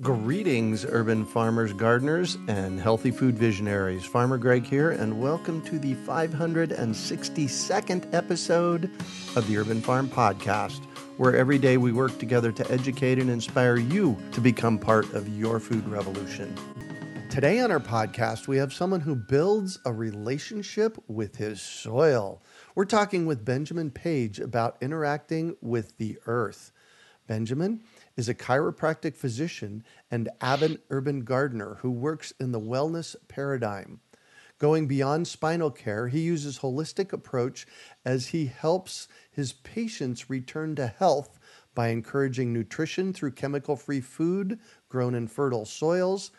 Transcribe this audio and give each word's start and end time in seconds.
Greetings, 0.00 0.84
urban 0.84 1.24
farmers, 1.24 1.72
gardeners, 1.72 2.36
and 2.48 2.80
healthy 2.80 3.12
food 3.12 3.38
visionaries. 3.38 4.04
Farmer 4.04 4.38
Greg 4.38 4.66
here, 4.66 4.90
and 4.90 5.22
welcome 5.22 5.62
to 5.62 5.78
the 5.78 5.94
562nd 5.94 8.12
episode 8.12 8.90
of 9.36 9.46
the 9.46 9.56
Urban 9.56 9.80
Farm 9.80 10.08
Podcast, 10.08 10.84
where 11.16 11.36
every 11.36 11.58
day 11.58 11.76
we 11.76 11.92
work 11.92 12.18
together 12.18 12.50
to 12.50 12.68
educate 12.72 13.20
and 13.20 13.30
inspire 13.30 13.76
you 13.76 14.18
to 14.32 14.40
become 14.40 14.80
part 14.80 15.12
of 15.12 15.28
your 15.28 15.60
food 15.60 15.86
revolution. 15.86 16.52
Today 17.30 17.60
on 17.60 17.70
our 17.70 17.78
podcast, 17.78 18.48
we 18.48 18.56
have 18.56 18.72
someone 18.72 19.02
who 19.02 19.14
builds 19.14 19.78
a 19.84 19.92
relationship 19.92 20.98
with 21.06 21.36
his 21.36 21.62
soil. 21.62 22.42
We're 22.74 22.84
talking 22.84 23.26
with 23.26 23.44
Benjamin 23.44 23.92
Page 23.92 24.40
about 24.40 24.76
interacting 24.80 25.56
with 25.60 25.96
the 25.98 26.18
earth. 26.26 26.72
Benjamin 27.26 27.80
is 28.16 28.28
a 28.28 28.34
chiropractic 28.34 29.16
physician 29.16 29.84
and 30.10 30.28
avid 30.40 30.80
urban 30.90 31.20
gardener 31.20 31.78
who 31.80 31.90
works 31.90 32.32
in 32.38 32.52
the 32.52 32.60
wellness 32.60 33.16
paradigm. 33.28 34.00
Going 34.58 34.86
beyond 34.86 35.26
spinal 35.26 35.70
care, 35.70 36.08
he 36.08 36.20
uses 36.20 36.60
holistic 36.60 37.12
approach 37.12 37.66
as 38.04 38.28
he 38.28 38.46
helps 38.46 39.08
his 39.30 39.52
patients 39.52 40.30
return 40.30 40.76
to 40.76 40.86
health 40.86 41.40
by 41.74 41.88
encouraging 41.88 42.52
nutrition 42.52 43.12
through 43.12 43.32
chemical-free 43.32 44.00
food 44.00 44.60
grown 44.88 45.14
in 45.14 45.26
fertile 45.26 45.64
soils, 45.64 46.30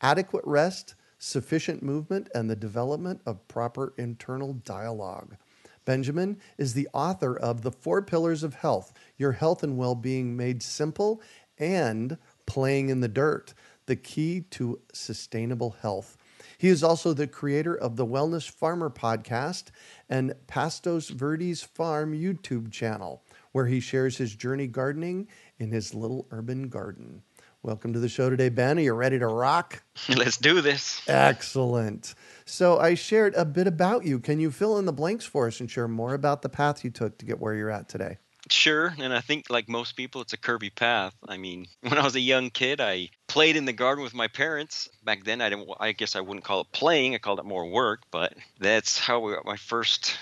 adequate 0.00 0.44
rest, 0.44 0.94
sufficient 1.18 1.82
movement, 1.82 2.28
and 2.34 2.50
the 2.50 2.56
development 2.56 3.20
of 3.24 3.46
proper 3.46 3.94
internal 3.96 4.54
dialogue. 4.54 5.36
Benjamin 5.84 6.38
is 6.58 6.74
the 6.74 6.88
author 6.92 7.36
of 7.36 7.62
The 7.62 7.72
Four 7.72 8.02
Pillars 8.02 8.42
of 8.42 8.54
Health 8.54 8.92
Your 9.16 9.32
Health 9.32 9.62
and 9.62 9.76
Well 9.76 9.94
Being 9.94 10.36
Made 10.36 10.62
Simple 10.62 11.22
and 11.58 12.18
Playing 12.46 12.88
in 12.88 13.00
the 13.00 13.08
Dirt, 13.08 13.54
the 13.86 13.96
key 13.96 14.42
to 14.50 14.80
sustainable 14.92 15.76
health. 15.82 16.16
He 16.58 16.68
is 16.68 16.82
also 16.82 17.12
the 17.12 17.26
creator 17.26 17.74
of 17.74 17.96
the 17.96 18.06
Wellness 18.06 18.48
Farmer 18.50 18.90
podcast 18.90 19.70
and 20.08 20.34
Pastos 20.46 21.10
Verdes 21.10 21.62
Farm 21.62 22.12
YouTube 22.12 22.70
channel, 22.70 23.22
where 23.52 23.66
he 23.66 23.80
shares 23.80 24.16
his 24.16 24.34
journey 24.34 24.66
gardening 24.66 25.28
in 25.58 25.70
his 25.70 25.94
little 25.94 26.26
urban 26.30 26.68
garden. 26.68 27.22
Welcome 27.62 27.92
to 27.92 27.98
the 27.98 28.08
show 28.08 28.30
today, 28.30 28.48
Ben. 28.48 28.78
Are 28.78 28.80
you 28.80 28.94
ready 28.94 29.18
to 29.18 29.26
rock? 29.26 29.82
Let's 30.08 30.38
do 30.38 30.62
this. 30.62 31.02
Excellent. 31.06 32.14
So, 32.46 32.78
I 32.78 32.94
shared 32.94 33.34
a 33.34 33.44
bit 33.44 33.66
about 33.66 34.06
you. 34.06 34.18
Can 34.18 34.40
you 34.40 34.50
fill 34.50 34.78
in 34.78 34.86
the 34.86 34.94
blanks 34.94 35.26
for 35.26 35.46
us 35.46 35.60
and 35.60 35.70
share 35.70 35.86
more 35.86 36.14
about 36.14 36.40
the 36.40 36.48
path 36.48 36.82
you 36.84 36.90
took 36.90 37.18
to 37.18 37.26
get 37.26 37.38
where 37.38 37.54
you're 37.54 37.68
at 37.68 37.86
today? 37.86 38.16
Sure, 38.48 38.94
and 38.98 39.12
I 39.12 39.20
think 39.20 39.50
like 39.50 39.68
most 39.68 39.92
people, 39.92 40.22
it's 40.22 40.32
a 40.32 40.38
curvy 40.38 40.74
path. 40.74 41.12
I 41.28 41.36
mean, 41.36 41.66
when 41.82 41.98
I 41.98 42.02
was 42.02 42.16
a 42.16 42.20
young 42.20 42.48
kid, 42.48 42.80
I 42.80 43.10
played 43.26 43.56
in 43.56 43.66
the 43.66 43.74
garden 43.74 44.02
with 44.02 44.14
my 44.14 44.28
parents. 44.28 44.88
Back 45.04 45.24
then, 45.24 45.42
I 45.42 45.50
didn't. 45.50 45.68
I 45.78 45.92
guess 45.92 46.16
I 46.16 46.22
wouldn't 46.22 46.44
call 46.44 46.62
it 46.62 46.72
playing. 46.72 47.14
I 47.14 47.18
called 47.18 47.40
it 47.40 47.44
more 47.44 47.68
work. 47.68 48.00
But 48.10 48.32
that's 48.58 48.98
how 48.98 49.20
we 49.20 49.34
got 49.34 49.44
my 49.44 49.58
first 49.58 50.16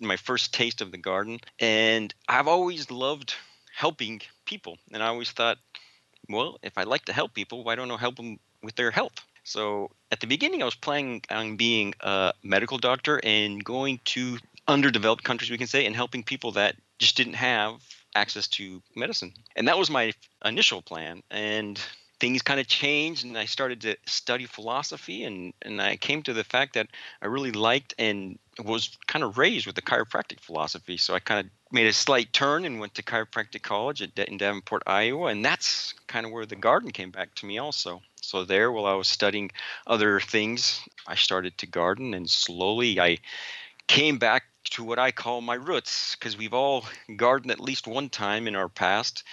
my 0.00 0.16
first 0.16 0.54
taste 0.54 0.80
of 0.80 0.92
the 0.92 0.98
garden. 0.98 1.40
And 1.60 2.14
I've 2.26 2.48
always 2.48 2.90
loved 2.90 3.34
helping 3.76 4.22
people, 4.46 4.78
and 4.92 5.02
I 5.02 5.08
always 5.08 5.30
thought 5.30 5.58
well, 6.28 6.58
if 6.62 6.76
I 6.76 6.84
like 6.84 7.04
to 7.06 7.12
help 7.12 7.34
people, 7.34 7.64
why 7.64 7.74
don't 7.74 7.90
I 7.90 7.96
help 7.96 8.16
them 8.16 8.38
with 8.62 8.74
their 8.76 8.90
health? 8.90 9.14
So 9.44 9.90
at 10.10 10.20
the 10.20 10.26
beginning, 10.26 10.62
I 10.62 10.64
was 10.64 10.74
planning 10.74 11.22
on 11.30 11.56
being 11.56 11.94
a 12.00 12.32
medical 12.42 12.78
doctor 12.78 13.20
and 13.22 13.62
going 13.62 14.00
to 14.06 14.38
underdeveloped 14.66 15.22
countries, 15.22 15.50
we 15.50 15.58
can 15.58 15.66
say, 15.66 15.84
and 15.84 15.94
helping 15.94 16.22
people 16.22 16.52
that 16.52 16.76
just 16.98 17.16
didn't 17.16 17.34
have 17.34 17.74
access 18.14 18.48
to 18.48 18.82
medicine. 18.96 19.32
And 19.56 19.68
that 19.68 19.78
was 19.78 19.90
my 19.90 20.12
initial 20.44 20.80
plan. 20.80 21.22
And 21.30 21.80
things 22.20 22.42
kind 22.42 22.60
of 22.60 22.66
changed 22.66 23.24
and 23.24 23.36
I 23.36 23.44
started 23.44 23.80
to 23.82 23.96
study 24.06 24.46
philosophy 24.46 25.24
and, 25.24 25.52
and 25.62 25.80
I 25.80 25.96
came 25.96 26.22
to 26.22 26.32
the 26.32 26.44
fact 26.44 26.74
that 26.74 26.88
I 27.20 27.26
really 27.26 27.52
liked 27.52 27.94
and 27.98 28.38
was 28.64 28.96
kind 29.06 29.24
of 29.24 29.36
raised 29.36 29.66
with 29.66 29.74
the 29.74 29.82
chiropractic 29.82 30.40
philosophy. 30.40 30.96
So 30.96 31.14
I 31.14 31.18
kind 31.18 31.44
of 31.44 31.50
made 31.72 31.86
a 31.88 31.92
slight 31.92 32.32
turn 32.32 32.64
and 32.64 32.78
went 32.78 32.94
to 32.94 33.02
chiropractic 33.02 33.62
college 33.62 34.00
at 34.00 34.16
in 34.28 34.38
Davenport, 34.38 34.84
Iowa, 34.86 35.26
and 35.26 35.44
that's 35.44 35.92
kind 36.06 36.24
of 36.24 36.30
where 36.30 36.46
the 36.46 36.56
garden 36.56 36.92
came 36.92 37.10
back 37.10 37.34
to 37.36 37.46
me 37.46 37.58
also. 37.58 38.00
So 38.22 38.44
there, 38.44 38.70
while 38.70 38.86
I 38.86 38.94
was 38.94 39.08
studying 39.08 39.50
other 39.86 40.20
things, 40.20 40.80
I 41.06 41.16
started 41.16 41.58
to 41.58 41.66
garden, 41.66 42.14
and 42.14 42.30
slowly 42.30 43.00
I 43.00 43.18
came 43.88 44.18
back 44.18 44.44
to 44.70 44.84
what 44.84 44.98
I 44.98 45.10
call 45.10 45.40
my 45.40 45.56
roots, 45.56 46.14
because 46.14 46.38
we've 46.38 46.54
all 46.54 46.84
gardened 47.16 47.50
at 47.50 47.60
least 47.60 47.86
one 47.86 48.08
time 48.08 48.46
in 48.46 48.56
our 48.56 48.68
past, 48.68 49.24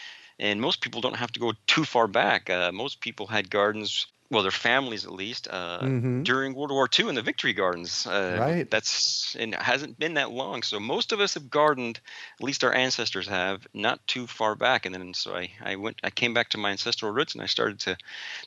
and 0.41 0.59
most 0.59 0.81
people 0.81 1.00
don't 1.00 1.16
have 1.16 1.31
to 1.31 1.40
go 1.40 1.53
too 1.68 1.85
far 1.85 2.07
back. 2.07 2.50
Uh, 2.50 2.72
most 2.74 3.00
people 3.00 3.28
had 3.28 3.50
gardens 3.50 4.07
well, 4.31 4.44
their 4.44 4.52
families 4.52 5.03
at 5.03 5.12
least, 5.12 5.50
uh, 5.52 5.81
mm-hmm. 5.81 6.24
during 6.24 6.53
World 6.53 6.72
War 6.72 6.88
II 6.97 7.09
in 7.09 7.16
the 7.16 7.22
Victory 7.22 7.52
Gardens. 7.52 8.07
Uh, 8.07 8.38
right. 8.40 8.72
That's 8.72 9.35
and 9.35 9.53
it 9.53 9.62
hasn't 9.62 10.00
been 10.00 10.13
that 10.13 10.31
long. 10.31 10.63
So 10.63 10.79
most 10.79 11.12
of 11.12 11.19
us 11.19 11.34
have 11.34 11.50
gardened, 11.50 12.00
at 12.40 12.44
least 12.44 12.63
our 12.63 12.74
ancestors 12.74 13.28
have, 13.28 13.68
not 13.74 14.07
too 14.07 14.28
far 14.28 14.56
back. 14.56 14.85
And 14.85 14.96
then 14.96 15.13
so 15.13 15.35
I, 15.35 15.52
I 15.62 15.75
went, 15.75 16.00
I 16.02 16.12
came 16.12 16.34
back 16.34 16.47
to 16.52 16.58
my 16.58 16.72
ancestral 16.72 17.12
roots 17.12 17.34
and 17.34 17.44
I 17.44 17.46
started 17.46 17.81
to, 17.81 17.97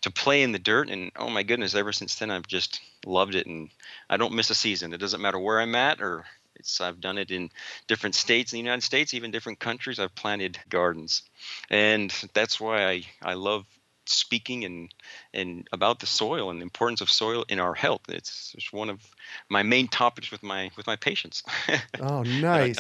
to 0.01 0.11
play 0.11 0.43
in 0.43 0.53
the 0.53 0.59
dirt. 0.59 0.89
And 0.89 1.13
oh 1.17 1.29
my 1.29 1.43
goodness, 1.43 1.75
ever 1.75 1.93
since 1.93 2.15
then 2.15 2.31
I've 2.31 2.47
just 2.47 2.81
loved 3.05 3.35
it. 3.35 3.47
And 3.47 3.69
I 4.09 4.17
don't 4.17 4.33
miss 4.33 4.49
a 4.49 4.55
season. 4.55 4.95
It 4.95 4.99
doesn't 4.99 5.21
matter 5.21 5.39
where 5.39 5.61
I'm 5.61 5.75
at 5.75 6.01
or 6.01 6.25
it's 6.57 6.81
I've 6.81 7.01
done 7.01 7.19
it 7.19 7.31
in 7.31 7.51
different 7.87 8.15
states 8.15 8.53
in 8.53 8.59
the 8.59 8.63
United 8.63 8.83
States, 8.83 9.15
even 9.15 9.31
different 9.31 9.59
countries. 9.59 9.99
I've 9.99 10.15
planted 10.15 10.59
gardens, 10.69 11.23
and 11.71 12.13
that's 12.35 12.61
why 12.61 12.87
I 12.87 13.03
I 13.23 13.35
love 13.35 13.67
speaking 14.07 14.65
and 14.65 14.95
and 15.33 15.67
about 15.73 16.01
the 16.01 16.07
soil 16.07 16.51
and 16.51 16.61
the 16.61 16.65
importance 16.65 17.01
of 17.01 17.11
soil 17.11 17.45
in 17.49 17.59
our 17.59 17.75
health. 17.75 18.03
It's, 18.09 18.55
it's 18.57 18.73
one 18.73 18.91
of 18.91 19.01
my 19.49 19.63
main 19.63 19.89
topics 19.89 20.31
with 20.31 20.43
my 20.43 20.71
with 20.77 20.87
my 20.87 20.97
patients. 20.97 21.43
oh, 22.01 22.23
nice. 22.23 22.79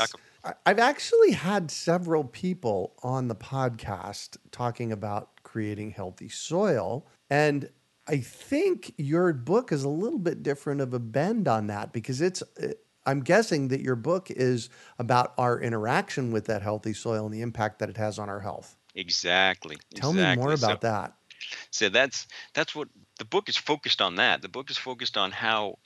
I've 0.66 0.78
actually 0.78 1.32
had 1.32 1.70
several 1.70 2.24
people 2.24 2.92
on 3.02 3.28
the 3.28 3.34
podcast 3.34 4.36
talking 4.50 4.92
about 4.92 5.42
creating 5.42 5.92
healthy 5.92 6.28
soil. 6.28 7.06
And 7.30 7.70
I 8.06 8.18
think 8.18 8.92
your 8.98 9.32
book 9.32 9.72
is 9.72 9.84
a 9.84 9.88
little 9.88 10.18
bit 10.18 10.42
different 10.42 10.82
of 10.82 10.92
a 10.92 10.98
bend 10.98 11.48
on 11.48 11.68
that 11.68 11.94
because 11.94 12.20
it's, 12.20 12.42
I'm 13.06 13.20
guessing 13.20 13.68
that 13.68 13.80
your 13.80 13.96
book 13.96 14.30
is 14.30 14.70
about 14.98 15.34
our 15.38 15.60
interaction 15.60 16.32
with 16.32 16.46
that 16.46 16.62
healthy 16.62 16.94
soil 16.94 17.24
and 17.26 17.34
the 17.34 17.42
impact 17.42 17.78
that 17.78 17.90
it 17.90 17.96
has 17.96 18.18
on 18.18 18.28
our 18.28 18.40
health. 18.40 18.76
Exactly. 18.94 19.76
Tell 19.94 20.10
exactly. 20.10 20.40
me 20.40 20.42
more 20.42 20.54
about 20.54 20.82
so, 20.82 20.88
that. 20.88 21.14
So 21.70 21.88
that's 21.88 22.26
that's 22.54 22.74
what 22.74 22.88
the 23.18 23.24
book 23.24 23.48
is 23.48 23.56
focused 23.56 24.00
on. 24.00 24.16
That 24.16 24.42
the 24.42 24.48
book 24.48 24.70
is 24.70 24.78
focused 24.78 25.16
on 25.16 25.30
how 25.30 25.78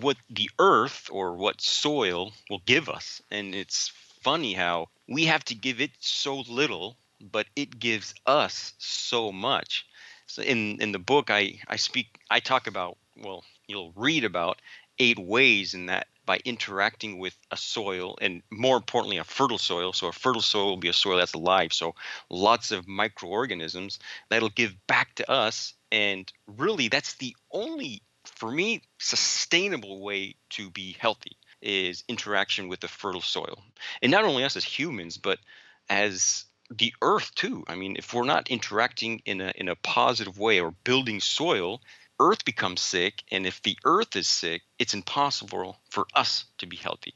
what 0.00 0.16
the 0.28 0.50
earth 0.58 1.08
or 1.10 1.36
what 1.36 1.60
soil 1.60 2.32
will 2.48 2.62
give 2.66 2.88
us, 2.88 3.22
and 3.30 3.54
it's 3.54 3.92
funny 4.22 4.52
how 4.52 4.88
we 5.08 5.24
have 5.24 5.44
to 5.44 5.54
give 5.54 5.80
it 5.80 5.90
so 5.98 6.40
little 6.48 6.96
but 7.20 7.46
it 7.54 7.78
gives 7.78 8.14
us 8.26 8.72
so 8.78 9.30
much. 9.32 9.86
So 10.26 10.42
in 10.42 10.80
in 10.80 10.92
the 10.92 10.98
book, 10.98 11.30
I 11.30 11.60
I 11.68 11.76
speak 11.76 12.18
I 12.30 12.40
talk 12.40 12.66
about 12.66 12.96
well, 13.16 13.44
you'll 13.66 13.92
read 13.96 14.24
about 14.24 14.60
eight 14.98 15.18
ways 15.18 15.74
in 15.74 15.86
that 15.86 16.06
by 16.26 16.38
interacting 16.44 17.18
with 17.18 17.36
a 17.50 17.56
soil 17.56 18.16
and 18.20 18.42
more 18.50 18.76
importantly 18.76 19.18
a 19.18 19.24
fertile 19.24 19.58
soil. 19.58 19.92
So 19.92 20.08
a 20.08 20.12
fertile 20.12 20.42
soil 20.42 20.66
will 20.66 20.76
be 20.76 20.88
a 20.88 20.92
soil 20.92 21.16
that's 21.16 21.34
alive. 21.34 21.72
So 21.72 21.94
lots 22.28 22.70
of 22.70 22.86
microorganisms 22.86 23.98
that'll 24.28 24.50
give 24.50 24.74
back 24.86 25.14
to 25.16 25.30
us. 25.30 25.74
And 25.90 26.30
really 26.46 26.88
that's 26.88 27.14
the 27.14 27.36
only 27.50 28.02
for 28.24 28.50
me 28.50 28.82
sustainable 28.98 30.00
way 30.02 30.36
to 30.50 30.70
be 30.70 30.96
healthy 30.98 31.36
is 31.62 32.04
interaction 32.08 32.68
with 32.68 32.80
the 32.80 32.88
fertile 32.88 33.20
soil. 33.20 33.62
And 34.02 34.10
not 34.10 34.24
only 34.24 34.44
us 34.44 34.56
as 34.56 34.64
humans 34.64 35.18
but 35.18 35.38
as 35.88 36.44
the 36.70 36.94
earth 37.02 37.34
too. 37.34 37.64
I 37.66 37.74
mean 37.74 37.96
if 37.96 38.14
we're 38.14 38.24
not 38.24 38.50
interacting 38.50 39.22
in 39.24 39.40
a 39.40 39.52
in 39.56 39.68
a 39.68 39.76
positive 39.76 40.38
way 40.38 40.60
or 40.60 40.70
building 40.84 41.20
soil 41.20 41.80
earth 42.20 42.44
becomes 42.44 42.80
sick 42.80 43.24
and 43.32 43.46
if 43.46 43.62
the 43.62 43.76
earth 43.84 44.14
is 44.14 44.28
sick 44.28 44.62
it's 44.78 44.94
impossible 44.94 45.78
for 45.88 46.06
us 46.14 46.44
to 46.58 46.66
be 46.66 46.76
healthy. 46.76 47.14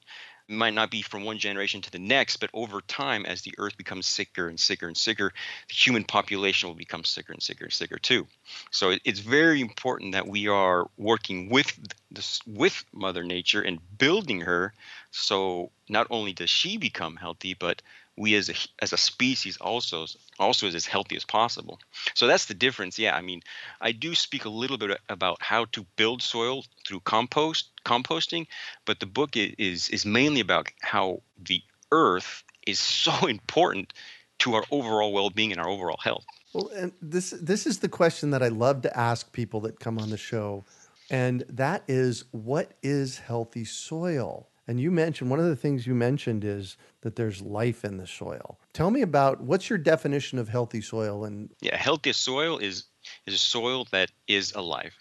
It 0.49 0.55
might 0.57 0.75
not 0.75 0.91
be 0.91 1.01
from 1.01 1.25
one 1.25 1.39
generation 1.39 1.81
to 1.83 1.91
the 1.91 1.99
next 1.99 2.39
but 2.39 2.51
over 2.53 2.81
time 2.81 3.25
as 3.27 3.43
the 3.43 3.55
earth 3.59 3.77
becomes 3.77 4.07
sicker 4.07 4.49
and 4.49 4.59
sicker 4.59 4.87
and 4.87 4.97
sicker 4.97 5.33
the 5.69 5.75
human 5.75 6.05
population 6.05 6.69
will 6.69 6.77
become 6.77 7.05
sicker 7.05 7.33
and 7.33 7.43
sicker 7.43 7.65
and 7.65 7.73
sicker 7.73 7.99
too. 7.99 8.27
So 8.71 8.95
it's 9.05 9.21
very 9.21 9.61
important 9.61 10.13
that 10.13 10.27
we 10.27 10.49
are 10.49 10.87
working 10.97 11.49
with 11.49 11.79
this 12.11 12.41
with 12.47 12.85
mother 12.93 13.25
nature 13.25 13.63
and 13.63 13.79
building 13.99 14.41
her 14.41 14.73
so 15.11 15.71
not 15.89 16.07
only 16.11 16.33
does 16.33 16.51
she 16.51 16.77
become 16.79 17.17
healthy 17.17 17.55
but 17.55 17.83
we 18.17 18.35
as 18.35 18.49
a 18.49 18.55
as 18.81 18.93
a 18.93 18.97
species 18.97 19.57
also 19.61 20.07
also 20.39 20.67
is 20.67 20.75
as 20.75 20.87
healthy 20.87 21.17
as 21.17 21.25
possible. 21.25 21.81
So 22.15 22.27
that's 22.27 22.47
the 22.47 22.55
difference. 22.55 22.99
Yeah, 22.99 23.17
I 23.17 23.23
mean, 23.23 23.43
I 23.81 23.93
do 23.93 24.15
speak 24.15 24.45
a 24.45 24.49
little 24.49 24.79
bit 24.79 25.01
about 25.09 25.43
how 25.43 25.67
to 25.73 25.85
build 25.97 26.23
soil 26.23 26.65
through 26.87 27.01
compost 27.01 27.71
composting, 27.85 28.47
but 28.85 29.01
the 29.01 29.07
book 29.07 29.37
is 29.37 29.89
is 29.89 30.07
mainly 30.07 30.41
about 30.41 30.69
how 30.83 31.23
the 31.43 31.63
earth 31.91 32.45
is 32.67 32.79
so 33.05 33.27
important 33.27 33.93
to 34.41 34.55
our 34.55 34.65
overall 34.71 35.13
well-being 35.13 35.53
and 35.53 35.61
our 35.61 35.69
overall 35.69 35.99
health. 36.03 36.25
Well, 36.53 36.69
and 36.75 36.93
this 37.03 37.31
this 37.31 37.67
is 37.67 37.81
the 37.81 37.89
question 37.89 38.31
that 38.31 38.43
I 38.43 38.49
love 38.49 38.83
to 38.83 38.97
ask 38.97 39.33
people 39.33 39.61
that 39.63 39.81
come 39.81 39.99
on 39.99 40.11
the 40.11 40.17
show, 40.17 40.65
and 41.11 41.45
that 41.49 41.83
is, 41.89 42.25
what 42.31 42.73
is 42.83 43.19
healthy 43.19 43.65
soil? 43.65 44.49
And 44.67 44.81
you 44.81 44.91
mentioned 44.91 45.31
one 45.31 45.41
of 45.41 45.47
the 45.47 45.57
things 45.57 45.87
you 45.87 45.95
mentioned 45.95 46.45
is 46.45 46.77
that 47.03 47.17
there's 47.17 47.43
life 47.43 47.85
in 47.85 47.99
the 47.99 48.07
soil. 48.07 48.59
Tell 48.73 48.91
me 48.91 49.03
about 49.03 49.41
what's 49.41 49.69
your 49.69 49.79
definition 49.79 50.39
of 50.39 50.49
healthy 50.49 50.81
soil 50.81 51.25
and 51.25 51.51
Yeah, 51.61 51.77
healthy 51.77 52.13
soil 52.13 52.59
is 52.59 52.85
is 53.27 53.35
a 53.35 53.39
soil 53.39 53.87
that 53.93 54.11
is 54.27 54.53
alive. 54.53 54.95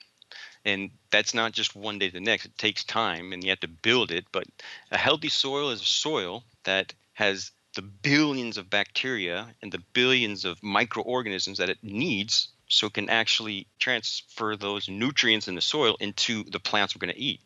And 0.65 0.92
that's 1.12 1.33
not 1.33 1.51
just 1.54 1.75
one 1.75 2.00
day 2.00 2.07
to 2.07 2.13
the 2.13 2.19
next. 2.19 2.45
It 2.45 2.57
takes 2.57 2.83
time 2.83 3.33
and 3.33 3.44
you 3.44 3.50
have 3.50 3.60
to 3.62 3.68
build 3.68 4.12
it, 4.12 4.25
but 4.31 4.45
a 4.92 4.98
healthy 4.98 5.30
soil 5.30 5.71
is 5.71 5.81
a 5.81 5.86
soil 5.86 6.44
that 6.63 6.94
has 7.13 7.51
the 7.75 7.81
billions 7.81 8.57
of 8.57 8.69
bacteria 8.69 9.48
and 9.62 9.71
the 9.71 9.83
billions 9.94 10.45
of 10.45 10.62
microorganisms 10.62 11.57
that 11.57 11.69
it 11.69 11.80
needs 11.81 12.50
so 12.68 12.88
it 12.88 12.94
can 12.94 13.10
actually 13.10 13.68
transfer 13.80 14.56
those 14.56 14.88
nutrients 14.88 15.48
in 15.48 15.56
the 15.56 15.62
soil 15.62 15.95
into 16.00 16.44
the 16.45 16.60
plants 16.60 16.95
we're 16.95 17.06
going 17.06 17.13
to 17.13 17.19
eat 17.19 17.42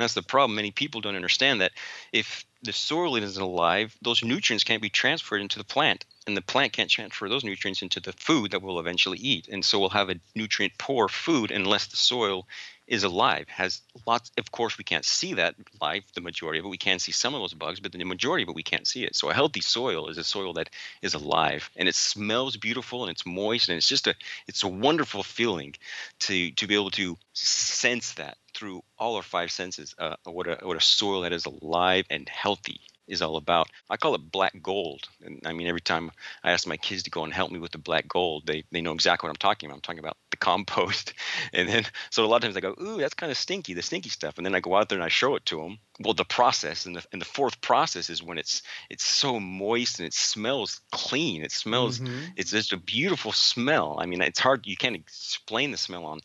that's 0.00 0.14
the 0.14 0.22
problem. 0.22 0.56
Many 0.56 0.70
people 0.70 1.00
don't 1.00 1.16
understand 1.16 1.60
that 1.60 1.72
if 2.12 2.44
the 2.62 2.72
soil 2.72 3.16
isn't 3.16 3.42
alive, 3.42 3.96
those 4.02 4.22
nutrients 4.22 4.64
can't 4.64 4.82
be 4.82 4.90
transferred 4.90 5.40
into 5.40 5.58
the 5.58 5.64
plant, 5.64 6.04
and 6.26 6.36
the 6.36 6.42
plant 6.42 6.72
can't 6.72 6.90
transfer 6.90 7.28
those 7.28 7.44
nutrients 7.44 7.82
into 7.82 8.00
the 8.00 8.12
food 8.12 8.50
that 8.50 8.62
we'll 8.62 8.78
eventually 8.78 9.18
eat. 9.18 9.48
And 9.48 9.64
so 9.64 9.78
we'll 9.78 9.88
have 9.90 10.10
a 10.10 10.20
nutrient 10.34 10.74
poor 10.78 11.08
food 11.08 11.50
unless 11.50 11.86
the 11.86 11.96
soil 11.96 12.46
is 12.86 13.04
alive. 13.04 13.48
Has 13.48 13.80
lots. 14.06 14.30
Of 14.36 14.50
course, 14.50 14.76
we 14.76 14.84
can't 14.84 15.04
see 15.04 15.34
that 15.34 15.54
live. 15.80 16.02
The 16.14 16.20
majority 16.20 16.58
of 16.58 16.66
it, 16.66 16.68
we 16.68 16.76
can 16.76 16.98
see 16.98 17.12
some 17.12 17.34
of 17.34 17.40
those 17.40 17.54
bugs, 17.54 17.80
but 17.80 17.92
the 17.92 18.04
majority 18.04 18.42
of 18.42 18.50
it, 18.50 18.54
we 18.54 18.62
can't 18.62 18.86
see 18.86 19.04
it. 19.04 19.16
So 19.16 19.30
a 19.30 19.34
healthy 19.34 19.60
soil 19.60 20.08
is 20.08 20.18
a 20.18 20.24
soil 20.24 20.52
that 20.54 20.70
is 21.00 21.14
alive, 21.14 21.70
and 21.76 21.88
it 21.88 21.94
smells 21.94 22.56
beautiful, 22.56 23.04
and 23.04 23.10
it's 23.10 23.24
moist, 23.24 23.68
and 23.68 23.78
it's 23.78 23.88
just 23.88 24.08
a. 24.08 24.14
It's 24.48 24.64
a 24.64 24.68
wonderful 24.68 25.22
feeling 25.22 25.74
to 26.20 26.50
to 26.50 26.66
be 26.66 26.74
able 26.74 26.90
to 26.90 27.16
sense 27.32 28.12
that 28.14 28.36
through 28.60 28.82
all 28.98 29.16
our 29.16 29.22
five 29.22 29.50
senses. 29.50 29.94
Uh, 29.98 30.16
what 30.24 30.46
a 30.46 30.58
what 30.62 30.76
a 30.76 30.80
soil 30.80 31.22
that 31.22 31.32
is 31.32 31.46
alive 31.46 32.04
and 32.10 32.28
healthy 32.28 32.80
is 33.10 33.22
all 33.22 33.36
about. 33.36 33.68
I 33.90 33.96
call 33.96 34.14
it 34.14 34.30
black 34.30 34.62
gold. 34.62 35.08
And 35.22 35.40
I 35.44 35.52
mean, 35.52 35.66
every 35.66 35.80
time 35.80 36.12
I 36.44 36.52
ask 36.52 36.66
my 36.66 36.76
kids 36.76 37.02
to 37.02 37.10
go 37.10 37.24
and 37.24 37.32
help 37.32 37.50
me 37.50 37.58
with 37.58 37.72
the 37.72 37.78
black 37.78 38.08
gold, 38.08 38.46
they, 38.46 38.64
they 38.70 38.80
know 38.80 38.92
exactly 38.92 39.26
what 39.26 39.32
I'm 39.32 39.36
talking 39.36 39.68
about. 39.68 39.76
I'm 39.76 39.80
talking 39.82 39.98
about 39.98 40.16
the 40.30 40.36
compost. 40.36 41.12
And 41.52 41.68
then, 41.68 41.84
so 42.10 42.24
a 42.24 42.26
lot 42.26 42.36
of 42.36 42.42
times 42.42 42.56
I 42.56 42.60
go, 42.60 42.74
ooh, 42.80 42.98
that's 42.98 43.14
kind 43.14 43.32
of 43.32 43.38
stinky, 43.38 43.74
the 43.74 43.82
stinky 43.82 44.08
stuff. 44.08 44.36
And 44.36 44.46
then 44.46 44.54
I 44.54 44.60
go 44.60 44.76
out 44.76 44.88
there 44.88 44.98
and 44.98 45.04
I 45.04 45.08
show 45.08 45.34
it 45.34 45.44
to 45.46 45.56
them. 45.56 45.78
Well, 45.98 46.14
the 46.14 46.24
process 46.24 46.86
and 46.86 46.96
the, 46.96 47.04
and 47.12 47.20
the 47.20 47.26
fourth 47.26 47.60
process 47.60 48.08
is 48.08 48.22
when 48.22 48.38
it's 48.38 48.62
it's 48.88 49.04
so 49.04 49.40
moist 49.40 49.98
and 49.98 50.06
it 50.06 50.14
smells 50.14 50.80
clean. 50.92 51.42
It 51.42 51.52
smells, 51.52 51.98
mm-hmm. 51.98 52.32
it's 52.36 52.52
just 52.52 52.72
a 52.72 52.76
beautiful 52.76 53.32
smell. 53.32 53.98
I 54.00 54.06
mean, 54.06 54.22
it's 54.22 54.38
hard, 54.38 54.66
you 54.66 54.76
can't 54.76 54.96
explain 54.96 55.72
the 55.72 55.76
smell 55.76 56.04
on 56.04 56.20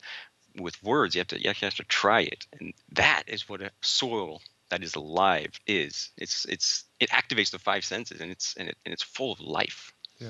with 0.60 0.81
words. 0.84 1.16
You 1.16 1.19
have 1.19 1.28
to 1.28 1.42
you 1.42 1.50
actually 1.50 1.68
have 1.68 1.75
to 1.75 1.84
try 1.84 2.22
it, 2.22 2.46
and 2.60 2.74
that 2.94 3.24
is 3.28 3.48
what 3.50 3.62
a 3.62 3.72
soil 3.81 4.42
that 4.69 4.84
is 4.84 4.96
alive 4.96 5.60
is. 5.68 6.12
It's 6.18 6.46
it's 6.46 6.86
it 7.00 7.10
activates 7.10 7.52
the 7.52 7.60
five 7.60 7.86
senses, 7.86 8.22
and 8.22 8.31
it's 8.31 8.56
and, 8.57 8.69
it, 8.69 8.78
and 8.86 8.94
it's 8.94 9.04
full 9.04 9.31
of 9.31 9.40
life. 9.40 9.94
Yeah. 10.19 10.30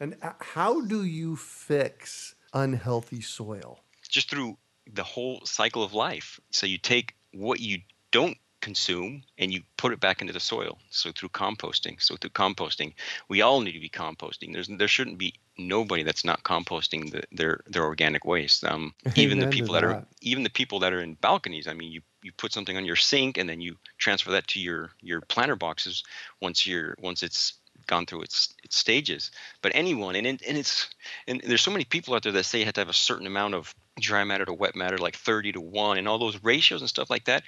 And 0.00 0.16
uh, 0.22 0.32
how 0.40 0.82
do 0.82 1.04
you 1.04 1.36
fix 1.36 2.34
unhealthy 2.52 3.20
soil? 3.20 3.80
Just 4.08 4.30
through 4.30 4.56
the 4.92 5.02
whole 5.02 5.40
cycle 5.44 5.82
of 5.82 5.94
life. 5.94 6.38
So 6.50 6.66
you 6.66 6.78
take 6.78 7.14
what 7.32 7.60
you 7.60 7.80
don't 8.10 8.36
consume 8.60 9.22
and 9.38 9.52
you 9.52 9.62
put 9.76 9.92
it 9.92 10.00
back 10.00 10.20
into 10.20 10.32
the 10.32 10.40
soil. 10.40 10.78
So 10.90 11.12
through 11.12 11.30
composting. 11.30 12.00
So 12.02 12.16
through 12.16 12.30
composting, 12.30 12.94
we 13.28 13.42
all 13.42 13.60
need 13.60 13.72
to 13.72 13.80
be 13.80 13.88
composting. 13.88 14.52
There's 14.52 14.68
there 14.68 14.88
shouldn't 14.88 15.18
be 15.18 15.34
nobody 15.58 16.02
that's 16.02 16.24
not 16.24 16.42
composting 16.42 17.10
the, 17.10 17.22
their 17.32 17.60
their 17.66 17.84
organic 17.84 18.24
waste. 18.24 18.64
Um, 18.64 18.94
even 19.16 19.38
the 19.38 19.48
people 19.48 19.74
that, 19.74 19.82
that, 19.82 19.86
are 19.86 20.06
even 20.20 20.42
the 20.42 20.50
people 20.50 20.80
that 20.80 20.92
are 20.92 21.00
in 21.00 21.14
balconies. 21.14 21.66
I 21.66 21.74
mean, 21.74 21.92
you 21.92 22.02
you 22.22 22.32
put 22.32 22.52
something 22.52 22.76
on 22.76 22.84
your 22.84 22.96
sink 22.96 23.38
and 23.38 23.48
then 23.48 23.60
you 23.60 23.76
transfer 23.98 24.32
that 24.32 24.48
to 24.48 24.60
your 24.60 24.90
your 25.00 25.20
planter 25.20 25.56
boxes 25.56 26.02
once 26.40 26.66
you're 26.66 26.96
once 26.98 27.22
it's 27.22 27.54
gone 27.86 28.06
through 28.06 28.22
its 28.22 28.54
its 28.62 28.76
stages. 28.76 29.30
But 29.62 29.72
anyone 29.74 30.16
and 30.16 30.26
and 30.26 30.40
it's 30.42 30.88
and 31.26 31.40
there's 31.44 31.62
so 31.62 31.70
many 31.70 31.84
people 31.84 32.14
out 32.14 32.22
there 32.22 32.32
that 32.32 32.44
say 32.44 32.60
you 32.60 32.64
have 32.64 32.74
to 32.74 32.80
have 32.80 32.88
a 32.88 32.94
certain 32.94 33.26
amount 33.26 33.54
of 33.54 33.74
dry 33.98 34.24
matter 34.24 34.44
to 34.44 34.52
wet 34.52 34.76
matter, 34.76 34.98
like 34.98 35.16
30 35.16 35.52
to 35.52 35.60
one, 35.60 35.98
and 35.98 36.08
all 36.08 36.18
those 36.18 36.42
ratios 36.42 36.82
and 36.82 36.88
stuff 36.88 37.10
like 37.10 37.24
that. 37.24 37.44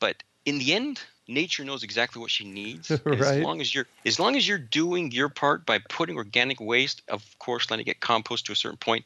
But 0.00 0.22
in 0.44 0.58
the 0.58 0.74
end, 0.74 1.00
nature 1.28 1.64
knows 1.64 1.82
exactly 1.82 2.20
what 2.20 2.30
she 2.30 2.44
needs. 2.44 2.90
right. 3.04 3.20
As 3.20 3.42
long 3.42 3.60
as 3.60 3.74
you're 3.74 3.86
as 4.04 4.18
long 4.18 4.36
as 4.36 4.46
you're 4.46 4.58
doing 4.58 5.12
your 5.12 5.28
part 5.28 5.66
by 5.66 5.78
putting 5.78 6.16
organic 6.16 6.60
waste, 6.60 7.02
of 7.08 7.24
course, 7.38 7.70
letting 7.70 7.84
it 7.84 7.86
get 7.86 8.00
compost 8.00 8.46
to 8.46 8.52
a 8.52 8.56
certain 8.56 8.78
point, 8.78 9.04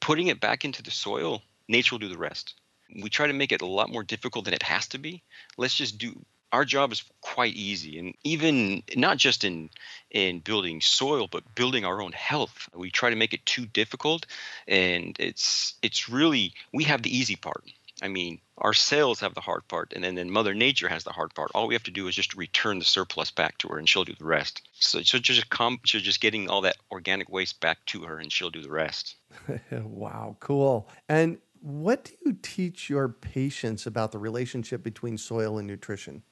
putting 0.00 0.28
it 0.28 0.40
back 0.40 0.64
into 0.64 0.82
the 0.82 0.90
soil, 0.90 1.42
nature 1.68 1.94
will 1.94 2.00
do 2.00 2.08
the 2.08 2.18
rest. 2.18 2.54
We 2.94 3.08
try 3.08 3.26
to 3.26 3.32
make 3.32 3.52
it 3.52 3.62
a 3.62 3.66
lot 3.66 3.90
more 3.90 4.02
difficult 4.02 4.44
than 4.44 4.54
it 4.54 4.62
has 4.62 4.86
to 4.88 4.98
be. 4.98 5.22
Let's 5.56 5.74
just 5.74 5.98
do 5.98 6.24
our 6.52 6.64
job 6.64 6.92
is 6.92 7.02
quite 7.22 7.54
easy 7.54 7.98
and 7.98 8.14
even 8.24 8.82
not 8.94 9.16
just 9.16 9.42
in 9.42 9.70
in 10.10 10.40
building 10.40 10.80
soil 10.80 11.26
but 11.26 11.54
building 11.54 11.84
our 11.84 12.02
own 12.02 12.12
health 12.12 12.68
we 12.74 12.90
try 12.90 13.10
to 13.10 13.16
make 13.16 13.32
it 13.32 13.44
too 13.46 13.64
difficult 13.66 14.26
and 14.68 15.16
it's 15.18 15.74
it's 15.82 16.08
really 16.08 16.52
we 16.72 16.84
have 16.84 17.02
the 17.02 17.16
easy 17.16 17.36
part 17.36 17.64
I 18.02 18.08
mean, 18.08 18.40
our 18.58 18.74
cells 18.74 19.20
have 19.20 19.34
the 19.34 19.40
hard 19.40 19.66
part, 19.68 19.92
and 19.94 20.02
then, 20.02 20.16
then 20.16 20.28
Mother 20.28 20.54
Nature 20.54 20.88
has 20.88 21.04
the 21.04 21.12
hard 21.12 21.34
part. 21.34 21.52
All 21.54 21.68
we 21.68 21.74
have 21.74 21.84
to 21.84 21.92
do 21.92 22.08
is 22.08 22.16
just 22.16 22.34
return 22.34 22.80
the 22.80 22.84
surplus 22.84 23.30
back 23.30 23.58
to 23.58 23.68
her, 23.68 23.78
and 23.78 23.88
she'll 23.88 24.04
do 24.04 24.14
the 24.18 24.24
rest. 24.24 24.60
So, 24.74 25.02
so 25.02 25.18
just 25.18 25.48
come, 25.50 25.78
so 25.86 26.00
just 26.00 26.20
getting 26.20 26.50
all 26.50 26.62
that 26.62 26.76
organic 26.90 27.30
waste 27.30 27.60
back 27.60 27.78
to 27.86 28.02
her, 28.02 28.18
and 28.18 28.32
she'll 28.32 28.50
do 28.50 28.60
the 28.60 28.70
rest. 28.70 29.14
wow, 29.70 30.36
cool. 30.40 30.88
And 31.08 31.38
what 31.60 32.04
do 32.04 32.12
you 32.26 32.36
teach 32.42 32.90
your 32.90 33.08
patients 33.08 33.86
about 33.86 34.10
the 34.10 34.18
relationship 34.18 34.82
between 34.82 35.16
soil 35.16 35.58
and 35.58 35.68
nutrition? 35.68 36.24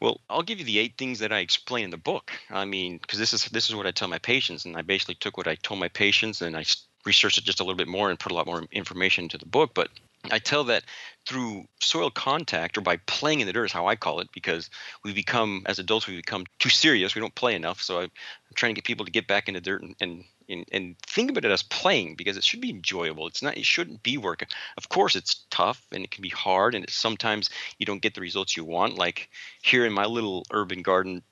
Well, 0.00 0.20
I'll 0.28 0.42
give 0.42 0.58
you 0.58 0.64
the 0.64 0.80
eight 0.80 0.98
things 0.98 1.20
that 1.20 1.32
I 1.32 1.38
explain 1.38 1.84
in 1.84 1.90
the 1.90 1.96
book. 1.96 2.32
I 2.50 2.64
mean, 2.64 2.98
because 2.98 3.18
this 3.18 3.32
is 3.32 3.44
this 3.46 3.68
is 3.68 3.76
what 3.76 3.86
I 3.86 3.92
tell 3.92 4.08
my 4.08 4.18
patients, 4.18 4.64
and 4.64 4.76
I 4.76 4.82
basically 4.82 5.14
took 5.14 5.36
what 5.36 5.48
I 5.48 5.54
told 5.54 5.80
my 5.80 5.88
patients 5.88 6.42
and 6.42 6.56
I 6.56 6.64
researched 7.04 7.38
it 7.38 7.44
just 7.44 7.60
a 7.60 7.64
little 7.64 7.76
bit 7.76 7.88
more 7.88 8.10
and 8.10 8.18
put 8.18 8.32
a 8.32 8.34
lot 8.34 8.46
more 8.46 8.64
information 8.72 9.24
into 9.24 9.38
the 9.38 9.46
book. 9.46 9.72
But 9.74 9.88
I 10.30 10.38
tell 10.38 10.64
that 10.64 10.84
through 11.26 11.64
soil 11.80 12.10
contact 12.10 12.76
or 12.76 12.80
by 12.80 12.96
playing 12.98 13.40
in 13.40 13.46
the 13.46 13.52
dirt 13.52 13.66
is 13.66 13.72
how 13.72 13.86
I 13.86 13.96
call 13.96 14.20
it 14.20 14.28
because 14.32 14.70
we 15.02 15.12
become 15.12 15.62
as 15.66 15.78
adults 15.78 16.06
we 16.06 16.16
become 16.16 16.44
too 16.58 16.68
serious. 16.68 17.14
We 17.14 17.20
don't 17.20 17.34
play 17.34 17.54
enough. 17.54 17.80
So 17.82 18.00
I'm 18.00 18.10
trying 18.54 18.74
to 18.74 18.80
get 18.80 18.86
people 18.86 19.06
to 19.06 19.12
get 19.12 19.26
back 19.26 19.48
in 19.48 19.54
the 19.54 19.60
dirt 19.60 19.82
and, 19.82 19.94
and 20.00 20.24
and, 20.48 20.64
and 20.72 20.98
think 20.98 21.30
about 21.30 21.44
it 21.44 21.50
as 21.50 21.62
playing 21.62 22.16
because 22.16 22.36
it 22.36 22.44
should 22.44 22.60
be 22.60 22.70
enjoyable. 22.70 23.26
It's 23.26 23.42
not. 23.42 23.56
It 23.56 23.64
shouldn't 23.64 24.02
be 24.02 24.18
work. 24.18 24.44
Of 24.76 24.88
course, 24.88 25.16
it's 25.16 25.44
tough 25.50 25.86
and 25.92 26.04
it 26.04 26.10
can 26.10 26.22
be 26.22 26.28
hard, 26.28 26.74
and 26.74 26.84
sometimes 26.88 27.50
you 27.78 27.86
don't 27.86 28.02
get 28.02 28.14
the 28.14 28.20
results 28.20 28.56
you 28.56 28.64
want. 28.64 28.98
Like 28.98 29.30
here 29.62 29.86
in 29.86 29.92
my 29.92 30.04
little 30.04 30.44
urban 30.50 30.82
garden, 30.82 31.22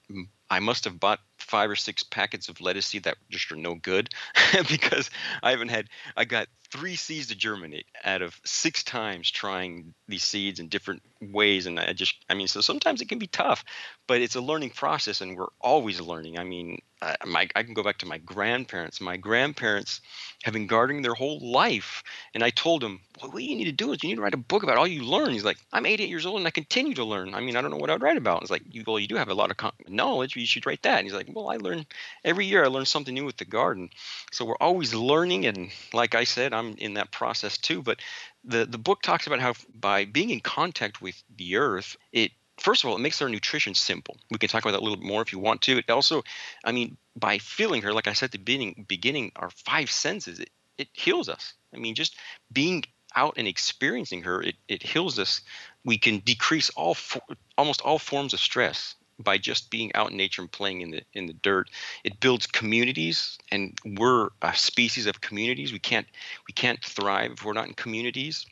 I 0.52 0.60
must 0.60 0.84
have 0.84 1.00
bought 1.00 1.18
five 1.38 1.70
or 1.70 1.76
six 1.76 2.02
packets 2.02 2.50
of 2.50 2.60
lettuce 2.60 2.84
seed 2.84 3.04
that 3.04 3.16
just 3.30 3.50
are 3.50 3.56
no 3.56 3.74
good 3.74 4.10
because 4.68 5.08
I 5.42 5.50
haven't 5.50 5.70
had 5.70 5.88
I 6.14 6.26
got 6.26 6.48
three 6.70 6.94
seeds 6.94 7.28
to 7.28 7.34
germinate 7.34 7.86
out 8.04 8.20
of 8.20 8.38
six 8.44 8.82
times 8.82 9.30
trying 9.30 9.94
these 10.08 10.22
seeds 10.22 10.60
in 10.60 10.68
different 10.68 11.02
ways 11.22 11.64
and 11.64 11.80
I 11.80 11.94
just 11.94 12.16
I 12.28 12.34
mean 12.34 12.48
so 12.48 12.60
sometimes 12.60 13.00
it 13.00 13.08
can 13.08 13.18
be 13.18 13.28
tough 13.28 13.64
but 14.06 14.20
it's 14.20 14.34
a 14.34 14.42
learning 14.42 14.70
process 14.70 15.22
and 15.22 15.38
we're 15.38 15.46
always 15.58 16.02
learning. 16.02 16.38
I 16.38 16.44
mean 16.44 16.82
I, 17.02 17.16
my, 17.26 17.48
I 17.56 17.64
can 17.64 17.74
go 17.74 17.82
back 17.82 17.98
to 17.98 18.06
my 18.06 18.18
grandparents. 18.18 19.00
My 19.00 19.16
grandparents 19.16 20.00
have 20.44 20.54
been 20.54 20.68
gardening 20.68 21.02
their 21.02 21.14
whole 21.14 21.40
life 21.40 22.04
and 22.32 22.44
I 22.44 22.50
told 22.50 22.82
them 22.82 23.00
well, 23.20 23.32
what 23.32 23.42
you 23.42 23.56
need 23.56 23.64
to 23.64 23.72
do 23.72 23.92
is 23.92 24.02
you 24.02 24.08
need 24.08 24.16
to 24.16 24.22
write 24.22 24.34
a 24.34 24.38
book 24.38 24.62
about 24.62 24.78
all 24.78 24.86
you 24.86 25.02
learn. 25.02 25.32
He's 25.32 25.44
like 25.44 25.58
I'm 25.72 25.84
88 25.84 26.08
years 26.08 26.26
old 26.26 26.38
and 26.38 26.46
I 26.46 26.50
continue 26.50 26.94
to 26.94 27.04
learn. 27.04 27.34
I 27.34 27.40
mean 27.40 27.56
I 27.56 27.60
don't 27.60 27.72
know 27.72 27.76
what 27.76 27.90
I'd 27.90 28.02
write 28.02 28.16
about. 28.16 28.42
It's 28.42 28.50
like 28.50 28.62
you 28.70 28.84
well 28.86 29.00
you 29.00 29.08
do 29.08 29.16
have 29.16 29.28
a 29.28 29.34
lot 29.34 29.50
of 29.50 29.72
knowledge 29.88 30.36
you 30.36 30.46
should 30.46 30.64
write 30.64 30.82
that. 30.82 30.98
And 30.98 31.06
he's 31.06 31.14
like 31.14 31.28
well 31.32 31.50
I 31.50 31.56
learn 31.56 31.84
every 32.24 32.46
year 32.46 32.64
I 32.64 32.68
learn 32.68 32.84
something 32.84 33.14
new 33.14 33.24
with 33.24 33.36
the 33.36 33.44
garden. 33.44 33.90
So 34.30 34.44
we're 34.44 34.56
always 34.60 34.94
learning 34.94 35.46
and 35.46 35.70
like 35.92 36.14
I 36.14 36.24
said 36.24 36.54
I'm 36.54 36.76
in 36.78 36.94
that 36.94 37.10
process 37.10 37.58
too 37.58 37.82
but 37.82 37.98
the 38.44 38.64
the 38.64 38.78
book 38.78 39.02
talks 39.02 39.26
about 39.26 39.40
how 39.40 39.54
by 39.74 40.04
being 40.04 40.30
in 40.30 40.40
contact 40.40 41.02
with 41.02 41.20
the 41.36 41.56
earth 41.56 41.96
it 42.12 42.30
first 42.58 42.84
of 42.84 42.90
all 42.90 42.96
it 42.96 43.00
makes 43.00 43.20
our 43.22 43.28
nutrition 43.28 43.74
simple 43.74 44.16
we 44.30 44.38
can 44.38 44.48
talk 44.48 44.62
about 44.62 44.72
that 44.72 44.80
a 44.80 44.84
little 44.84 44.96
bit 44.96 45.06
more 45.06 45.22
if 45.22 45.32
you 45.32 45.38
want 45.38 45.62
to 45.62 45.78
it 45.78 45.90
also 45.90 46.22
i 46.64 46.72
mean 46.72 46.96
by 47.16 47.38
feeling 47.38 47.82
her 47.82 47.92
like 47.92 48.08
i 48.08 48.12
said 48.12 48.26
at 48.26 48.32
the 48.32 48.38
beginning 48.38 48.84
beginning 48.88 49.32
our 49.36 49.50
five 49.50 49.90
senses 49.90 50.38
it, 50.38 50.50
it 50.78 50.88
heals 50.92 51.28
us 51.28 51.54
i 51.74 51.78
mean 51.78 51.94
just 51.94 52.16
being 52.52 52.82
out 53.14 53.34
and 53.36 53.46
experiencing 53.46 54.22
her 54.22 54.42
it, 54.42 54.54
it 54.68 54.82
heals 54.82 55.18
us 55.18 55.42
we 55.84 55.98
can 55.98 56.18
decrease 56.20 56.70
all 56.70 56.94
for, 56.94 57.20
almost 57.58 57.80
all 57.82 57.98
forms 57.98 58.32
of 58.32 58.40
stress 58.40 58.94
by 59.18 59.38
just 59.38 59.70
being 59.70 59.94
out 59.94 60.10
in 60.10 60.16
nature 60.16 60.42
and 60.42 60.50
playing 60.50 60.80
in 60.80 60.90
the 60.90 61.02
in 61.14 61.26
the 61.26 61.32
dirt. 61.32 61.70
It 62.04 62.20
builds 62.20 62.46
communities, 62.46 63.38
and 63.50 63.78
we're 63.84 64.30
a 64.42 64.54
species 64.54 65.06
of 65.06 65.20
communities. 65.20 65.72
We 65.72 65.78
can't 65.78 66.06
we 66.48 66.52
can't 66.52 66.82
thrive 66.84 67.32
if 67.32 67.44
we're 67.44 67.52
not 67.52 67.68
in 67.68 67.74
communities. 67.74 68.46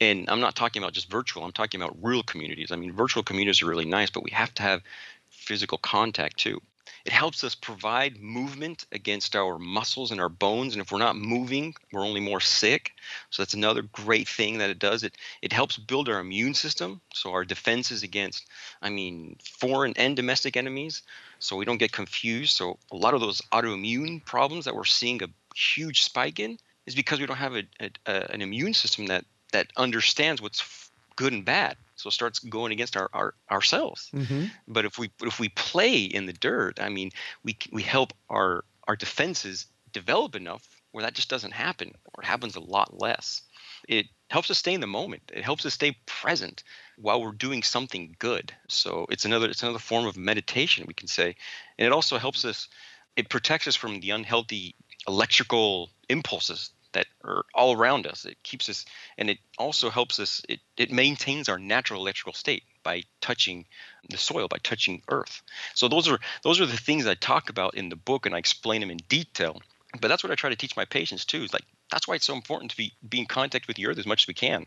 And 0.00 0.28
I'm 0.28 0.40
not 0.40 0.56
talking 0.56 0.82
about 0.82 0.92
just 0.92 1.10
virtual. 1.10 1.44
I'm 1.44 1.52
talking 1.52 1.80
about 1.80 1.96
real 2.02 2.22
communities. 2.22 2.70
I 2.70 2.76
mean, 2.76 2.92
virtual 2.92 3.22
communities 3.22 3.62
are 3.62 3.66
really 3.66 3.84
nice, 3.84 4.10
but 4.10 4.22
we 4.22 4.30
have 4.30 4.54
to 4.54 4.62
have 4.62 4.82
physical 5.30 5.78
contact 5.78 6.38
too. 6.38 6.60
It 7.04 7.12
helps 7.12 7.44
us 7.44 7.54
provide 7.54 8.20
movement 8.20 8.86
against 8.92 9.36
our 9.36 9.58
muscles 9.58 10.10
and 10.10 10.20
our 10.20 10.28
bones. 10.28 10.74
And 10.74 10.82
if 10.82 10.92
we're 10.92 10.98
not 10.98 11.16
moving, 11.16 11.74
we're 11.92 12.04
only 12.04 12.20
more 12.20 12.40
sick. 12.40 12.92
So 13.30 13.42
that's 13.42 13.54
another 13.54 13.82
great 13.82 14.28
thing 14.28 14.58
that 14.58 14.70
it 14.70 14.78
does. 14.78 15.02
It 15.02 15.16
it 15.40 15.52
helps 15.52 15.78
build 15.78 16.08
our 16.08 16.20
immune 16.20 16.54
system, 16.54 17.00
so 17.14 17.32
our 17.32 17.44
defenses 17.44 18.02
against, 18.02 18.46
I 18.82 18.90
mean, 18.90 19.36
foreign 19.42 19.94
and 19.96 20.16
domestic 20.16 20.56
enemies, 20.56 21.02
so 21.38 21.56
we 21.56 21.64
don't 21.64 21.78
get 21.78 21.92
confused. 21.92 22.56
So 22.56 22.78
a 22.90 22.96
lot 22.96 23.14
of 23.14 23.20
those 23.20 23.40
autoimmune 23.52 24.24
problems 24.24 24.64
that 24.64 24.74
we're 24.74 24.84
seeing 24.84 25.22
a 25.22 25.28
huge 25.54 26.02
spike 26.02 26.38
in 26.38 26.58
is 26.86 26.94
because 26.94 27.20
we 27.20 27.26
don't 27.26 27.36
have 27.36 27.56
a, 27.56 27.64
a, 27.80 27.90
a 28.06 28.32
an 28.32 28.42
immune 28.42 28.74
system 28.74 29.06
that 29.06 29.24
that 29.52 29.68
understands 29.76 30.40
what's 30.42 30.90
good 31.16 31.32
and 31.32 31.44
bad 31.44 31.76
so 31.96 32.08
it 32.08 32.12
starts 32.12 32.38
going 32.38 32.70
against 32.70 32.96
our, 32.96 33.10
our 33.12 33.34
ourselves. 33.50 34.08
Mm-hmm. 34.14 34.44
but 34.68 34.84
if 34.84 34.98
we 34.98 35.10
if 35.22 35.40
we 35.40 35.48
play 35.48 36.02
in 36.02 36.26
the 36.26 36.32
dirt 36.32 36.80
i 36.80 36.88
mean 36.88 37.10
we 37.42 37.56
we 37.72 37.82
help 37.82 38.12
our 38.30 38.64
our 38.86 38.96
defenses 38.96 39.66
develop 39.92 40.34
enough 40.34 40.66
where 40.92 41.04
that 41.04 41.14
just 41.14 41.28
doesn't 41.28 41.52
happen 41.52 41.92
or 42.14 42.22
it 42.22 42.26
happens 42.26 42.56
a 42.56 42.60
lot 42.60 43.00
less. 43.00 43.42
It 43.88 44.06
helps 44.30 44.50
us 44.50 44.58
stay 44.58 44.74
in 44.74 44.80
the 44.80 44.86
moment. 44.86 45.22
It 45.32 45.44
helps 45.44 45.64
us 45.64 45.74
stay 45.74 45.96
present 46.06 46.62
while 46.96 47.22
we're 47.22 47.32
doing 47.32 47.62
something 47.62 48.16
good. 48.18 48.52
So 48.68 49.06
it's 49.10 49.24
another 49.24 49.48
it's 49.48 49.62
another 49.62 49.78
form 49.78 50.06
of 50.06 50.16
meditation 50.16 50.84
we 50.86 50.94
can 50.94 51.08
say. 51.08 51.36
And 51.78 51.86
it 51.86 51.92
also 51.92 52.18
helps 52.18 52.44
us 52.44 52.68
it 53.16 53.28
protects 53.28 53.66
us 53.66 53.76
from 53.76 54.00
the 54.00 54.10
unhealthy 54.10 54.74
electrical 55.06 55.90
impulses 56.08 56.70
that 56.92 57.06
are 57.24 57.44
all 57.54 57.76
around 57.76 58.06
us. 58.06 58.24
It 58.24 58.42
keeps 58.42 58.68
us, 58.68 58.84
and 59.16 59.28
it 59.30 59.38
also 59.58 59.90
helps 59.90 60.18
us. 60.18 60.42
It 60.48 60.60
it 60.76 60.90
maintains 60.90 61.48
our 61.48 61.58
natural 61.58 62.00
electrical 62.00 62.32
state 62.32 62.62
by 62.82 63.02
touching 63.20 63.66
the 64.08 64.16
soil, 64.16 64.48
by 64.48 64.58
touching 64.62 65.02
earth. 65.08 65.42
So 65.74 65.88
those 65.88 66.08
are 66.08 66.18
those 66.42 66.60
are 66.60 66.66
the 66.66 66.76
things 66.76 67.06
I 67.06 67.14
talk 67.14 67.50
about 67.50 67.74
in 67.74 67.88
the 67.88 67.96
book, 67.96 68.26
and 68.26 68.34
I 68.34 68.38
explain 68.38 68.80
them 68.80 68.90
in 68.90 68.98
detail. 69.08 69.60
But 70.00 70.08
that's 70.08 70.22
what 70.22 70.30
I 70.30 70.34
try 70.34 70.50
to 70.50 70.56
teach 70.56 70.76
my 70.76 70.84
patients 70.84 71.24
too. 71.24 71.42
Is 71.42 71.52
like 71.52 71.64
that's 71.90 72.06
why 72.06 72.14
it's 72.14 72.26
so 72.26 72.34
important 72.34 72.70
to 72.70 72.76
be 72.76 72.92
be 73.08 73.20
in 73.20 73.26
contact 73.26 73.66
with 73.68 73.76
the 73.76 73.86
earth 73.86 73.98
as 73.98 74.06
much 74.06 74.24
as 74.24 74.28
we 74.28 74.34
can, 74.34 74.66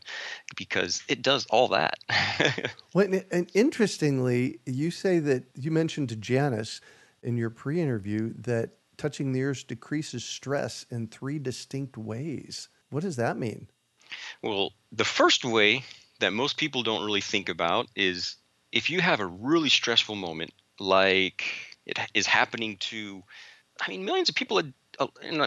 because 0.55 1.03
it 1.07 1.21
does 1.21 1.45
all 1.49 1.69
that. 1.69 1.99
well, 2.93 3.07
and 3.31 3.49
interestingly, 3.53 4.59
you 4.65 4.91
say 4.91 5.19
that 5.19 5.43
you 5.55 5.71
mentioned 5.71 6.09
to 6.09 6.15
Janice 6.15 6.81
in 7.23 7.37
your 7.37 7.49
pre-interview 7.51 8.33
that 8.39 8.71
touching 9.01 9.31
the 9.31 9.41
earth 9.41 9.65
decreases 9.65 10.23
stress 10.23 10.85
in 10.91 11.07
three 11.07 11.39
distinct 11.39 11.97
ways. 11.97 12.69
What 12.91 13.01
does 13.01 13.15
that 13.15 13.35
mean? 13.35 13.67
Well, 14.43 14.73
the 14.91 15.05
first 15.05 15.43
way 15.43 15.83
that 16.19 16.33
most 16.33 16.57
people 16.57 16.83
don't 16.83 17.03
really 17.03 17.21
think 17.21 17.49
about 17.49 17.87
is 17.95 18.35
if 18.71 18.91
you 18.91 19.01
have 19.01 19.19
a 19.19 19.25
really 19.25 19.69
stressful 19.69 20.15
moment, 20.15 20.51
like 20.79 21.43
it 21.87 21.97
is 22.13 22.27
happening 22.27 22.77
to, 22.77 23.23
I 23.81 23.89
mean, 23.89 24.05
millions 24.05 24.29
of 24.29 24.35
people, 24.35 24.61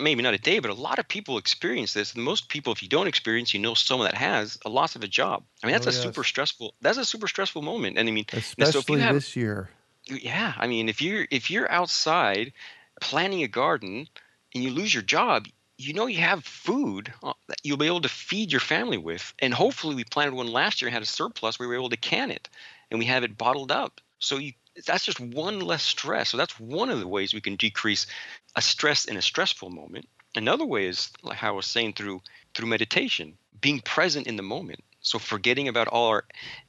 maybe 0.01 0.23
not 0.23 0.35
a 0.35 0.39
day, 0.39 0.59
but 0.59 0.73
a 0.73 0.75
lot 0.75 0.99
of 0.99 1.07
people 1.07 1.39
experience 1.39 1.95
this. 1.95 2.13
And 2.15 2.25
most 2.25 2.49
people, 2.49 2.73
if 2.73 2.83
you 2.83 2.89
don't 2.89 3.07
experience, 3.07 3.55
you 3.55 3.61
know 3.61 3.75
someone 3.75 4.09
that 4.09 4.17
has 4.17 4.59
a 4.65 4.69
loss 4.69 4.97
of 4.97 5.05
a 5.05 5.09
job. 5.09 5.45
I 5.63 5.69
mean, 5.69 5.75
that's 5.75 5.87
oh, 5.87 5.91
a 5.91 5.93
yes. 5.93 6.03
super 6.03 6.25
stressful. 6.25 6.75
That's 6.81 6.99
a 6.99 7.05
super 7.05 7.29
stressful 7.29 7.63
moment. 7.63 7.99
And 7.99 8.09
I 8.09 8.13
mean, 8.13 8.27
especially 8.33 8.99
so 8.99 9.05
have, 9.05 9.15
this 9.15 9.37
year. 9.37 9.71
Yeah, 10.07 10.55
I 10.57 10.67
mean, 10.67 10.89
if 10.89 11.01
you're 11.01 11.27
if 11.31 11.51
you're 11.51 11.71
outside 11.71 12.53
planting 13.01 13.43
a 13.43 13.49
garden 13.49 14.09
and 14.55 14.65
you 14.65 14.71
lose 14.71 14.93
your 14.93 15.03
job, 15.03 15.47
you 15.77 15.93
know 15.93 16.07
you 16.07 16.21
have 16.21 16.45
food 16.45 17.13
uh, 17.23 17.33
that 17.49 17.59
you'll 17.63 17.77
be 17.77 17.87
able 17.87 18.01
to 18.01 18.09
feed 18.09 18.53
your 18.53 18.61
family 18.61 18.99
with. 18.99 19.35
And 19.41 19.53
hopefully, 19.53 19.95
we 19.95 20.05
planted 20.05 20.35
one 20.35 20.47
last 20.47 20.81
year 20.81 20.89
and 20.89 20.95
had 20.95 21.03
a 21.03 21.07
surplus. 21.07 21.59
We 21.59 21.67
were 21.67 21.75
able 21.75 21.91
to 21.91 21.97
can 21.97 22.31
it, 22.31 22.49
and 22.91 22.99
we 22.99 23.07
have 23.07 23.25
it 23.25 23.37
bottled 23.37 23.73
up. 23.73 24.01
So 24.19 24.39
you, 24.39 24.53
that's 24.87 25.05
just 25.05 25.21
one 25.21 25.61
less 25.61 25.83
stress. 25.83 26.31
So 26.31 26.37
that's 26.37 26.59
one 26.59 26.91
of 26.91 27.01
the 27.01 27.09
ways 27.09 27.35
we 27.35 27.41
can 27.41 27.57
decrease 27.57 28.07
a 28.57 28.63
stress 28.63 29.05
in 29.05 29.17
a 29.17 29.23
stressful 29.23 29.71
moment. 29.71 30.09
Another 30.37 30.65
way 30.65 30.87
is 30.87 31.11
like 31.23 31.39
how 31.39 31.49
I 31.49 31.57
was 31.57 31.67
saying 31.67 31.95
through 31.95 32.23
through 32.55 32.69
meditation, 32.69 33.37
being 33.61 33.81
present 33.81 34.27
in 34.27 34.37
the 34.37 34.43
moment. 34.43 34.83
So 35.01 35.19
forgetting 35.19 35.69
about 35.69 35.89
all 35.89 36.09
our 36.09 36.25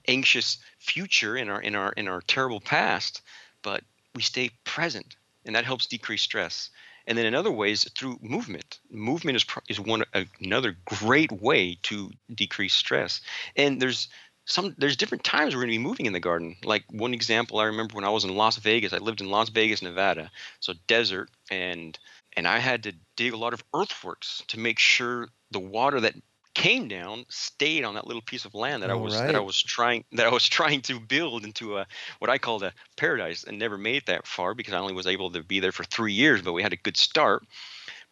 anxious 0.08 0.58
future 0.80 1.38
in 1.38 1.50
our 1.50 1.62
in 1.62 1.76
our 1.76 1.92
in 1.94 2.08
our 2.08 2.22
terrible 2.22 2.60
past, 2.60 3.22
but 3.62 3.84
we 4.16 4.22
stay 4.22 4.50
present 4.64 5.16
and 5.46 5.56
that 5.56 5.66
helps 5.66 5.86
decrease 5.86 6.22
stress. 6.22 6.70
And 7.08 7.18
then 7.18 7.26
in 7.26 7.36
other 7.36 7.52
ways, 7.52 7.90
through 7.96 8.20
movement. 8.22 8.80
Movement 8.90 9.36
is 9.36 9.46
is 9.70 9.80
one 9.80 10.04
another 10.42 10.76
great 10.86 11.32
way 11.32 11.78
to 11.84 12.12
decrease 12.34 12.74
stress. 12.74 13.22
And 13.56 13.80
there's 13.82 14.10
some 14.46 14.76
there's 14.78 14.98
different 14.98 15.24
times 15.24 15.54
we're 15.54 15.62
going 15.62 15.72
to 15.72 15.78
be 15.78 15.84
moving 15.84 16.06
in 16.06 16.14
the 16.14 16.20
garden. 16.20 16.56
Like 16.64 16.84
one 16.90 17.14
example, 17.14 17.60
I 17.60 17.66
remember 17.66 17.96
when 17.96 18.06
I 18.06 18.10
was 18.10 18.24
in 18.24 18.36
Las 18.36 18.58
Vegas. 18.58 18.94
I 18.94 18.98
lived 18.98 19.22
in 19.22 19.30
Las 19.30 19.50
Vegas, 19.50 19.82
Nevada, 19.82 20.32
so 20.60 20.74
desert, 20.88 21.30
and 21.52 21.98
and 22.36 22.48
I 22.48 22.60
had 22.60 22.84
to 22.84 22.94
dig 23.16 23.34
a 23.34 23.38
lot 23.38 23.54
of 23.54 23.64
earthworks 23.74 24.44
to 24.48 24.60
make 24.60 24.80
sure 24.80 25.30
the 25.52 25.60
water 25.60 26.00
that 26.02 26.16
came 26.56 26.88
down 26.88 27.26
stayed 27.30 27.84
on 27.84 27.94
that 27.94 28.08
little 28.08 28.22
piece 28.22 28.46
of 28.46 28.56
land 28.56 28.82
that 28.82 28.90
All 28.90 28.98
I 28.98 29.00
was 29.00 29.14
right. 29.14 29.28
that 29.28 29.36
I 29.36 29.42
was 29.42 29.62
trying 29.62 30.06
that 30.14 30.26
I 30.26 30.32
was 30.32 30.48
trying 30.48 30.82
to 30.84 31.00
build 31.00 31.46
into 31.46 31.78
a 31.78 31.86
what 32.20 32.32
I 32.32 32.40
called 32.40 32.64
a 32.64 32.74
paradise 32.96 33.44
and 33.44 33.60
never 33.60 33.78
made 33.78 33.98
it 33.98 34.06
that 34.08 34.26
far 34.26 34.56
because 34.56 34.74
I 34.74 34.80
only 34.80 34.94
was 34.94 35.06
able 35.06 35.30
to 35.32 35.44
be 35.44 35.60
there 35.60 35.72
for 35.74 35.84
three 35.84 36.14
years, 36.14 36.42
but 36.42 36.54
we 36.54 36.64
had 36.64 36.74
a 36.74 36.78
good 36.78 36.98
start. 36.98 37.46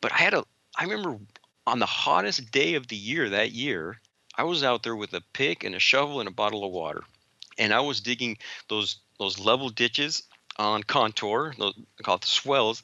But 0.01 0.11
I 0.11 0.17
had 0.17 0.33
a 0.35 0.43
I 0.77 0.83
remember 0.83 1.17
on 1.65 1.79
the 1.79 1.85
hottest 1.85 2.51
day 2.51 2.75
of 2.75 2.87
the 2.87 2.95
year 2.97 3.29
that 3.29 3.51
year, 3.51 3.99
I 4.35 4.43
was 4.43 4.63
out 4.63 4.83
there 4.83 4.95
with 4.95 5.13
a 5.13 5.21
pick 5.33 5.63
and 5.63 5.73
a 5.73 5.79
shovel 5.79 6.19
and 6.19 6.27
a 6.27 6.33
bottle 6.33 6.65
of 6.65 6.71
water. 6.71 7.03
And 7.57 7.73
I 7.73 7.79
was 7.79 8.01
digging 8.01 8.37
those 8.67 8.97
those 9.19 9.39
level 9.39 9.69
ditches 9.69 10.23
on 10.57 10.83
contour, 10.83 11.53
those 11.57 11.73
called 12.03 12.23
the 12.23 12.27
swales, 12.27 12.83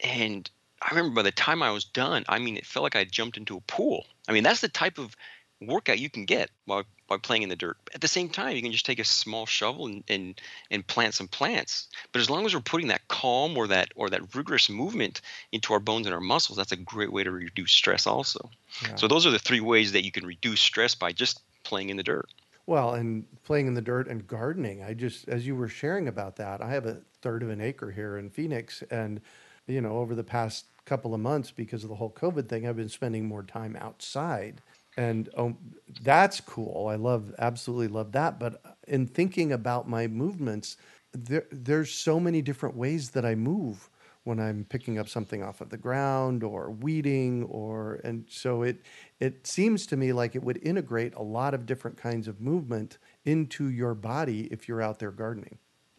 and 0.00 0.50
I 0.80 0.94
remember 0.94 1.16
by 1.16 1.22
the 1.22 1.32
time 1.32 1.62
I 1.62 1.70
was 1.70 1.84
done, 1.84 2.24
I 2.28 2.38
mean, 2.38 2.56
it 2.56 2.66
felt 2.66 2.84
like 2.84 2.96
I 2.96 3.04
jumped 3.04 3.36
into 3.36 3.56
a 3.56 3.60
pool. 3.62 4.06
I 4.28 4.32
mean, 4.32 4.44
that's 4.44 4.60
the 4.60 4.68
type 4.68 4.98
of 4.98 5.16
workout 5.60 5.98
you 5.98 6.10
can 6.10 6.24
get 6.24 6.50
while 6.66 6.84
while 7.08 7.18
playing 7.18 7.42
in 7.42 7.48
the 7.48 7.56
dirt. 7.56 7.78
At 7.94 8.02
the 8.02 8.08
same 8.08 8.28
time, 8.28 8.54
you 8.54 8.62
can 8.62 8.70
just 8.70 8.84
take 8.84 8.98
a 8.98 9.04
small 9.04 9.46
shovel 9.46 9.86
and, 9.86 10.04
and 10.08 10.40
and 10.70 10.86
plant 10.86 11.14
some 11.14 11.28
plants. 11.28 11.88
But 12.12 12.20
as 12.20 12.30
long 12.30 12.44
as 12.46 12.54
we're 12.54 12.60
putting 12.60 12.88
that 12.88 13.08
calm 13.08 13.56
or 13.56 13.66
that 13.68 13.88
or 13.96 14.10
that 14.10 14.34
rigorous 14.34 14.68
movement 14.68 15.20
into 15.52 15.72
our 15.72 15.80
bones 15.80 16.06
and 16.06 16.14
our 16.14 16.20
muscles, 16.20 16.58
that's 16.58 16.72
a 16.72 16.76
great 16.76 17.12
way 17.12 17.24
to 17.24 17.30
reduce 17.30 17.72
stress 17.72 18.06
also. 18.06 18.50
Yeah. 18.82 18.94
So 18.96 19.08
those 19.08 19.26
are 19.26 19.30
the 19.30 19.38
three 19.38 19.60
ways 19.60 19.92
that 19.92 20.04
you 20.04 20.12
can 20.12 20.26
reduce 20.26 20.60
stress 20.60 20.94
by 20.94 21.12
just 21.12 21.40
playing 21.64 21.88
in 21.88 21.96
the 21.96 22.02
dirt. 22.02 22.28
Well, 22.66 22.94
and 22.94 23.24
playing 23.44 23.66
in 23.66 23.74
the 23.74 23.80
dirt 23.80 24.08
and 24.08 24.26
gardening. 24.26 24.82
I 24.84 24.92
just 24.92 25.28
as 25.28 25.46
you 25.46 25.56
were 25.56 25.68
sharing 25.68 26.08
about 26.08 26.36
that, 26.36 26.62
I 26.62 26.70
have 26.70 26.84
a 26.84 26.98
third 27.22 27.42
of 27.42 27.48
an 27.48 27.60
acre 27.60 27.90
here 27.90 28.18
in 28.18 28.28
Phoenix 28.30 28.82
and 28.90 29.20
you 29.68 29.82
know, 29.82 29.98
over 29.98 30.14
the 30.14 30.24
past 30.24 30.64
couple 30.88 31.14
of 31.14 31.20
months 31.20 31.50
because 31.50 31.84
of 31.84 31.90
the 31.90 31.96
whole 31.96 32.10
COVID 32.10 32.48
thing, 32.48 32.66
I've 32.66 32.76
been 32.76 32.88
spending 32.88 33.26
more 33.26 33.42
time 33.42 33.76
outside. 33.80 34.62
And 34.96 35.28
um, 35.36 35.58
that's 36.02 36.40
cool. 36.40 36.88
I 36.88 36.96
love, 36.96 37.34
absolutely 37.38 37.88
love 37.88 38.12
that. 38.12 38.40
But 38.40 38.62
in 38.88 39.06
thinking 39.06 39.52
about 39.52 39.88
my 39.88 40.06
movements, 40.06 40.76
there, 41.12 41.46
there's 41.52 41.92
so 41.92 42.18
many 42.18 42.42
different 42.42 42.76
ways 42.76 43.10
that 43.10 43.24
I 43.24 43.34
move 43.34 43.90
when 44.24 44.40
I'm 44.40 44.64
picking 44.68 44.98
up 44.98 45.08
something 45.08 45.42
off 45.42 45.60
of 45.60 45.70
the 45.70 45.76
ground 45.76 46.42
or 46.42 46.70
weeding 46.70 47.44
or 47.44 48.00
and 48.04 48.26
so 48.28 48.62
it 48.62 48.82
it 49.20 49.46
seems 49.46 49.86
to 49.86 49.96
me 49.96 50.12
like 50.12 50.34
it 50.34 50.42
would 50.42 50.58
integrate 50.62 51.14
a 51.14 51.22
lot 51.22 51.54
of 51.54 51.64
different 51.64 51.96
kinds 51.96 52.28
of 52.28 52.38
movement 52.38 52.98
into 53.24 53.70
your 53.70 53.94
body 53.94 54.48
if 54.50 54.68
you're 54.68 54.82
out 54.82 54.98
there 54.98 55.12
gardening. 55.12 55.56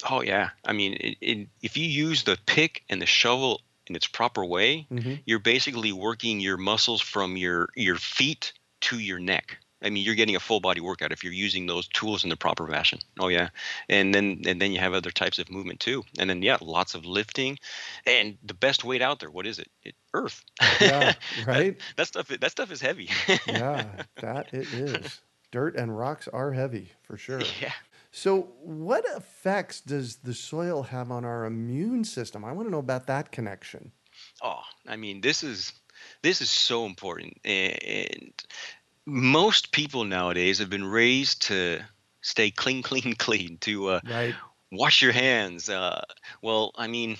Oh 0.10 0.22
yeah, 0.22 0.51
I 0.63 0.74
mean, 0.74 0.93
it, 1.00 1.17
it, 1.22 1.48
if 1.62 1.75
you 1.75 1.86
use 1.86 2.24
the 2.24 2.38
pick 2.46 2.84
and 2.89 3.01
the 3.01 3.05
shovel 3.05 3.62
in 3.89 3.96
its 3.96 4.08
proper 4.08 4.46
way, 4.46 4.88
mm-hmm. 4.91 5.15
you're 5.25 5.39
basically 5.39 5.91
working 5.91 6.39
your 6.39 6.58
muscles 6.58 7.01
from 7.01 7.38
your 7.38 7.69
your 7.75 7.96
feet 7.96 8.53
to 8.81 9.00
your 9.00 9.19
neck. 9.19 9.58
I 9.81 9.89
mean, 9.89 10.03
you're 10.03 10.15
getting 10.15 10.36
a 10.36 10.41
full 10.41 10.60
body 10.60 10.81
workout 10.81 11.13
if 11.13 11.24
you're 11.24 11.31
using 11.31 11.65
those 11.65 11.88
tools 11.88 12.24
in 12.25 12.29
the 12.29 12.36
proper 12.36 12.67
fashion. 12.67 13.00
Oh 13.17 13.29
yeah, 13.29 13.50
and 13.88 14.13
then 14.13 14.41
and 14.46 14.62
then 14.62 14.72
you 14.72 14.79
have 14.79 14.93
other 14.93 15.12
types 15.12 15.39
of 15.39 15.50
movement 15.50 15.79
too, 15.79 16.03
and 16.17 16.29
then 16.29 16.41
yeah, 16.41 16.58
lots 16.62 16.96
of 16.96 17.05
lifting, 17.05 17.58
and 18.05 18.38
the 18.43 18.53
best 18.53 18.84
weight 18.84 19.01
out 19.01 19.19
there. 19.19 19.31
What 19.31 19.48
is 19.48 19.60
it? 19.60 19.69
it 19.84 19.96
earth. 20.13 20.43
Yeah, 20.81 21.13
right. 21.48 21.77
that, 21.79 21.96
that, 21.96 22.08
stuff. 22.08 22.27
That 22.27 22.51
stuff 22.51 22.72
is 22.72 22.81
heavy. 22.81 23.10
yeah, 23.48 23.86
that 24.17 24.53
it 24.53 24.74
is. 24.74 25.22
Dirt 25.51 25.75
and 25.75 25.98
rocks 25.98 26.27
are 26.27 26.51
heavy 26.51 26.91
for 27.03 27.17
sure. 27.17 27.41
Yeah. 27.62 27.72
So, 28.11 28.49
what 28.61 29.05
effects 29.15 29.81
does 29.81 30.17
the 30.17 30.33
soil 30.33 30.83
have 30.83 31.11
on 31.11 31.25
our 31.25 31.45
immune 31.45 32.03
system? 32.03 32.43
I 32.43 32.51
want 32.51 32.67
to 32.67 32.71
know 32.71 32.79
about 32.79 33.07
that 33.07 33.31
connection. 33.31 33.91
Oh, 34.41 34.61
I 34.87 34.95
mean, 34.95 35.21
this 35.21 35.43
is 35.43 35.73
this 36.21 36.41
is 36.41 36.49
so 36.49 36.85
important, 36.85 37.39
and 37.45 38.33
most 39.05 39.71
people 39.71 40.05
nowadays 40.05 40.59
have 40.59 40.69
been 40.69 40.85
raised 40.85 41.43
to 41.43 41.81
stay 42.21 42.51
clean, 42.51 42.81
clean, 42.89 43.15
clean, 43.15 43.57
to 43.61 43.87
uh, 43.89 43.99
right. 44.09 44.35
wash 44.71 45.01
your 45.01 45.11
hands. 45.11 45.69
Uh, 45.69 46.03
well, 46.41 46.71
I 46.75 46.87
mean, 46.87 47.17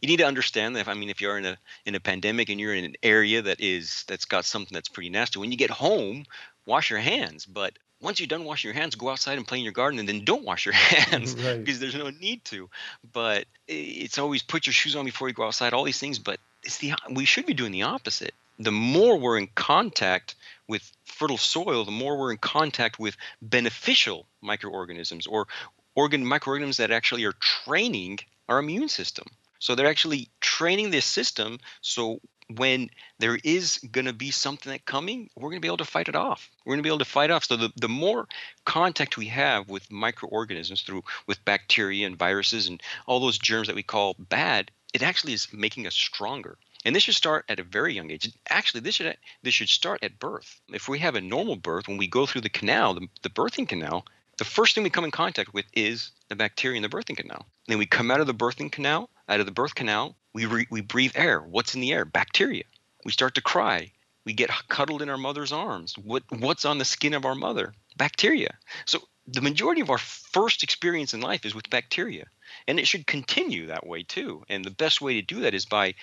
you 0.00 0.08
need 0.08 0.18
to 0.18 0.26
understand 0.26 0.76
that. 0.76 0.80
If, 0.80 0.88
I 0.88 0.94
mean, 0.94 1.10
if 1.10 1.20
you're 1.20 1.38
in 1.38 1.46
a 1.46 1.58
in 1.84 1.94
a 1.94 2.00
pandemic 2.00 2.48
and 2.48 2.58
you're 2.58 2.74
in 2.74 2.84
an 2.84 2.96
area 3.02 3.42
that 3.42 3.60
is 3.60 4.04
that's 4.08 4.24
got 4.24 4.44
something 4.44 4.74
that's 4.74 4.88
pretty 4.88 5.10
nasty, 5.10 5.38
when 5.38 5.52
you 5.52 5.58
get 5.58 5.70
home, 5.70 6.24
wash 6.66 6.90
your 6.90 7.00
hands. 7.00 7.44
But 7.44 7.78
once 8.02 8.20
you're 8.20 8.26
done 8.26 8.44
washing 8.44 8.68
your 8.68 8.74
hands, 8.74 8.94
go 8.94 9.08
outside 9.08 9.38
and 9.38 9.46
play 9.46 9.58
in 9.58 9.64
your 9.64 9.72
garden, 9.72 9.98
and 9.98 10.08
then 10.08 10.24
don't 10.24 10.44
wash 10.44 10.66
your 10.66 10.74
hands 10.74 11.34
mm, 11.34 11.46
right. 11.46 11.64
because 11.64 11.80
there's 11.80 11.94
no 11.94 12.10
need 12.10 12.44
to. 12.46 12.68
But 13.12 13.46
it's 13.66 14.18
always 14.18 14.42
put 14.42 14.66
your 14.66 14.74
shoes 14.74 14.96
on 14.96 15.04
before 15.04 15.28
you 15.28 15.34
go 15.34 15.44
outside. 15.44 15.72
All 15.72 15.84
these 15.84 15.98
things, 15.98 16.18
but 16.18 16.38
it's 16.64 16.78
the 16.78 16.94
we 17.10 17.24
should 17.24 17.46
be 17.46 17.54
doing 17.54 17.72
the 17.72 17.82
opposite 17.82 18.34
the 18.58 18.72
more 18.72 19.18
we're 19.18 19.38
in 19.38 19.48
contact 19.54 20.34
with 20.68 20.90
fertile 21.04 21.38
soil, 21.38 21.84
the 21.84 21.90
more 21.90 22.16
we're 22.16 22.32
in 22.32 22.38
contact 22.38 22.98
with 22.98 23.16
beneficial 23.40 24.26
microorganisms 24.40 25.26
or 25.26 25.46
organ 25.94 26.24
microorganisms 26.24 26.78
that 26.78 26.90
actually 26.90 27.24
are 27.24 27.32
training 27.32 28.18
our 28.48 28.58
immune 28.58 28.88
system. 28.88 29.26
So 29.58 29.74
they're 29.74 29.86
actually 29.86 30.28
training 30.40 30.90
this 30.90 31.04
system 31.04 31.58
so 31.80 32.20
when 32.48 32.90
there 33.18 33.38
is 33.44 33.78
going 33.90 34.06
to 34.06 34.12
be 34.12 34.30
something 34.30 34.72
that 34.72 34.84
coming, 34.84 35.30
we're 35.36 35.50
going 35.50 35.56
to 35.56 35.60
be 35.60 35.68
able 35.68 35.78
to 35.78 35.84
fight 35.84 36.08
it 36.08 36.16
off. 36.16 36.50
We're 36.64 36.72
going 36.72 36.80
to 36.80 36.86
be 36.86 36.90
able 36.90 36.98
to 36.98 37.04
fight 37.04 37.30
off. 37.30 37.44
So 37.44 37.56
the, 37.56 37.72
the 37.76 37.88
more 37.88 38.26
contact 38.64 39.16
we 39.16 39.26
have 39.26 39.68
with 39.68 39.90
microorganisms 39.90 40.82
through 40.82 41.04
with 41.26 41.44
bacteria 41.44 42.06
and 42.06 42.18
viruses 42.18 42.68
and 42.68 42.82
all 43.06 43.20
those 43.20 43.38
germs 43.38 43.68
that 43.68 43.76
we 43.76 43.82
call 43.82 44.16
bad, 44.18 44.70
it 44.92 45.02
actually 45.02 45.32
is 45.32 45.52
making 45.52 45.86
us 45.86 45.94
stronger. 45.94 46.58
And 46.84 46.96
this 46.96 47.04
should 47.04 47.14
start 47.14 47.44
at 47.48 47.60
a 47.60 47.64
very 47.64 47.94
young 47.94 48.10
age. 48.10 48.32
Actually, 48.48 48.80
this 48.80 48.96
should 48.96 49.16
this 49.42 49.54
should 49.54 49.68
start 49.68 50.02
at 50.02 50.18
birth. 50.18 50.60
If 50.68 50.88
we 50.88 50.98
have 50.98 51.14
a 51.14 51.20
normal 51.20 51.56
birth, 51.56 51.86
when 51.86 51.96
we 51.96 52.08
go 52.08 52.26
through 52.26 52.40
the 52.40 52.48
canal, 52.48 52.94
the, 52.94 53.08
the 53.22 53.30
birthing 53.30 53.68
canal, 53.68 54.04
the 54.38 54.44
first 54.44 54.74
thing 54.74 54.84
we 54.84 54.90
come 54.90 55.04
in 55.04 55.10
contact 55.10 55.52
with 55.54 55.66
is 55.72 56.10
the 56.28 56.36
bacteria 56.36 56.76
in 56.76 56.82
the 56.82 56.88
birthing 56.88 57.16
canal. 57.16 57.46
Then 57.68 57.78
we 57.78 57.86
come 57.86 58.10
out 58.10 58.20
of 58.20 58.26
the 58.26 58.34
birthing 58.34 58.72
canal, 58.72 59.10
out 59.28 59.40
of 59.40 59.46
the 59.46 59.52
birth 59.52 59.74
canal, 59.74 60.16
we 60.34 60.46
re, 60.46 60.66
we 60.70 60.80
breathe 60.80 61.12
air. 61.14 61.40
What's 61.40 61.74
in 61.74 61.80
the 61.80 61.92
air? 61.92 62.04
Bacteria. 62.04 62.64
We 63.04 63.12
start 63.12 63.34
to 63.34 63.42
cry. 63.42 63.92
We 64.24 64.32
get 64.32 64.50
cuddled 64.68 65.02
in 65.02 65.10
our 65.10 65.18
mother's 65.18 65.52
arms. 65.52 65.98
What 65.98 66.22
what's 66.30 66.64
on 66.64 66.78
the 66.78 66.84
skin 66.84 67.14
of 67.14 67.24
our 67.24 67.34
mother? 67.34 67.74
Bacteria. 67.96 68.56
So 68.86 69.00
the 69.26 69.40
majority 69.40 69.80
of 69.80 69.90
our 69.90 69.98
first 69.98 70.62
experience 70.62 71.14
in 71.14 71.20
life 71.20 71.44
is 71.44 71.54
with 71.54 71.70
bacteria 71.70 72.26
and 72.66 72.80
it 72.80 72.86
should 72.86 73.06
continue 73.06 73.66
that 73.66 73.86
way 73.86 74.02
too 74.02 74.42
and 74.48 74.64
the 74.64 74.70
best 74.70 75.00
way 75.00 75.14
to 75.14 75.22
do 75.22 75.40
that 75.40 75.54
is 75.54 75.64
by 75.64 75.94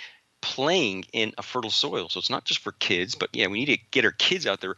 playing 0.42 1.06
in 1.12 1.34
a 1.38 1.44
fertile 1.44 1.70
soil. 1.70 2.08
So 2.10 2.20
it's 2.20 2.30
not 2.30 2.46
just 2.46 2.62
for 2.62 2.72
kids, 2.74 3.16
but 3.16 3.30
yeah, 3.34 3.48
we 3.48 3.60
need 3.60 3.74
to 3.74 3.86
get 3.92 4.06
our 4.06 4.12
kids 4.12 4.48
out 4.48 4.62
there 4.62 4.76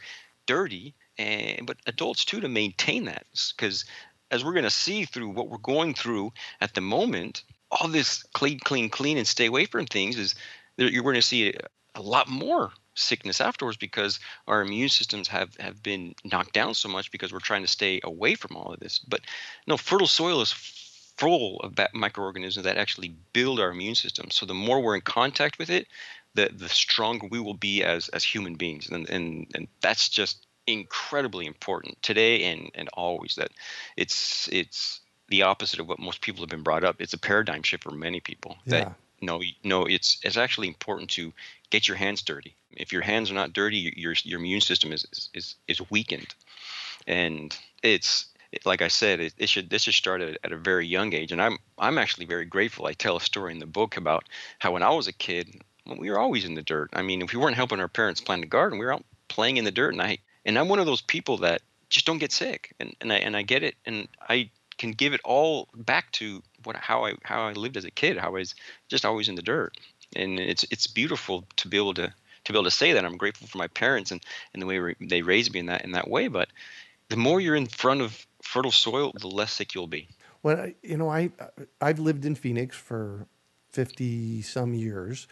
dirty, 0.47 0.95
and 1.21 1.67
but 1.67 1.77
adults 1.85 2.25
too 2.25 2.41
to 2.41 2.49
maintain 2.49 3.05
that 3.05 3.25
because 3.55 3.85
as 4.29 4.43
we're 4.43 4.53
going 4.53 4.63
to 4.63 4.69
see 4.69 5.05
through 5.05 5.29
what 5.29 5.49
we're 5.49 5.57
going 5.57 5.93
through 5.93 6.31
at 6.61 6.73
the 6.73 6.81
moment, 6.81 7.43
all 7.69 7.87
this 7.87 8.23
clean, 8.33 8.59
clean, 8.59 8.89
clean, 8.89 9.17
and 9.17 9.27
stay 9.27 9.45
away 9.45 9.65
from 9.65 9.85
things 9.85 10.17
is 10.17 10.35
you're 10.77 11.03
going 11.03 11.15
to 11.15 11.21
see 11.21 11.49
a, 11.49 11.59
a 11.95 12.01
lot 12.01 12.29
more 12.29 12.71
sickness 12.95 13.39
afterwards 13.39 13.77
because 13.77 14.19
our 14.47 14.61
immune 14.61 14.89
systems 14.89 15.27
have 15.27 15.55
have 15.57 15.81
been 15.83 16.13
knocked 16.23 16.53
down 16.53 16.73
so 16.73 16.89
much 16.89 17.11
because 17.11 17.31
we're 17.31 17.39
trying 17.39 17.61
to 17.61 17.67
stay 17.67 17.99
away 18.03 18.35
from 18.35 18.55
all 18.55 18.73
of 18.73 18.79
this. 18.79 18.99
But 18.99 19.21
no, 19.67 19.77
fertile 19.77 20.07
soil 20.07 20.41
is 20.41 20.51
full 21.17 21.59
of 21.59 21.77
microorganisms 21.93 22.63
that 22.63 22.77
actually 22.77 23.15
build 23.33 23.59
our 23.59 23.71
immune 23.71 23.95
system. 23.95 24.31
So 24.31 24.45
the 24.45 24.53
more 24.53 24.81
we're 24.81 24.95
in 24.95 25.01
contact 25.01 25.59
with 25.59 25.69
it, 25.69 25.87
the 26.33 26.49
the 26.53 26.69
stronger 26.69 27.27
we 27.29 27.39
will 27.39 27.53
be 27.53 27.83
as 27.83 28.09
as 28.09 28.23
human 28.23 28.55
beings, 28.55 28.89
and 28.89 29.09
and 29.09 29.47
and 29.53 29.67
that's 29.81 30.09
just 30.09 30.47
incredibly 30.73 31.45
important 31.45 32.01
today 32.01 32.43
and 32.45 32.71
and 32.75 32.89
always. 32.93 33.35
That 33.35 33.51
it's 33.97 34.49
it's 34.51 35.01
the 35.29 35.43
opposite 35.43 35.79
of 35.79 35.87
what 35.87 35.99
most 35.99 36.21
people 36.21 36.41
have 36.41 36.49
been 36.49 36.63
brought 36.63 36.83
up. 36.83 36.97
It's 36.99 37.13
a 37.13 37.19
paradigm 37.19 37.63
shift 37.63 37.83
for 37.83 37.91
many 37.91 38.19
people. 38.19 38.57
Yeah. 38.65 38.79
That 38.79 38.93
no, 39.21 39.41
no, 39.63 39.85
it's 39.85 40.19
it's 40.23 40.37
actually 40.37 40.67
important 40.67 41.09
to 41.11 41.31
get 41.69 41.87
your 41.87 41.97
hands 41.97 42.21
dirty. 42.21 42.55
If 42.71 42.91
your 42.91 43.01
hands 43.01 43.29
are 43.29 43.35
not 43.35 43.53
dirty, 43.53 43.93
your 43.95 44.15
your 44.23 44.39
immune 44.39 44.61
system 44.61 44.91
is 44.91 45.05
is 45.33 45.55
is 45.67 45.89
weakened, 45.91 46.33
and 47.07 47.55
it's 47.83 48.27
like 48.65 48.81
I 48.81 48.89
said, 48.89 49.19
it, 49.19 49.33
it, 49.37 49.49
should 49.49 49.69
this 49.69 49.83
should 49.83 49.93
start 49.93 50.21
at, 50.21 50.37
at, 50.43 50.51
a 50.51 50.57
very 50.57 50.85
young 50.85 51.13
age, 51.13 51.31
and 51.31 51.41
I'm 51.41 51.57
I'm 51.77 51.97
actually 51.97 52.25
very 52.25 52.45
grateful. 52.45 52.87
I 52.87 52.93
tell 52.93 53.15
a 53.15 53.21
story 53.21 53.53
in 53.53 53.59
the 53.59 53.65
book 53.65 53.95
about 53.95 54.25
how 54.59 54.71
when 54.71 54.83
I 54.83 54.89
was 54.89 55.07
a 55.07 55.13
kid, 55.13 55.61
we 55.85 56.09
were 56.09 56.19
always 56.19 56.43
in 56.43 56.55
the 56.55 56.61
dirt. 56.61 56.89
I 56.93 57.01
mean, 57.01 57.21
if 57.21 57.33
we 57.33 57.39
weren't 57.39 57.55
helping 57.55 57.79
our 57.79 57.87
parents 57.87 58.21
plant 58.21 58.43
a 58.43 58.47
garden, 58.47 58.79
we 58.79 58.85
were 58.85 58.93
out 58.93 59.05
playing 59.27 59.57
in 59.57 59.65
the 59.65 59.71
dirt, 59.71 59.93
and 59.93 60.01
I 60.01 60.17
and 60.45 60.57
I'm 60.57 60.69
one 60.69 60.79
of 60.79 60.85
those 60.85 61.01
people 61.01 61.37
that 61.37 61.61
just 61.89 62.05
don't 62.05 62.19
get 62.19 62.31
sick, 62.31 62.73
and 62.79 62.95
and 63.01 63.11
I 63.11 63.17
and 63.17 63.35
I 63.35 63.41
get 63.41 63.63
it, 63.63 63.75
and 63.85 64.07
I 64.27 64.49
can 64.77 64.91
give 64.91 65.13
it 65.13 65.21
all 65.23 65.67
back 65.75 66.11
to 66.13 66.41
what 66.63 66.75
how 66.75 67.05
I 67.05 67.13
how 67.23 67.47
I 67.47 67.53
lived 67.53 67.77
as 67.77 67.85
a 67.85 67.91
kid, 67.91 68.17
how 68.17 68.27
I 68.27 68.31
was 68.31 68.55
just 68.87 69.05
always 69.05 69.29
in 69.29 69.35
the 69.35 69.41
dirt, 69.41 69.77
and 70.15 70.39
it's 70.39 70.65
it's 70.71 70.87
beautiful 70.87 71.45
to 71.57 71.67
be 71.67 71.77
able 71.77 71.93
to 71.95 72.13
to 72.43 72.51
be 72.51 72.57
able 72.57 72.63
to 72.63 72.71
say 72.71 72.93
that 72.93 73.05
I'm 73.05 73.17
grateful 73.17 73.47
for 73.47 73.57
my 73.57 73.67
parents 73.67 74.11
and, 74.11 74.21
and 74.53 74.61
the 74.61 74.65
way 74.65 74.95
they 74.99 75.21
raised 75.21 75.53
me 75.53 75.59
in 75.59 75.67
that 75.67 75.83
in 75.83 75.91
that 75.91 76.09
way. 76.09 76.27
But 76.27 76.49
the 77.09 77.17
more 77.17 77.39
you're 77.39 77.55
in 77.55 77.67
front 77.67 78.01
of 78.01 78.25
fertile 78.41 78.71
soil, 78.71 79.11
the 79.19 79.27
less 79.27 79.53
sick 79.53 79.75
you'll 79.75 79.87
be. 79.87 80.07
Well, 80.43 80.71
you 80.81 80.97
know, 80.97 81.09
I 81.09 81.31
I've 81.79 81.99
lived 81.99 82.25
in 82.25 82.35
Phoenix 82.35 82.75
for 82.75 83.27
fifty 83.69 84.41
some 84.41 84.73
years, 84.73 85.27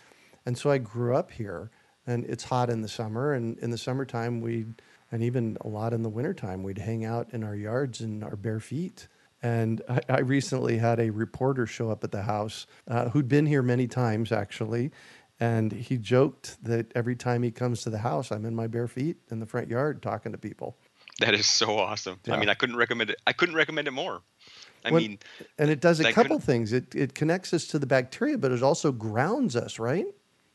and 0.46 0.58
so 0.58 0.70
I 0.70 0.78
grew 0.78 1.16
up 1.16 1.32
here. 1.32 1.72
And 2.08 2.26
it's 2.26 2.46
hot 2.46 2.72
in 2.72 2.82
the 2.82 2.88
summer, 2.88 3.34
and 3.34 3.60
in 3.60 3.70
the 3.70 3.78
summertime 3.78 4.42
we, 4.42 4.66
and 5.12 5.24
even 5.24 5.58
a 5.62 5.68
lot 5.68 5.94
in 5.94 6.04
the 6.04 6.10
wintertime, 6.10 6.64
we'd 6.64 6.78
hang 6.78 7.06
out 7.06 7.34
in 7.34 7.44
our 7.44 7.56
yards 7.56 8.02
in 8.02 8.24
our 8.24 8.36
bare 8.36 8.60
feet. 8.60 9.08
And 9.42 9.82
I, 9.88 10.00
I 10.10 10.20
recently 10.20 10.78
had 10.78 11.00
a 11.00 11.10
reporter 11.10 11.66
show 11.66 11.90
up 11.90 12.04
at 12.04 12.12
the 12.12 12.24
house 12.24 12.68
uh, 12.88 13.10
who'd 13.10 13.30
been 13.30 13.46
here 13.46 13.62
many 13.62 13.88
times 13.88 14.32
actually, 14.32 14.92
and 15.40 15.72
he 15.72 15.98
joked 15.98 16.62
that 16.64 16.92
every 16.96 17.16
time 17.16 17.44
he 17.44 17.52
comes 17.52 17.82
to 17.84 17.90
the 17.90 18.00
house, 18.00 18.32
I'm 18.32 18.46
in 18.46 18.56
my 18.56 18.68
bare 18.68 18.88
feet 18.88 19.18
in 19.32 19.40
the 19.40 19.46
front 19.46 19.70
yard 19.70 20.02
talking 20.02 20.34
to 20.34 20.38
people. 20.38 20.78
That 21.20 21.34
is 21.34 21.48
so 21.48 21.78
awesome. 21.78 22.20
Yeah. 22.26 22.36
I 22.36 22.40
mean, 22.40 22.50
I 22.50 22.54
couldn't 22.54 22.76
recommend 22.76 23.10
it. 23.10 23.22
I 23.26 23.34
couldn't 23.34 23.56
recommend 23.56 23.88
it 23.88 23.92
more. 23.92 24.22
I 24.86 24.92
when, 24.92 25.02
mean, 25.02 25.20
and 25.58 25.70
it 25.70 25.82
does 25.82 26.00
a 26.00 26.14
couple 26.14 26.40
things. 26.40 26.72
It 26.72 26.96
it 26.96 27.14
connects 27.14 27.54
us 27.54 27.68
to 27.68 27.80
the 27.80 27.86
bacteria, 27.86 28.38
but 28.38 28.52
it 28.52 28.64
also 28.64 28.92
grounds 28.92 29.56
us, 29.56 29.80
right? 29.80 30.06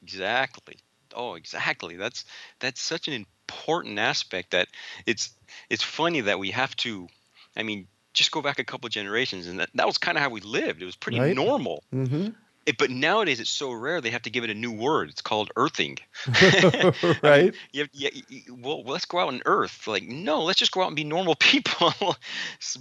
Exactly. 0.03 0.77
Oh, 1.15 1.35
exactly. 1.35 1.97
That's 1.97 2.25
that's 2.61 2.81
such 2.81 3.09
an 3.09 3.27
important 3.49 3.99
aspect 3.99 4.51
that 4.53 4.69
it's 5.07 5.31
it's 5.71 5.83
funny 5.83 6.21
that 6.23 6.39
we 6.39 6.51
have 6.51 6.75
to. 6.77 7.09
I 7.57 7.63
mean, 7.63 7.87
just 8.13 8.31
go 8.31 8.43
back 8.43 8.59
a 8.59 8.65
couple 8.65 8.89
generations, 8.89 9.47
and 9.47 9.61
that, 9.61 9.71
that 9.75 9.87
was 9.87 9.99
kind 9.99 10.17
of 10.17 10.23
how 10.23 10.31
we 10.31 10.41
lived. 10.41 10.83
It 10.83 10.87
was 10.87 10.97
pretty 10.97 11.21
right? 11.21 11.35
normal. 11.35 11.83
Mm-hmm. 11.93 12.29
It, 12.67 12.79
but 12.79 12.91
nowadays 12.91 13.41
it's 13.41 13.51
so 13.51 13.73
rare 13.73 14.01
they 14.01 14.11
have 14.11 14.23
to 14.23 14.31
give 14.31 14.43
it 14.43 14.51
a 14.51 14.55
new 14.55 14.73
word. 14.73 15.11
It's 15.11 15.21
called 15.21 15.51
earthing. 15.57 15.99
right. 17.23 17.55
you 17.73 17.83
have, 17.83 17.91
you, 17.93 18.11
you, 18.29 18.55
well, 18.55 18.83
let's 18.85 19.05
go 19.05 19.19
out 19.19 19.33
and 19.33 19.43
earth. 19.45 19.87
Like, 19.87 20.05
no, 20.05 20.43
let's 20.43 20.59
just 20.59 20.73
go 20.73 20.83
out 20.83 20.87
and 20.87 20.97
be 20.97 21.05
normal 21.05 21.35
people. 21.39 21.93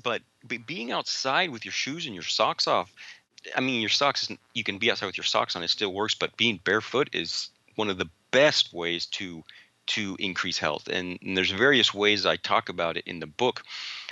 but, 0.02 0.22
but 0.48 0.66
being 0.66 0.92
outside 0.92 1.50
with 1.50 1.66
your 1.66 1.74
shoes 1.74 2.06
and 2.06 2.16
your 2.16 2.24
socks 2.24 2.66
off, 2.66 2.94
I 3.56 3.60
mean, 3.60 3.82
your 3.82 3.90
socks, 3.90 4.32
you 4.54 4.64
can 4.64 4.78
be 4.78 4.90
outside 4.90 5.08
with 5.08 5.18
your 5.18 5.26
socks 5.26 5.56
on, 5.58 5.64
it 5.64 5.70
still 5.70 5.94
works. 5.94 6.16
But 6.16 6.38
being 6.38 6.62
barefoot 6.64 7.10
is 7.12 7.50
one 7.76 7.90
of 7.90 7.98
the 7.98 8.10
best 8.32 8.74
ways 8.74 9.06
to 9.08 9.44
to 9.86 10.16
increase 10.20 10.58
health. 10.58 10.88
And, 10.88 11.20
and 11.22 11.36
there's 11.36 11.52
various 11.52 11.94
ways 11.94 12.26
I 12.26 12.38
talk 12.38 12.70
about 12.70 12.98
it 12.98 13.06
in 13.06 13.20
the 13.20 13.28
book 13.28 13.64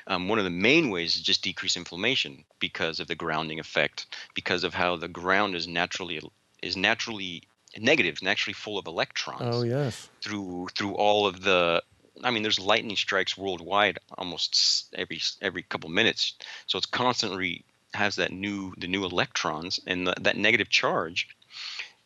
Um, 0.08 0.28
one 0.28 0.40
of 0.40 0.46
the 0.46 0.50
main 0.50 0.90
ways 0.90 1.16
is 1.16 1.22
just 1.22 1.44
decrease 1.44 1.78
inflammation 1.78 2.44
because 2.60 3.00
of 3.00 3.08
the 3.08 3.16
grounding 3.16 3.60
effect, 3.60 4.08
because 4.34 4.68
of 4.68 4.74
how 4.74 4.98
the 4.98 5.08
ground 5.08 5.56
is 5.56 5.68
naturally 5.68 6.20
is 6.62 6.76
naturally 6.76 7.44
negative, 7.78 8.22
naturally 8.22 8.54
full 8.54 8.78
of 8.78 8.88
electrons. 8.88 9.42
Oh 9.56 9.64
yes. 9.64 10.10
Through 10.22 10.70
through 10.76 10.96
all 10.96 11.28
of 11.28 11.42
the 11.42 11.84
I 12.24 12.32
mean, 12.32 12.44
there's 12.44 12.60
lightning 12.60 12.98
strikes 12.98 13.38
worldwide 13.38 14.00
almost 14.18 14.90
every 14.94 15.22
every 15.42 15.64
couple 15.64 15.90
minutes, 15.90 16.34
so 16.68 16.78
it's 16.78 16.88
constantly 16.88 17.64
has 17.94 18.16
that 18.16 18.32
new 18.32 18.74
the 18.78 18.88
new 18.88 19.06
electrons 19.06 19.80
and 19.86 20.08
the, 20.08 20.14
that 20.22 20.38
negative 20.38 20.70
charge 20.70 21.28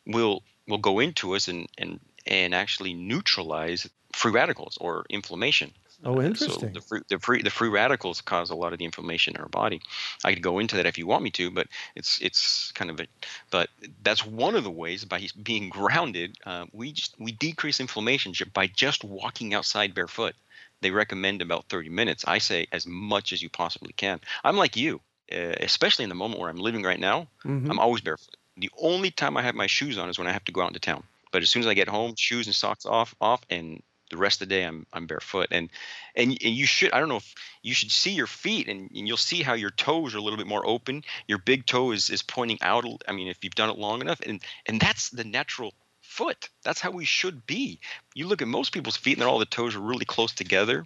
will 0.04 0.42
will 0.68 0.78
go 0.78 1.00
into 1.00 1.34
us 1.34 1.48
and 1.48 1.68
and 1.78 2.00
and 2.26 2.54
actually 2.54 2.94
neutralize 2.94 3.88
free 4.12 4.32
radicals 4.32 4.78
or 4.80 5.04
inflammation. 5.10 5.72
Oh, 6.04 6.20
interesting. 6.20 6.60
So 6.60 6.66
the 6.68 6.80
free, 6.80 7.00
the 7.08 7.18
free 7.18 7.42
the 7.42 7.50
free 7.50 7.68
radicals 7.68 8.20
cause 8.20 8.50
a 8.50 8.54
lot 8.54 8.72
of 8.72 8.78
the 8.78 8.84
inflammation 8.84 9.34
in 9.34 9.40
our 9.40 9.48
body. 9.48 9.80
I 10.24 10.34
could 10.34 10.42
go 10.42 10.58
into 10.58 10.76
that 10.76 10.86
if 10.86 10.98
you 10.98 11.06
want 11.06 11.22
me 11.22 11.30
to, 11.30 11.50
but 11.50 11.68
it's 11.94 12.20
it's 12.20 12.70
kind 12.72 12.90
of 12.90 13.00
a, 13.00 13.06
but 13.50 13.70
that's 14.02 14.24
one 14.24 14.54
of 14.54 14.64
the 14.64 14.70
ways 14.70 15.04
by 15.04 15.26
being 15.42 15.68
grounded, 15.68 16.36
uh, 16.44 16.66
we 16.72 16.92
just 16.92 17.18
we 17.18 17.32
decrease 17.32 17.80
inflammation 17.80 18.34
by 18.52 18.66
just 18.66 19.04
walking 19.04 19.54
outside 19.54 19.94
barefoot. 19.94 20.34
They 20.82 20.90
recommend 20.90 21.40
about 21.40 21.64
30 21.70 21.88
minutes. 21.88 22.24
I 22.26 22.38
say 22.38 22.66
as 22.70 22.86
much 22.86 23.32
as 23.32 23.40
you 23.40 23.48
possibly 23.48 23.94
can. 23.94 24.20
I'm 24.44 24.58
like 24.58 24.76
you, 24.76 25.00
uh, 25.32 25.56
especially 25.60 26.02
in 26.02 26.10
the 26.10 26.14
moment 26.14 26.38
where 26.38 26.50
I'm 26.50 26.56
living 26.56 26.82
right 26.82 27.00
now. 27.00 27.28
Mm-hmm. 27.44 27.70
I'm 27.70 27.78
always 27.78 28.02
barefoot. 28.02 28.36
The 28.58 28.70
only 28.78 29.10
time 29.10 29.36
I 29.38 29.42
have 29.42 29.54
my 29.54 29.66
shoes 29.66 29.96
on 29.96 30.10
is 30.10 30.18
when 30.18 30.26
I 30.28 30.32
have 30.32 30.44
to 30.44 30.52
go 30.52 30.60
out 30.60 30.68
into 30.68 30.80
town. 30.80 31.04
But 31.32 31.42
as 31.42 31.50
soon 31.50 31.60
as 31.60 31.66
I 31.66 31.74
get 31.74 31.88
home, 31.88 32.14
shoes 32.16 32.46
and 32.46 32.54
socks 32.54 32.86
off, 32.86 33.14
off, 33.20 33.42
and 33.50 33.82
the 34.10 34.16
rest 34.16 34.40
of 34.40 34.48
the 34.48 34.54
day 34.54 34.64
I'm 34.64 34.86
I'm 34.92 35.06
barefoot. 35.06 35.48
And 35.50 35.70
and 36.14 36.30
and 36.30 36.54
you 36.54 36.66
should 36.66 36.92
I 36.92 37.00
don't 37.00 37.08
know 37.08 37.16
if 37.16 37.34
you 37.62 37.74
should 37.74 37.90
see 37.90 38.12
your 38.12 38.26
feet 38.26 38.68
and, 38.68 38.90
and 38.90 39.08
you'll 39.08 39.16
see 39.16 39.42
how 39.42 39.54
your 39.54 39.70
toes 39.70 40.14
are 40.14 40.18
a 40.18 40.20
little 40.22 40.36
bit 40.36 40.46
more 40.46 40.66
open. 40.66 41.04
Your 41.26 41.38
big 41.38 41.66
toe 41.66 41.90
is 41.92 42.10
is 42.10 42.22
pointing 42.22 42.58
out 42.62 42.84
I 43.08 43.12
mean 43.12 43.28
if 43.28 43.42
you've 43.42 43.54
done 43.54 43.70
it 43.70 43.78
long 43.78 44.00
enough 44.00 44.20
and 44.20 44.40
and 44.66 44.80
that's 44.80 45.10
the 45.10 45.24
natural 45.24 45.74
foot. 46.00 46.48
That's 46.62 46.80
how 46.80 46.92
we 46.92 47.04
should 47.04 47.46
be. 47.46 47.80
You 48.14 48.26
look 48.26 48.42
at 48.42 48.48
most 48.48 48.72
people's 48.72 48.96
feet 48.96 49.18
and 49.18 49.26
all 49.26 49.38
the 49.38 49.46
toes 49.46 49.74
are 49.74 49.80
really 49.80 50.04
close 50.04 50.32
together 50.32 50.84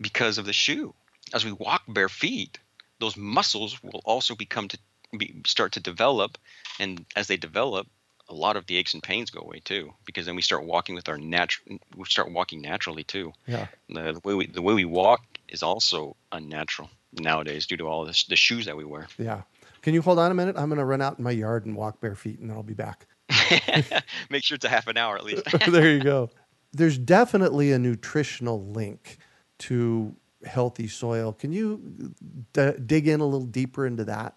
because 0.00 0.38
of 0.38 0.44
the 0.44 0.52
shoe. 0.52 0.94
As 1.32 1.44
we 1.44 1.52
walk 1.52 1.82
bare 1.88 2.10
feet 2.10 2.58
those 3.02 3.16
muscles 3.16 3.82
will 3.82 4.00
also 4.04 4.36
become 4.36 4.68
to 4.68 4.78
be, 5.18 5.42
start 5.44 5.72
to 5.72 5.80
develop 5.80 6.38
and 6.78 7.04
as 7.16 7.26
they 7.26 7.36
develop 7.36 7.88
a 8.32 8.34
lot 8.34 8.56
of 8.56 8.66
the 8.66 8.76
aches 8.78 8.94
and 8.94 9.02
pains 9.02 9.30
go 9.30 9.40
away 9.40 9.60
too 9.60 9.92
because 10.06 10.24
then 10.24 10.34
we 10.34 10.42
start 10.42 10.64
walking 10.64 10.94
with 10.94 11.08
our 11.08 11.18
natural 11.18 11.78
we 11.94 12.04
start 12.06 12.32
walking 12.32 12.62
naturally 12.62 13.04
too. 13.04 13.32
Yeah. 13.46 13.66
The, 13.90 14.14
the, 14.14 14.20
way 14.24 14.34
we 14.34 14.46
the 14.46 14.62
way 14.62 14.72
we 14.72 14.86
walk 14.86 15.22
is 15.48 15.62
also 15.62 16.16
unnatural 16.32 16.88
nowadays 17.12 17.66
due 17.66 17.76
to 17.76 17.84
all 17.84 18.06
this, 18.06 18.24
the 18.24 18.36
shoes 18.36 18.64
that 18.66 18.76
we 18.76 18.84
wear. 18.84 19.06
Yeah. 19.18 19.42
Can 19.82 19.92
you 19.92 20.00
hold 20.00 20.18
on 20.18 20.30
a 20.30 20.34
minute? 20.34 20.56
I'm 20.56 20.68
going 20.68 20.78
to 20.78 20.84
run 20.84 21.02
out 21.02 21.18
in 21.18 21.24
my 21.24 21.30
yard 21.30 21.66
and 21.66 21.76
walk 21.76 22.00
bare 22.00 22.14
feet 22.14 22.38
and 22.38 22.48
then 22.48 22.56
i'll 22.56 22.62
be 22.62 22.72
back. 22.72 23.06
Make 24.30 24.44
sure 24.44 24.56
it's 24.56 24.64
a 24.64 24.70
half 24.70 24.86
an 24.86 24.96
hour 24.96 25.16
at 25.16 25.24
least. 25.24 25.42
There 25.70 25.90
you 25.90 26.02
go. 26.02 26.30
There's 26.72 26.96
definitely 26.96 27.72
a 27.72 27.78
nutritional 27.78 28.64
link 28.64 29.18
to 29.58 30.16
healthy 30.46 30.88
soil. 30.88 31.34
Can 31.34 31.52
you 31.52 32.14
uh, 32.56 32.72
d- 32.72 32.78
dig 32.86 33.08
in 33.08 33.20
a 33.20 33.26
little 33.26 33.46
deeper 33.46 33.86
into 33.86 34.04
that? 34.06 34.36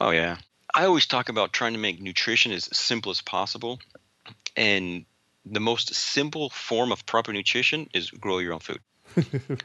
Oh 0.00 0.10
yeah 0.10 0.36
I 0.74 0.86
always 0.86 1.06
talk 1.06 1.28
about 1.28 1.52
trying 1.52 1.74
to 1.74 1.78
make 1.78 2.00
nutrition 2.00 2.50
as 2.52 2.64
simple 2.76 3.10
as 3.10 3.20
possible. 3.20 3.78
And 4.56 5.04
the 5.46 5.60
most 5.60 5.94
simple 5.94 6.50
form 6.50 6.90
of 6.90 7.06
proper 7.06 7.32
nutrition 7.32 7.88
is 7.94 8.10
grow 8.10 8.38
your 8.38 8.54
own 8.54 8.60
food. 8.60 8.80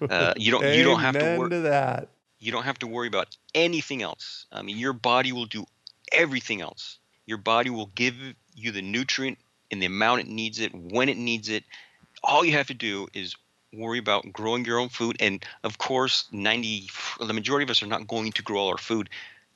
Uh, 0.10 0.34
you 0.38 0.52
don't 0.52 0.66
you 0.66 0.84
don't 0.84 1.00
have 1.00 1.18
to 1.18 1.38
worry 1.38 1.60
that. 1.62 2.10
You 2.40 2.52
don't 2.52 2.64
have 2.64 2.80
to 2.80 2.88
worry 2.88 3.08
about 3.08 3.36
anything 3.54 4.02
else. 4.02 4.46
I 4.52 4.62
mean, 4.62 4.78
your 4.78 4.94
body 4.94 5.32
will 5.32 5.46
do 5.46 5.66
everything 6.12 6.62
else. 6.62 6.98
Your 7.26 7.38
body 7.38 7.70
will 7.70 7.88
give 7.88 8.16
you 8.56 8.72
the 8.72 8.82
nutrient 8.82 9.38
in 9.70 9.80
the 9.80 9.86
amount 9.86 10.22
it 10.22 10.28
needs 10.28 10.60
it, 10.60 10.74
when 10.74 11.10
it 11.10 11.18
needs 11.18 11.50
it. 11.50 11.64
All 12.24 12.44
you 12.44 12.54
have 12.54 12.68
to 12.68 12.74
do 12.74 13.08
is 13.14 13.36
worry 13.74 14.00
about 14.00 14.32
growing 14.34 14.66
your 14.66 14.80
own 14.80 14.90
food 14.90 15.18
and 15.20 15.46
of 15.64 15.78
course 15.78 16.28
90 16.32 16.90
the 17.20 17.34
majority 17.34 17.64
of 17.64 17.70
us 17.70 17.84
are 17.84 17.88
not 17.88 18.08
going 18.08 18.32
to 18.32 18.42
grow 18.42 18.58
all 18.58 18.70
our 18.70 18.80
food 18.80 19.10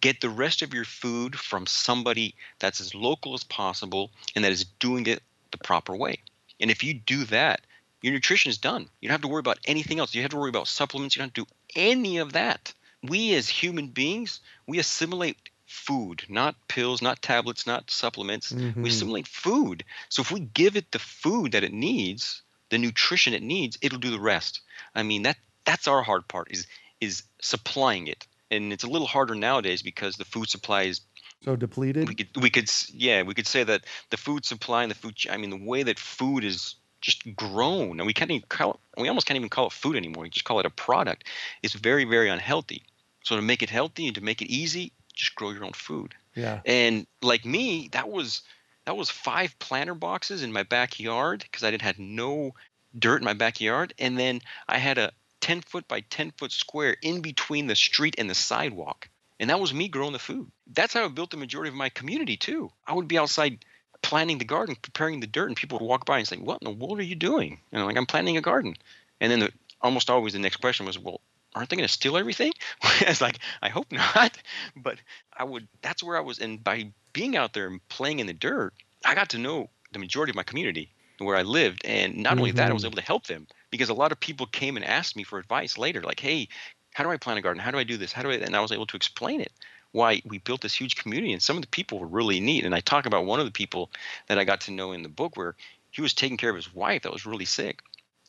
get 0.04 0.20
the 0.20 0.30
rest 0.30 0.62
of 0.62 0.74
your 0.74 0.84
food 0.84 1.40
from 1.40 1.66
somebody 1.66 2.36
that's 2.60 2.82
as 2.82 2.94
local 2.94 3.34
as 3.34 3.46
possible 3.46 4.12
and 4.36 4.44
that 4.44 4.52
is 4.52 4.66
doing 4.66 5.08
it 5.08 5.24
the 5.52 5.58
proper 5.58 5.96
way. 5.96 6.20
And 6.60 6.70
if 6.70 6.84
you 6.84 6.94
do 6.94 7.24
that, 7.26 7.62
your 8.02 8.12
nutrition 8.12 8.50
is 8.50 8.58
done. 8.58 8.90
You 9.00 9.08
don't 9.08 9.14
have 9.14 9.22
to 9.22 9.30
worry 9.30 9.40
about 9.40 9.60
anything 9.64 10.00
else. 10.00 10.14
You 10.14 10.22
have 10.22 10.32
to 10.32 10.38
worry 10.38 10.50
about 10.50 10.68
supplements. 10.68 11.16
You 11.16 11.22
don't 11.22 11.30
have 11.30 11.46
to 11.46 11.46
do 11.46 11.82
any 11.82 12.18
of 12.18 12.34
that. 12.34 12.74
We 13.02 13.34
as 13.34 13.48
human 13.48 13.88
beings, 13.88 14.42
we 14.68 14.78
assimilate 14.78 15.38
food, 15.68 16.24
not 16.28 16.56
pills, 16.68 17.02
not 17.02 17.22
tablets, 17.22 17.66
not 17.66 17.90
supplements. 17.90 18.52
Mm-hmm. 18.52 18.84
We 18.84 18.90
assimilate 18.90 19.30
food. 19.30 19.86
So 20.10 20.22
if 20.22 20.34
we 20.34 20.42
give 20.42 20.76
it 20.76 20.92
the 20.92 21.00
food 21.00 21.54
that 21.54 21.64
it 21.64 21.72
needs, 21.72 22.42
the 22.72 22.78
nutrition 22.78 23.34
it 23.34 23.42
needs, 23.42 23.78
it'll 23.82 24.00
do 24.00 24.12
the 24.12 24.20
rest. 24.20 24.60
I 24.96 25.04
mean 25.04 25.24
that 25.24 25.38
that's 25.64 25.88
our 25.88 26.04
hard 26.04 26.28
part 26.28 26.50
is 26.52 26.68
is 27.00 27.24
supplying 27.40 28.08
it 28.08 28.28
and 28.54 28.72
it's 28.72 28.84
a 28.84 28.88
little 28.88 29.08
harder 29.08 29.36
nowadays 29.36 29.82
because 29.82 30.16
the 30.16 30.26
food 30.26 30.50
supply 30.50 30.84
is 30.84 31.02
so 31.44 31.56
depleted. 31.56 32.08
We 32.08 32.16
could 32.16 32.30
we 32.42 32.50
could 32.50 32.70
yeah 32.94 33.24
we 33.24 33.34
could 33.34 33.48
say 33.48 33.64
that 33.64 33.86
the 34.10 34.18
food 34.18 34.46
supply 34.46 34.84
and 34.84 34.92
the 34.92 34.96
food 34.96 35.16
I 35.30 35.38
mean 35.38 35.50
the 35.50 35.58
way 35.58 35.84
that 35.84 36.00
food 36.00 36.44
is 36.44 36.76
just 37.02 37.36
grown 37.36 38.00
and 38.00 38.08
we 38.08 38.14
can't 38.14 38.32
even 38.32 38.48
call 38.48 38.72
it, 38.72 39.02
we 39.02 39.10
almost 39.10 39.28
can't 39.28 39.36
even 39.38 39.50
call 39.50 39.68
it 39.68 39.74
food 39.74 39.98
anymore. 39.98 40.24
We 40.24 40.30
just 40.30 40.46
call 40.46 40.60
it 40.60 40.66
a 40.66 40.70
product. 40.70 41.26
It's 41.62 41.74
very 41.74 42.06
very 42.06 42.30
unhealthy. 42.30 42.84
So 43.24 43.36
to 43.36 43.42
make 43.42 43.62
it 43.62 43.70
healthy 43.70 44.08
and 44.08 44.16
to 44.16 44.22
make 44.22 44.42
it 44.42 44.48
easy, 44.48 44.94
just 45.14 45.36
grow 45.36 45.52
your 45.52 45.66
own 45.66 45.74
food. 45.74 46.16
Yeah. 46.36 46.62
And 46.66 47.08
like 47.22 47.46
me, 47.46 47.90
that 47.92 48.10
was 48.10 48.42
that 48.86 48.98
was 48.98 49.10
five 49.10 49.58
planter 49.60 49.96
boxes 49.96 50.44
in 50.44 50.52
my 50.52 50.64
backyard 50.64 51.40
because 51.44 51.64
I 51.64 51.72
didn't 51.72 51.84
had 51.84 52.00
no 52.00 52.54
dirt 52.98 53.18
in 53.18 53.26
my 53.26 53.34
backyard, 53.34 53.94
and 53.98 54.18
then 54.18 54.42
I 54.68 54.78
had 54.78 54.98
a 54.98 55.12
10 55.44 55.60
foot 55.60 55.86
by 55.90 56.00
10 56.00 56.32
foot 56.38 56.54
square 56.54 56.96
in 57.02 57.20
between 57.20 57.68
the 57.68 57.76
street 57.76 58.16
and 58.18 58.30
the 58.30 58.34
sidewalk. 58.34 59.10
And 59.42 59.50
that 59.50 59.60
was 59.60 59.74
me 59.74 59.90
growing 59.90 60.14
the 60.14 60.20
food. 60.20 60.50
That's 60.74 60.94
how 60.94 61.04
I 61.04 61.10
built 61.10 61.32
the 61.32 61.38
majority 61.38 61.68
of 61.68 61.76
my 61.76 61.90
community 61.90 62.38
too. 62.38 62.72
I 62.88 62.94
would 62.94 63.10
be 63.10 63.18
outside 63.18 63.66
planting 64.02 64.38
the 64.38 64.46
garden, 64.46 64.78
preparing 64.82 65.20
the 65.20 65.28
dirt, 65.28 65.48
and 65.50 65.58
people 65.58 65.80
would 65.80 65.86
walk 65.86 66.06
by 66.06 66.20
and 66.20 66.26
say, 66.26 66.38
"What 66.38 66.62
in 66.62 66.66
the 66.66 66.86
world 66.86 67.00
are 67.00 67.04
you 67.04 67.16
doing?" 67.16 67.60
And 67.74 67.82
I'm 67.82 67.88
like, 67.88 67.98
"I'm 67.98 68.06
planting 68.06 68.38
a 68.38 68.42
garden." 68.42 68.78
And 69.20 69.30
then 69.30 69.40
the, 69.40 69.52
almost 69.82 70.10
always 70.10 70.32
the 70.32 70.40
next 70.40 70.58
question 70.58 70.86
was, 70.86 70.98
"Well, 70.98 71.20
aren't 71.54 71.70
they 71.70 71.76
going 71.76 71.88
to 71.88 71.94
steal 71.94 72.16
everything?" 72.16 72.54
I 72.82 73.06
was 73.10 73.20
like, 73.20 73.40
"I 73.62 73.68
hope 73.68 73.92
not." 73.92 74.38
But 74.78 75.00
I 75.34 75.44
would. 75.44 75.68
That's 75.82 76.02
where 76.02 76.16
I 76.16 76.22
was, 76.22 76.40
and 76.40 76.64
by 76.64 76.94
being 77.12 77.36
out 77.36 77.52
there 77.52 77.68
and 77.68 77.86
playing 77.90 78.20
in 78.20 78.28
the 78.28 78.34
dirt, 78.34 78.74
I 79.04 79.14
got 79.14 79.32
to 79.32 79.38
know 79.38 79.70
the 79.92 80.00
majority 80.00 80.32
of 80.32 80.38
my 80.38 80.44
community 80.44 80.94
where 81.18 81.36
I 81.36 81.42
lived, 81.42 81.84
and 81.84 82.16
not 82.16 82.32
mm-hmm. 82.32 82.40
only 82.40 82.52
that, 82.52 82.70
I 82.70 82.74
was 82.74 82.84
mm-hmm. 82.84 82.94
able 82.94 83.02
to 83.02 83.08
help 83.08 83.28
them 83.28 83.48
because 83.74 83.90
a 83.90 83.96
lot 83.96 84.12
of 84.12 84.20
people 84.20 84.46
came 84.46 84.76
and 84.76 84.86
asked 84.86 85.16
me 85.16 85.24
for 85.24 85.40
advice 85.40 85.80
later, 85.80 86.04
like, 86.04 86.20
"Hey, 86.20 86.48
how 86.94 87.04
do 87.04 87.10
I 87.10 87.18
plant 87.18 87.40
a 87.40 87.42
garden? 87.42 87.60
How 87.60 87.72
do 87.72 87.80
I 87.80 87.84
do 87.84 87.98
this? 87.98 88.14
How 88.14 88.22
do 88.22 88.30
I?" 88.30 88.36
And 88.36 88.56
I 88.56 88.60
was 88.60 88.72
able 88.72 88.86
to 88.86 88.96
explain 88.96 89.42
it. 89.42 89.52
Why 89.94 90.22
we 90.26 90.38
built 90.38 90.62
this 90.62 90.76
huge 90.76 90.96
community, 90.96 91.34
and 91.34 91.42
some 91.42 91.58
of 91.58 91.64
the 91.64 91.68
people 91.70 91.98
were 91.98 92.06
really 92.06 92.40
neat. 92.40 92.66
And 92.66 92.76
I 92.76 92.82
talk 92.82 93.08
about 93.08 93.26
one 93.26 93.40
of 93.40 93.48
the 93.48 93.52
people 93.52 93.90
that 94.28 94.38
I 94.38 94.44
got 94.44 94.62
to 94.62 94.72
know 94.72 94.92
in 94.92 95.02
the 95.02 95.10
book, 95.10 95.36
where 95.36 95.56
he 95.90 96.04
was 96.04 96.14
taking 96.14 96.38
care 96.38 96.52
of 96.52 96.56
his 96.56 96.72
wife 96.72 97.02
that 97.02 97.12
was 97.12 97.26
really 97.26 97.46
sick, 97.46 97.82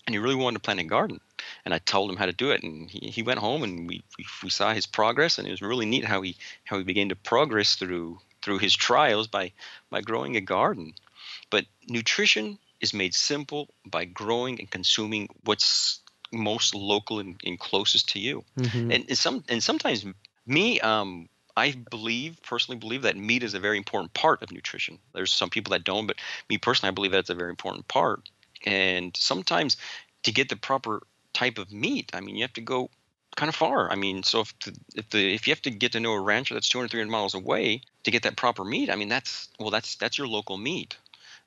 and 0.06 0.14
he 0.14 0.18
really 0.18 0.34
wanted 0.34 0.54
to 0.54 0.60
plant 0.60 0.80
a 0.80 0.84
garden. 0.84 1.20
And 1.66 1.74
I 1.74 1.78
told 1.78 2.10
him 2.10 2.16
how 2.16 2.24
to 2.24 2.32
do 2.32 2.50
it, 2.50 2.62
and 2.62 2.90
he, 2.90 3.10
he 3.10 3.22
went 3.22 3.40
home, 3.40 3.62
and 3.62 3.86
we, 3.86 4.02
we 4.16 4.24
we 4.44 4.48
saw 4.48 4.72
his 4.72 4.86
progress, 4.86 5.38
and 5.38 5.46
it 5.46 5.50
was 5.50 5.60
really 5.60 5.84
neat 5.84 6.06
how 6.06 6.22
he 6.22 6.38
how 6.64 6.78
he 6.78 6.84
began 6.84 7.10
to 7.10 7.16
progress 7.16 7.74
through 7.74 8.18
through 8.40 8.60
his 8.60 8.74
trials 8.74 9.26
by 9.26 9.52
by 9.90 10.00
growing 10.00 10.36
a 10.36 10.40
garden. 10.40 10.94
But 11.50 11.66
nutrition 11.86 12.58
is 12.84 12.94
made 12.94 13.14
simple 13.14 13.68
by 13.84 14.04
growing 14.04 14.60
and 14.60 14.70
consuming 14.70 15.28
what's 15.44 16.00
most 16.30 16.74
local 16.74 17.18
and, 17.18 17.40
and 17.44 17.58
closest 17.58 18.10
to 18.10 18.18
you. 18.18 18.44
Mm-hmm. 18.58 18.90
And, 18.92 19.04
and 19.08 19.18
some 19.18 19.44
and 19.48 19.62
sometimes 19.62 20.04
me, 20.46 20.80
um, 20.80 21.28
I 21.56 21.72
believe 21.90 22.38
personally 22.46 22.78
believe 22.78 23.02
that 23.02 23.16
meat 23.16 23.42
is 23.42 23.54
a 23.54 23.60
very 23.60 23.78
important 23.78 24.12
part 24.14 24.42
of 24.42 24.52
nutrition. 24.52 24.98
There's 25.14 25.32
some 25.32 25.50
people 25.50 25.72
that 25.72 25.84
don't, 25.84 26.06
but 26.06 26.16
me 26.50 26.58
personally, 26.58 26.90
I 26.90 26.94
believe 26.94 27.12
that's 27.12 27.30
a 27.30 27.34
very 27.34 27.50
important 27.50 27.88
part. 27.88 28.28
And 28.66 29.16
sometimes 29.16 29.76
to 30.24 30.32
get 30.32 30.48
the 30.48 30.56
proper 30.56 31.02
type 31.32 31.58
of 31.58 31.72
meat, 31.72 32.10
I 32.12 32.20
mean, 32.20 32.36
you 32.36 32.42
have 32.42 32.52
to 32.54 32.60
go 32.60 32.90
kind 33.36 33.48
of 33.48 33.54
far. 33.54 33.90
I 33.90 33.96
mean, 33.96 34.22
so 34.22 34.40
if 34.40 34.58
the, 34.60 34.76
if 34.94 35.10
the 35.10 35.34
if 35.34 35.46
you 35.46 35.52
have 35.52 35.62
to 35.62 35.70
get 35.70 35.92
to 35.92 36.00
know 36.00 36.12
a 36.12 36.20
rancher 36.20 36.54
that's 36.54 36.68
200 36.68 36.90
300 36.90 37.10
miles 37.10 37.34
away 37.34 37.82
to 38.04 38.10
get 38.10 38.22
that 38.24 38.36
proper 38.36 38.64
meat, 38.64 38.90
I 38.90 38.96
mean, 38.96 39.08
that's 39.08 39.48
well, 39.58 39.70
that's 39.70 39.96
that's 39.96 40.18
your 40.18 40.28
local 40.28 40.56
meat 40.56 40.96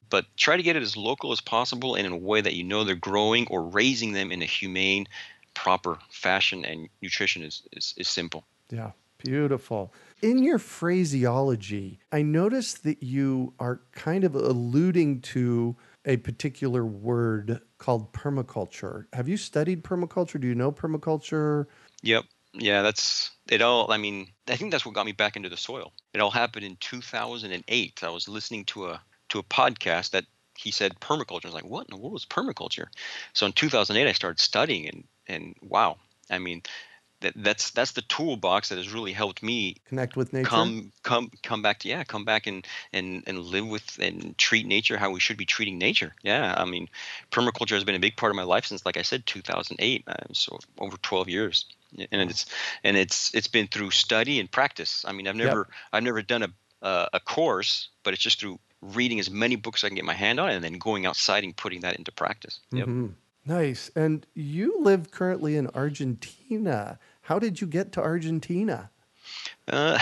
but 0.10 0.26
try 0.38 0.58
to 0.58 0.64
get 0.64 0.76
it 0.76 0.84
as 0.84 0.96
local 0.98 1.32
as 1.32 1.42
possible 1.42 1.96
and 1.96 2.06
in 2.06 2.14
a 2.14 2.18
way 2.18 2.42
that 2.42 2.54
you 2.54 2.64
know 2.64 2.84
they're 2.84 2.96
growing 2.96 3.48
or 3.50 3.64
raising 3.64 4.14
them 4.14 4.32
in 4.32 4.42
a 4.42 4.46
humane, 4.46 5.08
proper 5.54 5.98
fashion. 6.10 6.66
And 6.66 6.90
nutrition 7.02 7.44
is, 7.44 7.64
is, 7.74 7.94
is 7.98 8.08
simple. 8.08 8.46
Yeah, 8.70 8.92
beautiful. 9.18 9.94
In 10.22 10.44
your 10.44 10.60
phraseology, 10.60 12.00
I 12.12 12.22
noticed 12.22 12.84
that 12.84 13.04
you 13.04 13.54
are 13.60 13.82
kind 13.92 14.24
of 14.24 14.36
alluding 14.36 15.22
to 15.22 15.76
a 16.06 16.18
particular 16.18 16.86
word 16.86 17.62
called 17.78 18.14
permaculture. 18.14 19.06
Have 19.14 19.28
you 19.28 19.38
studied 19.38 19.84
permaculture? 19.84 20.40
Do 20.40 20.48
you 20.48 20.56
know 20.56 20.72
permaculture? 20.72 21.66
Yep. 22.02 22.24
Yeah, 22.54 22.82
that's 22.82 23.32
it 23.50 23.62
all. 23.62 23.92
I 23.92 23.98
mean, 23.98 24.28
I 24.48 24.56
think 24.56 24.72
that's 24.72 24.86
what 24.86 24.96
got 24.96 25.06
me 25.06 25.12
back 25.12 25.36
into 25.36 25.50
the 25.50 25.58
soil. 25.58 25.94
It 26.14 26.22
all 26.22 26.32
happened 26.32 26.66
in 26.66 26.78
2008. 26.80 28.04
I 28.04 28.10
was 28.10 28.28
listening 28.28 28.66
to 28.66 28.88
a 28.88 29.02
to 29.30 29.40
a 29.40 29.44
podcast 29.44 30.12
that 30.12 30.26
he 30.58 30.72
said 30.72 31.00
permaculture. 31.00 31.46
I 31.46 31.50
was 31.50 31.54
like, 31.54 31.66
what 31.66 31.88
in 31.88 31.96
the 31.96 32.02
world 32.02 32.18
is 32.18 32.26
permaculture? 32.26 32.88
So 33.34 33.46
in 33.46 33.54
2008, 33.54 34.08
I 34.08 34.14
started 34.14 34.40
studying, 34.40 34.88
and 34.88 35.04
and 35.28 35.56
wow, 35.62 35.98
I 36.30 36.40
mean, 36.40 36.64
that 37.22 37.34
that's 37.36 37.72
that's 37.72 37.94
the 37.94 38.02
toolbox 38.04 38.70
that 38.70 38.78
has 38.78 38.94
really 38.94 39.12
helped 39.12 39.42
me 39.42 39.78
connect 39.88 40.16
with 40.16 40.34
nature. 40.34 40.48
Come 40.48 40.92
come 41.04 41.32
come 41.42 41.62
back 41.62 41.80
to 41.80 41.90
yeah, 41.90 42.04
come 42.04 42.26
back 42.26 42.48
and 42.48 42.66
and 42.94 43.24
and 43.26 43.40
live 43.40 43.68
with 43.68 43.98
and 44.00 44.38
treat 44.38 44.68
nature 44.68 44.98
how 44.98 45.12
we 45.12 45.20
should 45.20 45.38
be 45.38 45.46
treating 45.46 45.78
nature. 45.78 46.14
Yeah, 46.24 46.54
I 46.56 46.66
mean, 46.66 46.90
permaculture 47.32 47.76
has 47.76 47.84
been 47.84 47.96
a 47.96 48.00
big 48.00 48.18
part 48.18 48.32
of 48.32 48.36
my 48.36 48.44
life 48.44 48.66
since, 48.66 48.86
like 48.86 48.98
I 48.98 49.02
said, 49.02 49.26
2008. 49.26 50.04
Uh, 50.08 50.14
so 50.34 50.60
over 50.80 50.98
12 50.98 51.30
years, 51.30 51.66
and 52.12 52.30
it's 52.30 52.46
and 52.84 52.96
it's 52.96 53.34
it's 53.34 53.48
been 53.48 53.68
through 53.68 53.92
study 53.92 54.40
and 54.40 54.52
practice. 54.52 55.04
I 55.08 55.12
mean, 55.12 55.28
I've 55.28 55.36
never 55.36 55.60
yep. 55.60 55.68
I've 55.94 56.04
never 56.04 56.22
done 56.22 56.44
a 56.44 56.50
uh, 56.82 57.08
a 57.14 57.20
course, 57.20 57.90
but 58.04 58.14
it's 58.14 58.22
just 58.22 58.40
through 58.40 58.60
reading 58.94 59.20
as 59.20 59.30
many 59.30 59.56
books 59.56 59.84
I 59.84 59.88
can 59.88 59.96
get 59.96 60.06
my 60.06 60.14
hand 60.14 60.40
on, 60.40 60.50
and 60.50 60.64
then 60.64 60.74
going 60.74 61.06
outside 61.06 61.44
and 61.44 61.56
putting 61.56 61.82
that 61.82 61.96
into 61.96 62.12
practice. 62.12 62.60
Yep. 62.72 62.88
Mm-hmm. 62.88 63.08
Nice. 63.46 63.90
And 63.96 64.26
you 64.34 64.82
live 64.82 65.12
currently 65.12 65.56
in 65.56 65.68
Argentina. 65.74 67.00
How 67.22 67.40
did 67.40 67.62
you 67.62 67.68
get 67.68 67.94
to 67.94 68.02
Argentina? 68.02 68.90
Uh, 69.68 69.98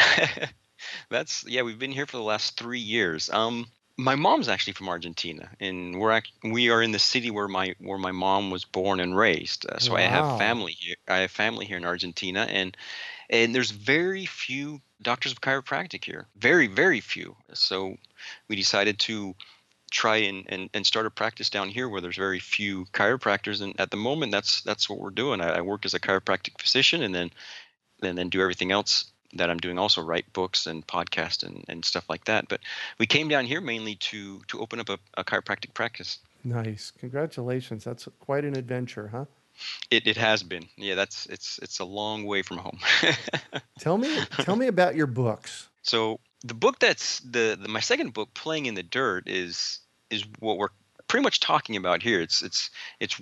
that's 1.09 1.45
yeah. 1.47 1.61
We've 1.61 1.79
been 1.79 1.91
here 1.91 2.05
for 2.05 2.17
the 2.17 2.23
last 2.23 2.57
three 2.57 2.79
years. 2.79 3.29
Um, 3.29 3.67
my 3.97 4.15
mom's 4.15 4.49
actually 4.49 4.73
from 4.73 4.89
Argentina, 4.89 5.49
and 5.59 5.99
we're 5.99 6.21
we 6.43 6.69
are 6.69 6.81
in 6.81 6.91
the 6.91 6.99
city 6.99 7.31
where 7.31 7.47
my 7.47 7.75
where 7.79 7.97
my 7.97 8.11
mom 8.11 8.51
was 8.51 8.65
born 8.65 8.99
and 8.99 9.15
raised. 9.15 9.65
Uh, 9.69 9.77
so 9.77 9.93
wow. 9.93 9.99
I 9.99 10.01
have 10.01 10.37
family 10.37 10.73
here. 10.73 10.95
I 11.07 11.17
have 11.17 11.31
family 11.31 11.65
here 11.65 11.77
in 11.77 11.85
Argentina, 11.85 12.47
and 12.49 12.75
and 13.29 13.53
there's 13.53 13.71
very 13.71 14.25
few 14.25 14.81
doctors 15.01 15.31
of 15.31 15.41
chiropractic 15.41 16.03
here. 16.03 16.27
Very 16.37 16.67
very 16.67 17.01
few. 17.01 17.35
So 17.53 17.97
we 18.47 18.55
decided 18.55 18.99
to 18.99 19.35
try 19.91 20.17
and, 20.17 20.43
and, 20.49 20.69
and 20.73 20.85
start 20.85 21.05
a 21.05 21.09
practice 21.09 21.49
down 21.49 21.69
here 21.69 21.87
where 21.87 22.01
there's 22.01 22.17
very 22.17 22.39
few 22.39 22.85
chiropractors. 22.85 23.61
And 23.61 23.79
at 23.79 23.91
the 23.91 23.97
moment 23.97 24.31
that's 24.31 24.61
that's 24.61 24.89
what 24.89 24.99
we're 24.99 25.09
doing. 25.09 25.41
I, 25.41 25.57
I, 25.57 25.61
work 25.61 25.85
as 25.85 25.93
a 25.93 25.99
chiropractic 25.99 26.59
physician 26.59 27.01
and 27.01 27.15
then 27.15 27.31
and 28.01 28.17
then 28.17 28.29
do 28.29 28.41
everything 28.41 28.71
else 28.71 29.05
that 29.33 29.49
I'm 29.49 29.57
doing 29.57 29.77
also 29.77 30.01
write 30.01 30.31
books 30.33 30.65
and 30.65 30.85
podcast 30.85 31.43
and, 31.43 31.63
and 31.67 31.83
stuff 31.83 32.05
like 32.09 32.25
that. 32.25 32.47
But 32.47 32.61
we 32.99 33.05
came 33.05 33.27
down 33.27 33.45
here 33.45 33.61
mainly 33.61 33.95
to 33.95 34.41
to 34.47 34.59
open 34.59 34.79
up 34.79 34.89
a, 34.89 34.99
a 35.17 35.23
chiropractic 35.23 35.73
practice. 35.73 36.19
Nice. 36.43 36.91
Congratulations. 36.99 37.83
That's 37.83 38.07
quite 38.19 38.45
an 38.45 38.55
adventure 38.57 39.07
huh 39.07 39.25
it, 39.91 40.07
it 40.07 40.17
has 40.17 40.43
been 40.43 40.65
yeah 40.77 40.95
that's 40.95 41.25
it's 41.27 41.59
it's 41.61 41.79
a 41.79 41.85
long 41.85 42.25
way 42.25 42.41
from 42.41 42.57
home 42.57 42.79
tell 43.79 43.97
me 43.97 44.17
tell 44.39 44.55
me 44.55 44.67
about 44.67 44.95
your 44.95 45.07
books 45.07 45.69
so 45.81 46.19
the 46.43 46.53
book 46.53 46.79
that's 46.79 47.19
the, 47.21 47.57
the 47.59 47.67
my 47.67 47.79
second 47.79 48.13
book 48.13 48.33
playing 48.33 48.65
in 48.67 48.75
the 48.75 48.83
dirt 48.83 49.27
is 49.27 49.79
is 50.09 50.23
what 50.39 50.57
we're 50.57 50.69
pretty 51.07 51.23
much 51.23 51.39
talking 51.39 51.75
about 51.75 52.01
here. 52.01 52.21
It's 52.21 52.41
it's 52.41 52.69
it's 52.99 53.19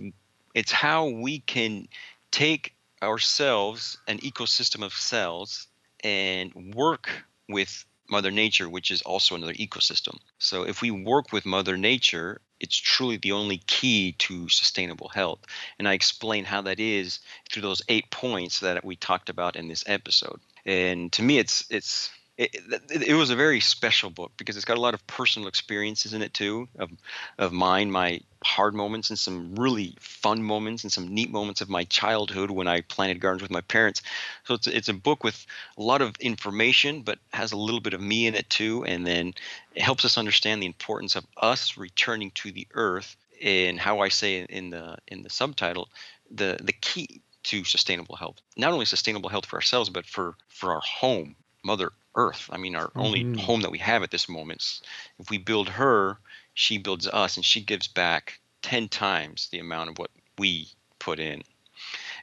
it's 0.53 0.71
how 0.71 1.07
we 1.07 1.39
can 1.39 1.87
take 2.31 2.75
ourselves, 3.01 3.97
an 4.07 4.19
ecosystem 4.19 4.83
of 4.83 4.93
cells, 4.93 5.67
and 6.03 6.73
work 6.75 7.09
with 7.49 7.85
Mother 8.09 8.31
Nature, 8.31 8.69
which 8.69 8.91
is 8.91 9.01
also 9.01 9.35
another 9.35 9.53
ecosystem. 9.53 10.17
So 10.37 10.63
if 10.63 10.81
we 10.81 10.91
work 10.91 11.31
with 11.31 11.45
Mother 11.45 11.77
Nature, 11.77 12.41
it's 12.59 12.75
truly 12.75 13.17
the 13.17 13.31
only 13.31 13.57
key 13.67 14.13
to 14.19 14.49
sustainable 14.49 15.09
health. 15.09 15.39
And 15.77 15.87
I 15.87 15.93
explain 15.93 16.45
how 16.45 16.61
that 16.61 16.79
is 16.79 17.19
through 17.51 17.61
those 17.61 17.81
eight 17.89 18.09
points 18.11 18.59
that 18.61 18.83
we 18.85 18.95
talked 18.95 19.29
about 19.29 19.55
in 19.55 19.67
this 19.67 19.83
episode. 19.87 20.39
And 20.65 21.11
to 21.13 21.23
me, 21.23 21.39
it's 21.39 21.65
it's 21.69 22.09
it, 22.37 22.55
it, 22.89 23.13
was 23.13 23.29
a 23.29 23.35
very 23.35 23.59
special 23.59 24.09
book 24.09 24.31
because 24.37 24.55
it's 24.55 24.65
got 24.65 24.77
a 24.77 24.81
lot 24.81 24.95
of 24.95 25.05
personal 25.05 25.47
experiences 25.47 26.13
in 26.13 26.23
it 26.23 26.33
too 26.33 26.67
of 26.79 26.89
of 27.37 27.53
mine 27.53 27.91
my 27.91 28.19
hard 28.43 28.73
moments 28.73 29.09
and 29.11 29.19
some 29.19 29.55
really 29.55 29.95
fun 29.99 30.41
moments 30.41 30.83
and 30.83 30.91
some 30.91 31.13
neat 31.13 31.31
moments 31.31 31.61
of 31.61 31.69
my 31.69 31.83
childhood 31.85 32.49
when 32.49 32.67
I 32.67 32.81
planted 32.81 33.19
gardens 33.19 33.43
with 33.43 33.51
my 33.51 33.61
parents. 33.61 34.01
So 34.45 34.55
it's 34.55 34.65
it's 34.65 34.89
a 34.89 34.93
book 34.93 35.23
with 35.23 35.45
a 35.77 35.83
lot 35.83 36.01
of 36.01 36.15
information 36.19 37.03
but 37.03 37.19
has 37.33 37.51
a 37.51 37.57
little 37.57 37.79
bit 37.79 37.93
of 37.93 38.01
me 38.01 38.25
in 38.25 38.33
it 38.33 38.49
too 38.49 38.83
and 38.85 39.05
then 39.05 39.33
it 39.75 39.83
helps 39.83 40.03
us 40.03 40.17
understand 40.17 40.61
the 40.61 40.67
importance 40.67 41.15
of 41.15 41.25
us 41.37 41.77
returning 41.77 42.31
to 42.31 42.51
the 42.51 42.67
earth 42.73 43.15
and 43.43 43.79
how 43.79 43.99
I 43.99 44.09
say 44.09 44.41
in 44.41 44.71
the 44.71 44.97
in 45.07 45.21
the 45.21 45.29
subtitle 45.29 45.89
the 46.31 46.57
the 46.63 46.73
key 46.73 47.21
to 47.43 47.63
sustainable 47.63 48.15
health. 48.15 48.41
Not 48.57 48.71
only 48.73 48.85
sustainable 48.85 49.29
health 49.29 49.45
for 49.45 49.57
ourselves 49.57 49.91
but 49.91 50.07
for 50.07 50.35
for 50.47 50.73
our 50.73 50.81
home 50.81 51.35
mother 51.63 51.91
earth. 52.15 52.49
I 52.51 52.57
mean, 52.57 52.75
our 52.75 52.87
mm-hmm. 52.87 52.99
only 52.99 53.41
home 53.41 53.61
that 53.61 53.71
we 53.71 53.79
have 53.79 54.03
at 54.03 54.11
this 54.11 54.29
moment. 54.29 54.81
If 55.19 55.29
we 55.29 55.37
build 55.37 55.69
her, 55.69 56.17
she 56.53 56.77
builds 56.77 57.07
us, 57.07 57.37
and 57.37 57.45
she 57.45 57.61
gives 57.61 57.87
back 57.87 58.39
10 58.61 58.89
times 58.89 59.49
the 59.51 59.59
amount 59.59 59.89
of 59.89 59.97
what 59.97 60.11
we 60.37 60.67
put 60.99 61.19
in. 61.19 61.43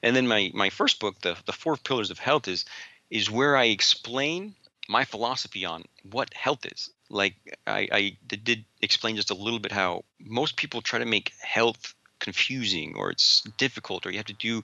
And 0.02 0.14
then 0.16 0.26
my, 0.26 0.50
my 0.54 0.70
first 0.70 1.00
book, 1.00 1.20
the, 1.20 1.36
the 1.46 1.52
Four 1.52 1.76
Pillars 1.76 2.10
of 2.10 2.18
Health, 2.18 2.48
is, 2.48 2.64
is 3.10 3.30
where 3.30 3.56
I 3.56 3.64
explain 3.64 4.54
my 4.88 5.04
philosophy 5.04 5.64
on 5.64 5.84
what 6.10 6.32
health 6.34 6.64
is. 6.64 6.90
Like, 7.08 7.34
I, 7.66 7.88
I 7.92 8.16
did 8.26 8.64
explain 8.80 9.16
just 9.16 9.30
a 9.30 9.34
little 9.34 9.58
bit 9.58 9.72
how 9.72 10.04
most 10.18 10.56
people 10.56 10.80
try 10.80 11.00
to 11.00 11.04
make 11.04 11.32
health 11.40 11.94
confusing 12.18 12.94
or 12.96 13.10
it's 13.10 13.42
difficult 13.56 14.06
or 14.06 14.10
you 14.10 14.18
have 14.18 14.26
to 14.26 14.32
do. 14.32 14.62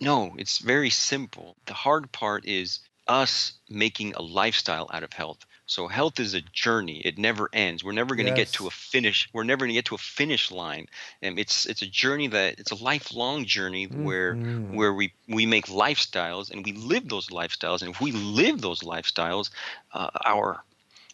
No, 0.00 0.34
it's 0.38 0.58
very 0.58 0.90
simple. 0.90 1.56
The 1.66 1.74
hard 1.74 2.10
part 2.12 2.46
is 2.46 2.80
us 3.08 3.54
making 3.68 4.14
a 4.14 4.22
lifestyle 4.22 4.88
out 4.92 5.02
of 5.02 5.12
health. 5.12 5.46
So 5.66 5.88
health 5.88 6.20
is 6.20 6.34
a 6.34 6.40
journey; 6.40 7.00
it 7.04 7.18
never 7.18 7.48
ends. 7.52 7.84
We're 7.84 7.92
never 7.92 8.14
going 8.14 8.26
to 8.26 8.38
yes. 8.38 8.50
get 8.50 8.52
to 8.54 8.66
a 8.68 8.70
finish. 8.70 9.28
We're 9.32 9.44
never 9.44 9.60
going 9.60 9.70
to 9.70 9.74
get 9.74 9.86
to 9.86 9.94
a 9.94 9.98
finish 9.98 10.50
line. 10.50 10.86
And 11.20 11.38
it's 11.38 11.66
it's 11.66 11.82
a 11.82 11.86
journey 11.86 12.28
that 12.28 12.58
it's 12.58 12.70
a 12.70 12.82
lifelong 12.82 13.44
journey 13.44 13.86
mm-hmm. 13.86 14.04
where 14.04 14.34
where 14.34 14.94
we 14.94 15.12
we 15.28 15.46
make 15.46 15.66
lifestyles 15.66 16.50
and 16.50 16.64
we 16.64 16.72
live 16.72 17.08
those 17.08 17.28
lifestyles. 17.28 17.82
And 17.82 17.90
if 17.90 18.00
we 18.00 18.12
live 18.12 18.60
those 18.60 18.80
lifestyles, 18.80 19.50
uh, 19.92 20.10
our 20.24 20.62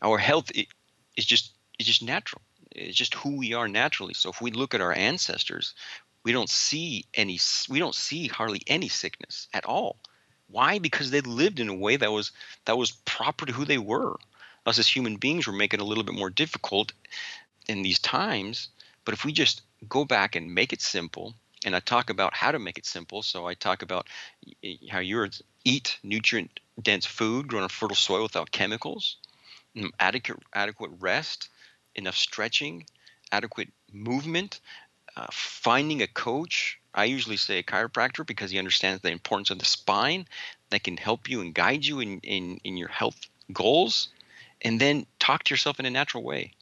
our 0.02 0.18
health 0.18 0.52
is 0.54 1.24
just 1.24 1.52
it's 1.78 1.88
just 1.88 2.02
natural. 2.02 2.42
It's 2.70 2.96
just 2.96 3.14
who 3.14 3.36
we 3.36 3.54
are 3.54 3.68
naturally. 3.68 4.14
So 4.14 4.30
if 4.30 4.40
we 4.40 4.50
look 4.50 4.74
at 4.74 4.80
our 4.80 4.92
ancestors, 4.92 5.74
we 6.24 6.32
don't 6.32 6.50
see 6.50 7.06
any 7.14 7.40
we 7.68 7.80
don't 7.80 7.94
see 7.94 8.28
hardly 8.28 8.62
any 8.68 8.88
sickness 8.88 9.48
at 9.52 9.64
all 9.64 9.96
why? 10.54 10.78
Because 10.78 11.10
they 11.10 11.20
lived 11.20 11.58
in 11.58 11.68
a 11.68 11.74
way 11.74 11.96
that 11.96 12.12
was 12.12 12.30
that 12.64 12.78
was 12.78 12.92
proper 12.92 13.44
to 13.44 13.52
who 13.52 13.64
they 13.64 13.78
were. 13.78 14.16
Us 14.64 14.78
as 14.78 14.86
human 14.86 15.16
beings 15.16 15.46
were 15.46 15.52
making 15.52 15.80
it 15.80 15.82
a 15.82 15.86
little 15.86 16.04
bit 16.04 16.14
more 16.14 16.30
difficult 16.30 16.92
in 17.68 17.82
these 17.82 17.98
times. 17.98 18.68
But 19.04 19.14
if 19.14 19.24
we 19.24 19.32
just 19.32 19.62
go 19.88 20.04
back 20.04 20.36
and 20.36 20.54
make 20.54 20.72
it 20.72 20.80
simple, 20.80 21.34
and 21.64 21.74
I 21.74 21.80
talk 21.80 22.08
about 22.08 22.34
how 22.34 22.52
to 22.52 22.58
make 22.60 22.78
it 22.78 22.86
simple. 22.86 23.22
So 23.22 23.46
I 23.48 23.54
talk 23.54 23.82
about 23.82 24.06
how 24.90 25.00
you 25.00 25.28
eat 25.64 25.98
nutrient 26.04 26.60
dense 26.80 27.04
food 27.04 27.48
grown 27.48 27.64
on 27.64 27.68
fertile 27.68 27.96
soil 27.96 28.22
without 28.22 28.52
chemicals, 28.52 29.16
mm, 29.76 29.90
adequate 29.98 30.38
adequate 30.54 30.92
rest, 31.00 31.48
enough 31.96 32.16
stretching, 32.16 32.86
adequate 33.32 33.70
movement, 33.92 34.60
uh, 35.16 35.26
finding 35.32 36.00
a 36.02 36.06
coach 36.06 36.78
I 36.94 37.04
usually 37.04 37.36
say 37.36 37.58
a 37.58 37.62
chiropractor 37.62 38.26
because 38.26 38.50
he 38.50 38.58
understands 38.58 39.02
the 39.02 39.10
importance 39.10 39.50
of 39.50 39.58
the 39.58 39.64
spine 39.64 40.26
that 40.70 40.84
can 40.84 40.96
help 40.96 41.28
you 41.28 41.40
and 41.40 41.54
guide 41.54 41.84
you 41.84 42.00
in, 42.00 42.20
in, 42.20 42.60
in 42.64 42.76
your 42.76 42.88
health 42.88 43.20
goals. 43.52 44.08
And 44.62 44.80
then 44.80 45.06
talk 45.18 45.44
to 45.44 45.52
yourself 45.52 45.80
in 45.80 45.86
a 45.86 45.90
natural 45.90 46.22
way. 46.22 46.52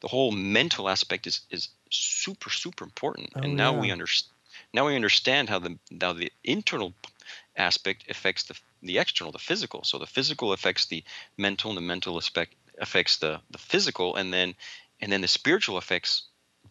The 0.00 0.08
whole 0.08 0.32
mental 0.32 0.88
aspect 0.88 1.26
is, 1.26 1.40
is 1.50 1.68
super, 1.90 2.50
super 2.50 2.84
important. 2.84 3.30
Oh, 3.36 3.40
and 3.40 3.56
now 3.56 3.74
yeah. 3.74 3.80
we 3.80 3.90
understand 3.90 4.32
now 4.72 4.86
we 4.86 4.96
understand 4.96 5.48
how 5.48 5.58
the 5.58 5.78
how 6.00 6.12
the 6.12 6.32
internal 6.44 6.92
aspect 7.56 8.04
affects 8.10 8.44
the 8.44 8.58
the 8.82 8.98
external, 8.98 9.32
the 9.32 9.38
physical. 9.38 9.84
So 9.84 9.98
the 9.98 10.06
physical 10.06 10.52
affects 10.52 10.86
the 10.86 11.02
mental, 11.36 11.70
and 11.70 11.76
the 11.76 11.82
mental 11.82 12.16
aspect 12.16 12.54
affects 12.78 13.16
the 13.18 13.40
the 13.50 13.58
physical, 13.58 14.16
and 14.16 14.32
then 14.32 14.54
and 15.00 15.10
then 15.10 15.20
the 15.20 15.28
spiritual 15.28 15.76
affects 15.76 16.24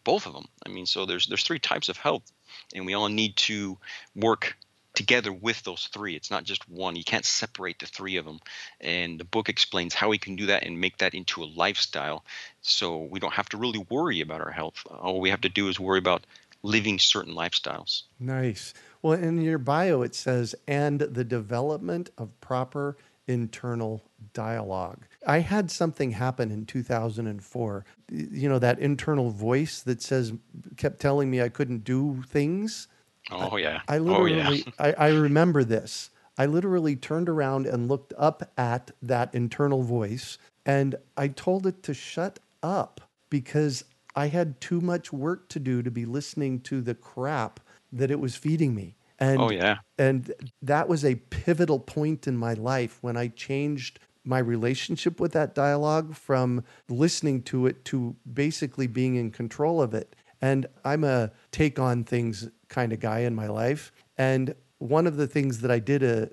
both 0.04 0.26
of 0.26 0.34
them. 0.34 0.46
I 0.64 0.68
mean, 0.68 0.86
so 0.86 1.06
there's 1.06 1.26
there's 1.26 1.42
three 1.42 1.58
types 1.58 1.88
of 1.88 1.96
health 1.96 2.30
and 2.74 2.86
we 2.86 2.94
all 2.94 3.08
need 3.08 3.36
to 3.36 3.78
work 4.14 4.56
together 4.96 5.32
with 5.32 5.62
those 5.62 5.88
three. 5.92 6.16
It's 6.16 6.30
not 6.30 6.44
just 6.44 6.68
one. 6.68 6.96
You 6.96 7.04
can't 7.04 7.24
separate 7.24 7.78
the 7.78 7.86
three 7.86 8.16
of 8.16 8.24
them. 8.24 8.40
And 8.80 9.20
the 9.20 9.24
book 9.24 9.48
explains 9.48 9.94
how 9.94 10.08
we 10.08 10.18
can 10.18 10.34
do 10.34 10.46
that 10.46 10.64
and 10.64 10.80
make 10.80 10.98
that 10.98 11.14
into 11.14 11.44
a 11.44 11.52
lifestyle 11.54 12.24
so 12.62 13.04
we 13.04 13.20
don't 13.20 13.34
have 13.34 13.48
to 13.50 13.58
really 13.58 13.84
worry 13.90 14.20
about 14.20 14.40
our 14.40 14.50
health. 14.50 14.82
All 14.90 15.20
we 15.20 15.30
have 15.30 15.42
to 15.42 15.48
do 15.48 15.68
is 15.68 15.78
worry 15.78 15.98
about 15.98 16.26
living 16.62 16.98
certain 16.98 17.34
lifestyles. 17.34 18.02
Nice. 18.18 18.74
Well, 19.02 19.12
in 19.12 19.40
your 19.40 19.58
bio, 19.58 20.02
it 20.02 20.14
says, 20.14 20.54
and 20.66 20.98
the 21.00 21.24
development 21.24 22.10
of 22.18 22.40
proper 22.40 22.96
internal 23.26 24.02
dialogue. 24.32 25.06
I 25.26 25.40
had 25.40 25.70
something 25.70 26.12
happen 26.12 26.50
in 26.50 26.66
2004. 26.66 27.84
You 28.10 28.48
know, 28.48 28.58
that 28.58 28.78
internal 28.78 29.30
voice 29.30 29.82
that 29.82 30.02
says, 30.02 30.32
kept 30.76 31.00
telling 31.00 31.30
me 31.30 31.42
I 31.42 31.48
couldn't 31.48 31.84
do 31.84 32.22
things. 32.28 32.88
Oh, 33.30 33.56
yeah. 33.56 33.80
I, 33.88 33.96
I 33.96 33.98
literally, 33.98 34.64
oh, 34.68 34.72
yeah. 34.80 34.94
I, 34.98 35.06
I 35.06 35.08
remember 35.08 35.64
this. 35.64 36.10
I 36.38 36.46
literally 36.46 36.96
turned 36.96 37.28
around 37.28 37.66
and 37.66 37.88
looked 37.88 38.12
up 38.18 38.50
at 38.58 38.90
that 39.02 39.34
internal 39.34 39.82
voice 39.82 40.38
and 40.66 40.96
I 41.16 41.28
told 41.28 41.66
it 41.66 41.82
to 41.84 41.94
shut 41.94 42.40
up 42.62 43.00
because 43.30 43.84
I 44.14 44.28
had 44.28 44.60
too 44.60 44.80
much 44.80 45.12
work 45.12 45.48
to 45.50 45.60
do 45.60 45.82
to 45.82 45.90
be 45.90 46.04
listening 46.04 46.60
to 46.62 46.80
the 46.80 46.94
crap 46.94 47.60
that 47.92 48.10
it 48.10 48.20
was 48.20 48.36
feeding 48.36 48.74
me. 48.74 48.96
And 49.18 49.40
Oh 49.40 49.50
yeah. 49.50 49.76
and 49.98 50.32
that 50.62 50.88
was 50.88 51.04
a 51.04 51.14
pivotal 51.14 51.78
point 51.78 52.26
in 52.26 52.36
my 52.36 52.52
life 52.54 52.98
when 53.00 53.16
I 53.16 53.28
changed 53.28 53.98
my 54.24 54.38
relationship 54.38 55.20
with 55.20 55.32
that 55.32 55.54
dialogue 55.54 56.14
from 56.14 56.64
listening 56.88 57.42
to 57.42 57.66
it 57.66 57.84
to 57.86 58.14
basically 58.34 58.86
being 58.86 59.14
in 59.14 59.30
control 59.30 59.80
of 59.80 59.94
it. 59.94 60.16
And 60.42 60.66
I'm 60.84 61.04
a 61.04 61.30
take 61.52 61.78
on 61.78 62.04
things 62.04 62.48
kind 62.68 62.92
of 62.92 63.00
guy 63.00 63.20
in 63.20 63.34
my 63.34 63.46
life. 63.46 63.92
And 64.18 64.54
one 64.78 65.06
of 65.06 65.16
the 65.16 65.26
things 65.26 65.60
that 65.60 65.70
I 65.70 65.78
did 65.78 66.02
uh, 66.04 66.26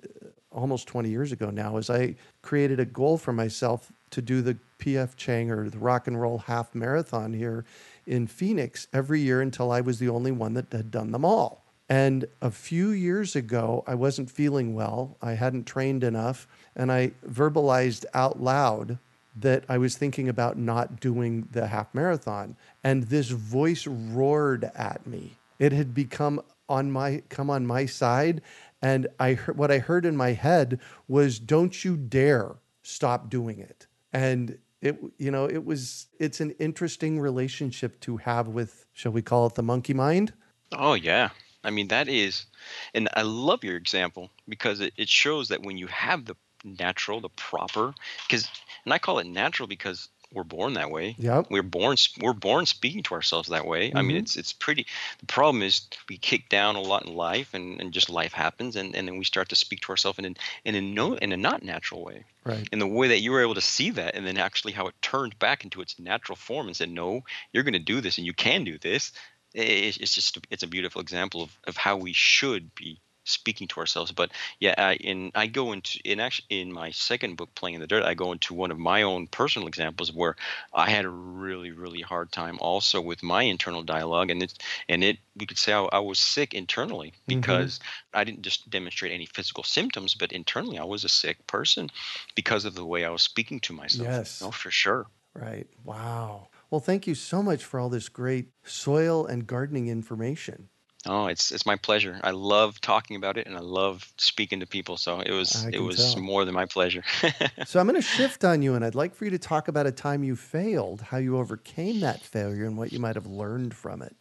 almost 0.51 0.87
20 0.87 1.09
years 1.09 1.31
ago 1.31 1.49
now 1.49 1.77
is 1.77 1.89
I 1.89 2.15
created 2.41 2.79
a 2.79 2.85
goal 2.85 3.17
for 3.17 3.31
myself 3.31 3.91
to 4.09 4.21
do 4.21 4.41
the 4.41 4.57
PF 4.79 5.15
Chang 5.15 5.49
or 5.49 5.69
the 5.69 5.79
rock 5.79 6.07
and 6.07 6.19
roll 6.19 6.39
half 6.39 6.75
marathon 6.75 7.33
here 7.33 7.63
in 8.05 8.27
Phoenix 8.27 8.87
every 8.91 9.21
year 9.21 9.41
until 9.41 9.71
I 9.71 9.81
was 9.81 9.99
the 9.99 10.09
only 10.09 10.31
one 10.31 10.53
that 10.55 10.71
had 10.71 10.91
done 10.91 11.11
them 11.11 11.23
all. 11.23 11.62
And 11.89 12.25
a 12.41 12.49
few 12.49 12.89
years 12.89 13.35
ago, 13.35 13.83
I 13.85 13.95
wasn't 13.95 14.31
feeling 14.31 14.73
well. 14.73 15.17
I 15.21 15.33
hadn't 15.33 15.65
trained 15.65 16.03
enough. 16.03 16.47
And 16.75 16.91
I 16.91 17.11
verbalized 17.27 18.05
out 18.13 18.41
loud 18.41 18.97
that 19.35 19.63
I 19.67 19.77
was 19.77 19.97
thinking 19.97 20.29
about 20.29 20.57
not 20.57 20.99
doing 20.99 21.47
the 21.51 21.67
half 21.67 21.93
marathon. 21.93 22.55
And 22.83 23.03
this 23.03 23.29
voice 23.29 23.87
roared 23.87 24.69
at 24.75 25.05
me. 25.05 25.37
It 25.59 25.71
had 25.71 25.93
become 25.93 26.41
on 26.69 26.91
my 26.91 27.21
come 27.29 27.49
on 27.49 27.65
my 27.65 27.85
side. 27.85 28.41
And 28.81 29.07
I 29.19 29.33
heard 29.33 29.57
what 29.57 29.71
I 29.71 29.79
heard 29.79 30.05
in 30.05 30.15
my 30.15 30.33
head 30.33 30.79
was, 31.07 31.39
don't 31.39 31.83
you 31.83 31.97
dare 31.97 32.55
stop 32.83 33.29
doing 33.29 33.59
it. 33.59 33.87
And 34.11 34.57
it, 34.81 34.99
you 35.17 35.31
know, 35.31 35.45
it 35.45 35.65
was 35.65 36.07
it's 36.19 36.41
an 36.41 36.51
interesting 36.59 37.19
relationship 37.19 37.99
to 38.01 38.17
have 38.17 38.49
with, 38.49 38.85
shall 38.93 39.13
we 39.13 39.21
call 39.21 39.47
it 39.47 39.55
the 39.55 39.63
monkey 39.63 39.93
mind? 39.93 40.33
Oh 40.71 40.93
yeah. 40.93 41.29
I 41.63 41.69
mean 41.69 41.88
that 41.89 42.08
is 42.08 42.45
and 42.93 43.10
I 43.15 43.21
love 43.23 43.63
your 43.63 43.78
example 43.78 44.30
because 44.47 44.80
it, 44.80 44.93
it 44.97 45.10
shows 45.10 45.49
that 45.49 45.63
when 45.63 45.78
you 45.78 45.88
have 45.88 46.26
the 46.26 46.36
natural, 46.63 47.19
the 47.21 47.30
proper 47.30 47.93
because 48.28 48.47
and 48.86 48.93
I 48.93 48.99
call 48.99 49.19
it 49.19 49.28
natural 49.28 49.67
because 49.67 50.10
we're 50.34 50.43
born 50.43 50.73
that 50.73 50.89
way. 50.89 51.15
Yep. 51.19 51.52
We're 51.52 51.62
born 51.62 51.95
we're 52.19 52.34
born 52.34 52.65
speaking 52.65 53.04
to 53.04 53.13
ourselves 53.13 53.49
that 53.49 53.67
way. 53.67 53.93
I 53.93 54.02
mean 54.02 54.17
Mhm. 54.17 54.21
it's 54.21 54.36
it's 54.36 54.54
pretty 54.54 54.88
the 55.19 55.28
problem 55.28 55.62
is 55.62 55.88
we 56.10 56.17
kick 56.17 56.49
down 56.49 56.76
a 56.76 56.82
lot 56.82 57.06
in 57.06 57.13
life 57.13 57.54
and, 57.54 57.80
and 57.80 57.93
just 57.93 58.10
life 58.10 58.34
happens 58.34 58.76
and, 58.76 58.95
and 58.95 59.08
then 59.08 59.17
we 59.17 59.26
start 59.26 59.49
to 59.49 59.56
speak 59.56 59.82
to 59.82 59.89
ourselves 59.89 60.19
in 60.19 60.26
an, 60.26 60.38
in 60.65 60.76
a 60.76 60.82
no 60.82 61.15
in 61.15 61.32
a 61.32 61.38
not 61.38 61.63
natural 61.63 62.04
way. 62.04 62.26
Right. 62.45 62.67
And 62.71 62.82
the 62.82 62.88
way 62.88 63.08
that 63.10 63.21
you 63.21 63.32
were 63.32 63.41
able 63.41 63.56
to 63.56 63.62
see 63.62 63.91
that 63.91 64.15
and 64.15 64.26
then 64.26 64.38
actually 64.38 64.73
how 64.73 64.88
it 64.88 64.95
turned 65.02 65.38
back 65.39 65.63
into 65.63 65.82
its 65.82 65.99
natural 65.99 66.36
form 66.36 66.67
and 66.67 66.76
said 66.76 66.89
no 66.89 67.23
you're 67.52 67.63
going 67.63 67.73
to 67.73 67.80
do 67.80 68.02
this 68.02 68.17
and 68.17 68.26
you 68.26 68.34
can 68.34 68.63
do 68.63 68.78
this 68.80 69.12
it's 69.53 70.13
just 70.13 70.37
it's 70.49 70.63
a 70.63 70.67
beautiful 70.67 71.01
example 71.01 71.43
of, 71.43 71.57
of 71.65 71.77
how 71.77 71.97
we 71.97 72.13
should 72.13 72.73
be 72.75 72.99
speaking 73.25 73.67
to 73.69 73.79
ourselves 73.79 74.11
but 74.11 74.31
yeah 74.59 74.73
I, 74.77 74.95
in 74.95 75.31
i 75.33 75.47
go 75.47 75.71
into 75.71 75.99
in 76.03 76.19
actually 76.19 76.59
in 76.59 76.73
my 76.73 76.91
second 76.91 77.37
book 77.37 77.55
playing 77.55 77.75
in 77.75 77.81
the 77.81 77.87
dirt 77.87 78.03
i 78.03 78.15
go 78.15 78.33
into 78.33 78.53
one 78.53 78.69
of 78.69 78.77
my 78.77 79.03
own 79.03 79.27
personal 79.27 79.69
examples 79.69 80.11
where 80.11 80.35
i 80.73 80.89
had 80.89 81.05
a 81.05 81.09
really 81.09 81.71
really 81.71 82.01
hard 82.01 82.33
time 82.33 82.57
also 82.59 82.99
with 82.99 83.23
my 83.23 83.43
internal 83.43 83.81
dialogue 83.81 84.29
and 84.29 84.43
it 84.43 84.53
and 84.89 85.05
it 85.05 85.19
we 85.37 85.45
could 85.45 85.57
say 85.57 85.71
i, 85.71 85.83
I 85.83 85.99
was 85.99 86.19
sick 86.19 86.53
internally 86.53 87.13
mm-hmm. 87.29 87.39
because 87.39 87.79
I 88.13 88.23
didn't 88.23 88.43
just 88.43 88.69
demonstrate 88.69 89.11
any 89.11 89.25
physical 89.25 89.63
symptoms, 89.63 90.13
but 90.13 90.31
internally 90.31 90.77
I 90.77 90.83
was 90.83 91.03
a 91.03 91.09
sick 91.09 91.45
person 91.47 91.89
because 92.35 92.65
of 92.65 92.75
the 92.75 92.85
way 92.85 93.05
I 93.05 93.09
was 93.09 93.23
speaking 93.23 93.59
to 93.61 93.73
myself. 93.73 94.07
Yes. 94.07 94.41
No, 94.41 94.51
for 94.51 94.71
sure. 94.71 95.07
Right. 95.33 95.67
Wow. 95.83 96.47
Well, 96.73 96.79
thank 96.79 97.05
you 97.05 97.13
so 97.13 97.43
much 97.43 97.63
for 97.63 97.79
all 97.79 97.88
this 97.88 98.09
great 98.09 98.47
soil 98.63 99.27
and 99.27 99.45
gardening 99.45 99.89
information. 99.89 100.69
Oh, 101.05 101.27
it's 101.27 101.51
it's 101.51 101.67
my 101.67 101.75
pleasure. 101.75 102.19
I 102.23 102.31
love 102.31 102.81
talking 102.81 103.15
about 103.15 103.38
it 103.38 103.45
and 103.45 103.55
I 103.55 103.59
love 103.59 104.12
speaking 104.17 104.59
to 104.59 104.65
people. 104.65 104.97
So 104.97 105.19
it 105.19 105.29
was 105.29 105.67
it 105.71 105.77
was 105.77 106.15
tell. 106.15 106.23
more 106.23 106.45
than 106.45 106.55
my 106.55 106.65
pleasure. 106.65 107.03
So 107.67 107.79
I'm 107.79 107.88
going 107.88 108.01
to 108.01 108.07
shift 108.07 108.43
on 108.43 108.63
you, 108.63 108.73
and 108.73 108.83
I'd 108.83 108.95
like 108.95 109.13
for 109.13 109.25
you 109.25 109.29
to 109.31 109.38
talk 109.38 109.67
about 109.67 109.86
a 109.86 109.91
time 109.91 110.23
you 110.23 110.36
failed, 110.36 111.01
how 111.01 111.17
you 111.17 111.38
overcame 111.38 111.99
that 111.99 112.21
failure, 112.21 112.65
and 112.65 112.75
what 112.75 112.91
you 112.91 112.97
might 112.97 113.17
have 113.17 113.27
learned 113.27 113.75
from 113.75 114.01
it. 114.01 114.15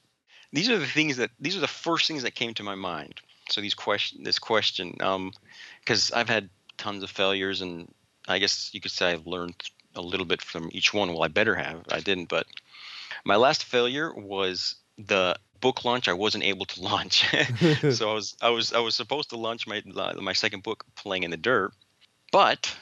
these 0.53 0.69
are 0.69 0.79
the 0.79 0.87
things 0.87 1.17
that 1.17 1.31
these 1.41 1.57
are 1.57 1.61
the 1.61 1.67
first 1.67 2.07
things 2.07 2.23
that 2.23 2.35
came 2.35 2.53
to 2.53 2.63
my 2.63 2.75
mind. 2.75 3.15
So 3.49 3.63
these 3.63 3.73
question 3.73 4.25
this 4.25 4.39
question, 4.39 4.97
um, 5.01 5.33
because 5.81 6.13
I've 6.13 6.29
had 6.29 6.51
tons 6.77 7.03
of 7.03 7.09
failures, 7.09 7.63
and 7.63 7.91
I 8.29 8.39
guess 8.41 8.75
you 8.75 8.83
could 8.83 8.93
say 8.93 9.11
I've 9.11 9.27
learned 9.27 9.55
a 9.95 10.01
little 10.01 10.27
bit 10.27 10.43
from 10.43 10.69
each 10.73 10.93
one. 10.93 11.13
Well, 11.13 11.23
I 11.23 11.29
better 11.29 11.55
have. 11.55 11.85
I 11.91 12.01
didn't, 12.01 12.29
but 12.29 12.47
my 13.25 13.37
last 13.37 13.65
failure 13.65 14.13
was 14.13 14.77
the 14.99 15.37
book 15.61 15.85
launch. 15.85 16.09
I 16.09 16.13
wasn't 16.13 16.45
able 16.45 16.67
to 16.67 16.83
launch. 16.91 17.27
so 17.91 18.11
I 18.11 18.15
was 18.15 18.37
I 18.43 18.51
was 18.51 18.73
I 18.73 18.81
was 18.81 18.95
supposed 18.95 19.31
to 19.31 19.37
launch 19.37 19.67
my 19.67 19.83
my 20.21 20.33
second 20.33 20.63
book, 20.63 20.85
Playing 20.97 21.23
in 21.25 21.31
the 21.31 21.37
Dirt, 21.37 21.73
but 22.31 22.75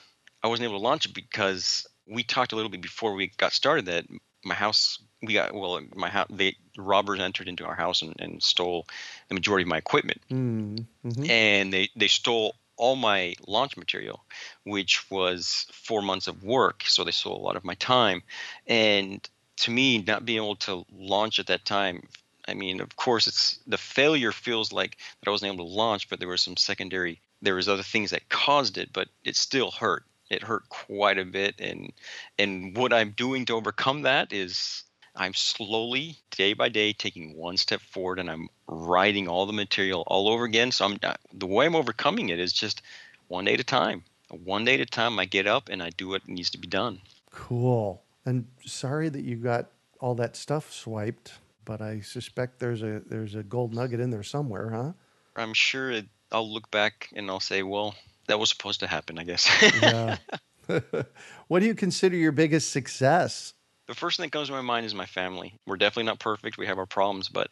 I 0.43 0.49
wasn't 0.49 0.69
able 0.69 0.79
to 0.79 0.85
launch 0.85 1.07
it 1.07 1.15
because 1.15 1.87
we 2.07 2.23
talked 2.23 2.53
a 2.53 2.57
little 2.57 2.71
bit 2.71 2.83
before 2.83 3.15
we 3.15 3.29
got 3.37 3.53
started 3.53 3.87
that 3.87 4.07
my 4.45 4.55
house 4.55 4.99
we 5.23 5.35
got 5.35 5.55
well 5.55 5.81
my 5.95 6.09
house 6.09 6.27
they 6.31 6.57
robbers 6.79 7.21
entered 7.21 7.47
into 7.49 7.65
our 7.65 7.75
house 7.75 8.03
and, 8.03 8.15
and 8.19 8.43
stole 8.43 8.87
the 9.29 9.35
majority 9.35 9.63
of 9.63 9.69
my 9.69 9.77
equipment 9.77 10.21
Mm, 10.31 10.87
mhm. 11.05 11.29
and 11.29 11.73
they 11.73 11.91
they 11.95 12.09
stole 12.09 12.55
all 12.81 12.97
my 12.97 13.35
launch 13.47 13.77
material 13.77 14.25
which 14.65 15.11
was 15.11 15.67
four 15.71 16.01
months 16.01 16.27
of 16.27 16.43
work 16.43 16.83
so 16.87 17.05
they 17.05 17.11
stole 17.11 17.37
a 17.37 17.47
lot 17.47 17.57
of 17.57 17.65
my 17.65 17.75
time. 17.75 18.23
And 18.67 19.29
to 19.59 19.71
me 19.71 19.99
not 19.99 20.25
being 20.25 20.43
able 20.43 20.57
to 20.57 20.85
launch 20.91 21.39
at 21.39 21.47
that 21.47 21.67
time 21.67 22.03
i 22.49 22.55
mean 22.55 22.81
of 22.81 22.97
course 22.97 23.27
it's 23.27 23.59
the 23.67 23.77
failure 23.77 24.33
feels 24.33 24.73
like 24.73 24.97
that 25.21 25.29
i 25.29 25.31
wasn't 25.31 25.53
able 25.53 25.67
to 25.67 25.75
launch 25.75 26.09
but 26.09 26.19
there 26.19 26.29
were 26.29 26.39
some 26.39 26.57
secondary 26.57 27.21
there 27.43 27.55
was 27.55 27.69
other 27.69 27.83
things 27.83 28.11
that 28.11 28.29
caused 28.31 28.79
it 28.79 28.91
but 28.93 29.09
it 29.25 29.37
still 29.37 29.71
hurt. 29.71 30.05
It 30.31 30.43
hurt 30.43 30.69
quite 30.69 31.19
a 31.19 31.25
bit 31.25 31.57
and 31.59 31.93
and 32.39 32.77
what 32.77 32.93
i'm 32.93 33.11
doing 33.11 33.45
to 33.47 33.55
overcome 33.55 34.03
that 34.03 34.33
is 34.33 34.85
i'm 35.21 35.35
slowly 35.35 36.17
day 36.31 36.53
by 36.53 36.69
day 36.69 36.93
taking 36.93 37.37
one 37.37 37.57
step 37.57 37.81
forward 37.81 38.19
and 38.19 38.31
i'm 38.31 38.49
writing 38.67 39.29
all 39.29 39.47
the 39.47 39.53
material 39.53 40.03
all 40.07 40.29
over 40.29 40.45
again 40.45 40.71
so 40.73 40.85
i'm 40.85 40.99
uh, 41.03 41.15
the 41.33 41.47
way 41.47 41.67
i'm 41.67 41.77
overcoming 41.77 42.29
it 42.31 42.41
is 42.41 42.53
just 42.53 42.83
one 43.29 43.45
day 43.45 43.55
at 43.55 43.61
a 43.61 43.65
time 43.65 44.03
one 44.45 44.65
day 44.65 44.75
at 44.75 44.81
a 44.81 44.87
time 44.87 45.19
i 45.19 45.25
get 45.25 45.47
up 45.47 45.69
and 45.69 45.83
i 45.83 45.91
do 45.91 46.09
what 46.09 46.27
needs 46.29 46.51
to 46.51 46.59
be 46.59 46.69
done 46.69 47.01
Cool. 47.31 48.03
And 48.25 48.47
sorry 48.67 49.09
that 49.09 49.23
you 49.23 49.37
got 49.37 49.71
all 50.01 50.15
that 50.17 50.37
stuff 50.37 50.73
swiped, 50.73 51.35
but 51.65 51.81
I 51.81 52.01
suspect 52.01 52.59
there's 52.59 52.83
a 52.83 53.03
there's 53.07 53.35
a 53.35 53.43
gold 53.43 53.75
nugget 53.75 54.01
in 54.01 54.11
there 54.11 54.23
somewhere, 54.23 54.71
huh? 54.71 54.93
i'm 55.37 55.55
sure 55.55 55.93
it, 55.93 56.07
i'll 56.33 56.53
look 56.53 56.71
back 56.73 57.09
and 57.15 57.31
i'll 57.31 57.41
say 57.41 57.63
well 57.63 57.95
that 58.27 58.39
was 58.39 58.51
supposed 58.51 58.81
to 58.81 58.87
happen 58.89 59.17
i 59.17 59.23
guess 59.23 59.49
Yeah. 59.81 60.17
what 61.49 61.61
do 61.61 61.67
you 61.67 61.75
consider 61.75 62.17
your 62.17 62.33
biggest 62.33 62.71
success? 62.71 63.55
The 63.91 63.97
first 63.97 64.17
thing 64.17 64.27
that 64.27 64.31
comes 64.31 64.47
to 64.47 64.55
my 64.55 64.61
mind 64.61 64.87
is 64.87 64.95
my 64.95 65.05
family. 65.05 65.53
We're 65.67 65.77
definitely 65.77 66.05
not 66.05 66.21
perfect. 66.21 66.57
We 66.57 66.67
have 66.67 66.79
our 66.79 66.87
problems, 66.87 67.29
but 67.29 67.51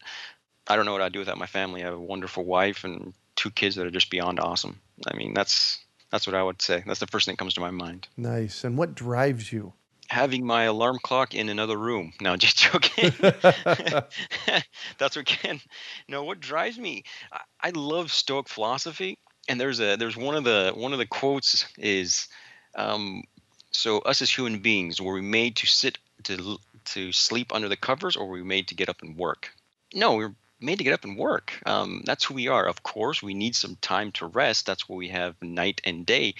I 0.69 0.77
don't 0.77 0.85
know 0.85 0.93
what 0.93 1.03
I'd 1.03 1.13
do 1.13 1.19
without 1.19 1.37
my 1.37 1.47
family. 1.47 1.83
I 1.83 1.87
have 1.87 1.95
a 1.95 2.01
wonderful 2.01 2.45
wife 2.45 2.85
and 2.85 3.13
two 3.35 3.51
kids 3.51 3.75
that 3.75 3.89
are 3.89 3.91
just 3.91 4.09
beyond 4.09 4.39
awesome. 4.39 4.79
I 5.09 5.17
mean, 5.17 5.35
that's 5.35 5.81
that's 6.13 6.29
what 6.29 6.37
I 6.37 6.43
would 6.45 6.63
say. 6.63 6.85
That's 6.87 7.01
the 7.01 7.09
first 7.09 7.27
thing 7.27 7.33
that 7.33 7.39
comes 7.39 7.55
to 7.55 7.61
my 7.61 7.73
mind. 7.73 8.07
Nice. 8.17 8.63
And 8.63 8.79
what 8.79 8.95
drives 8.95 9.53
you? 9.53 9.73
Having 10.11 10.47
my 10.47 10.63
alarm 10.63 11.01
clock 11.03 11.35
in 11.35 11.49
another 11.49 11.77
room. 11.77 12.13
No, 12.21 12.37
just 12.37 12.57
joking. 12.57 13.13
that's 14.99 15.17
what 15.17 15.27
can. 15.27 15.61
No, 16.09 16.23
what 16.23 16.39
drives 16.39 16.79
me? 16.79 17.03
I, 17.33 17.41
I 17.61 17.71
love 17.71 18.13
Stoic 18.13 18.49
philosophy, 18.49 19.19
and 19.49 19.61
there's 19.61 19.81
a 19.81 19.97
there's 19.97 20.17
one 20.17 20.37
of 20.37 20.45
the 20.45 20.71
one 20.73 20.93
of 20.93 21.01
the 21.01 21.07
quotes 21.07 21.67
is, 21.77 22.29
um, 22.77 23.25
so 23.73 23.99
us 23.99 24.23
as 24.23 24.31
human 24.31 24.61
beings 24.61 25.01
were 25.01 25.15
we 25.15 25.21
made 25.21 25.57
to 25.57 25.67
sit 25.67 25.99
to 26.29 26.59
to 26.85 27.13
sleep 27.13 27.55
under 27.55 27.69
the 27.69 27.77
covers, 27.77 28.17
or 28.17 28.27
were 28.27 28.35
we 28.35 28.43
made 28.43 28.69
to 28.69 28.75
get 28.75 28.89
up 28.89 29.03
and 29.03 29.17
work? 29.17 29.53
No, 29.95 30.17
we're 30.17 30.35
made 30.61 30.79
to 30.79 30.85
get 30.85 30.95
up 30.95 31.05
and 31.05 31.19
work. 31.19 31.53
Um, 31.67 32.03
that's 32.05 32.25
who 32.25 32.35
we 32.35 32.49
are. 32.49 32.67
Of 32.67 32.83
course, 32.83 33.23
we 33.23 33.35
need 33.35 33.55
some 33.55 33.77
time 33.77 34.13
to 34.13 34.27
rest. 34.27 34.67
That's 34.67 34.89
why 34.89 34.97
we 34.97 35.09
have 35.09 35.41
night 35.43 35.81
and 35.85 36.07
day. 36.07 36.35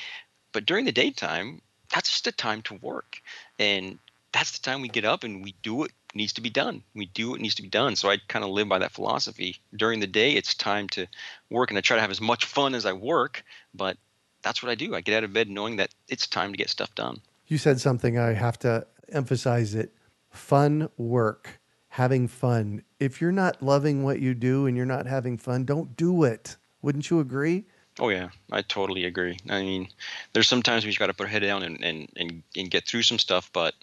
But 0.53 0.67
during 0.67 0.85
the 0.85 0.93
daytime, 0.93 1.61
that's 1.93 2.11
just 2.11 2.27
a 2.27 2.33
time 2.33 2.63
to 2.63 2.75
work, 2.75 3.21
and 3.59 3.99
that's 4.33 4.59
the 4.59 4.63
time 4.63 4.83
we 4.83 4.89
get 4.89 5.05
up 5.05 5.25
and 5.25 5.43
we 5.43 5.55
do 5.63 5.75
what 5.75 5.91
needs 6.15 6.35
to 6.35 6.41
be 6.41 6.51
done. 6.51 6.83
We 6.95 7.07
do 7.07 7.31
what 7.31 7.41
needs 7.41 7.55
to 7.57 7.63
be 7.63 7.69
done. 7.69 7.97
So 7.97 8.11
I 8.11 8.19
kind 8.29 8.45
of 8.45 8.51
live 8.51 8.69
by 8.69 8.79
that 8.79 8.93
philosophy. 8.93 9.57
During 9.75 10.01
the 10.01 10.07
day, 10.07 10.33
it's 10.33 10.55
time 10.55 10.89
to 10.91 11.07
work, 11.51 11.71
and 11.71 11.79
I 11.79 11.81
try 11.81 11.97
to 11.97 12.01
have 12.01 12.11
as 12.11 12.21
much 12.21 12.45
fun 12.45 12.75
as 12.75 12.87
I 12.87 12.93
work. 12.93 13.43
But 13.75 13.97
that's 14.43 14.63
what 14.63 14.71
I 14.71 14.75
do. 14.75 14.95
I 14.95 15.01
get 15.01 15.17
out 15.17 15.25
of 15.25 15.33
bed 15.33 15.49
knowing 15.49 15.77
that 15.77 15.91
it's 16.09 16.27
time 16.27 16.53
to 16.53 16.59
get 16.59 16.71
stuff 16.71 16.95
done. 16.95 17.21
You 17.47 17.59
said 17.59 17.81
something 17.81 18.19
I 18.19 18.35
have 18.35 18.59
to 18.61 18.87
emphasize 19.13 19.75
it. 19.75 19.93
Fun 20.31 20.89
work, 20.97 21.61
having 21.89 22.29
fun. 22.29 22.83
If 23.01 23.21
you're 23.21 23.33
not 23.33 23.63
loving 23.63 24.03
what 24.03 24.21
you 24.21 24.35
do 24.35 24.67
and 24.67 24.77
you're 24.77 24.87
not 24.87 25.07
having 25.07 25.39
fun, 25.39 25.65
don't 25.65 25.97
do 25.97 26.25
it. 26.25 26.57
Wouldn't 26.83 27.11
you 27.11 27.21
agree? 27.21 27.65
Oh 27.99 28.11
yeah, 28.11 28.29
I 28.53 28.63
totally 28.63 29.05
agree. 29.05 29.37
I 29.49 29.61
mean, 29.63 29.89
there's 30.33 30.49
sometimes 30.49 30.85
we 30.85 30.91
just 30.91 31.01
got 31.01 31.09
to 31.09 31.15
put 31.15 31.25
our 31.25 31.29
head 31.29 31.43
down 31.43 31.63
and, 31.63 31.83
and, 31.83 32.09
and, 32.17 32.43
and 32.57 32.71
get 32.71 32.87
through 32.87 33.03
some 33.03 33.19
stuff, 33.19 33.51
but 33.53 33.75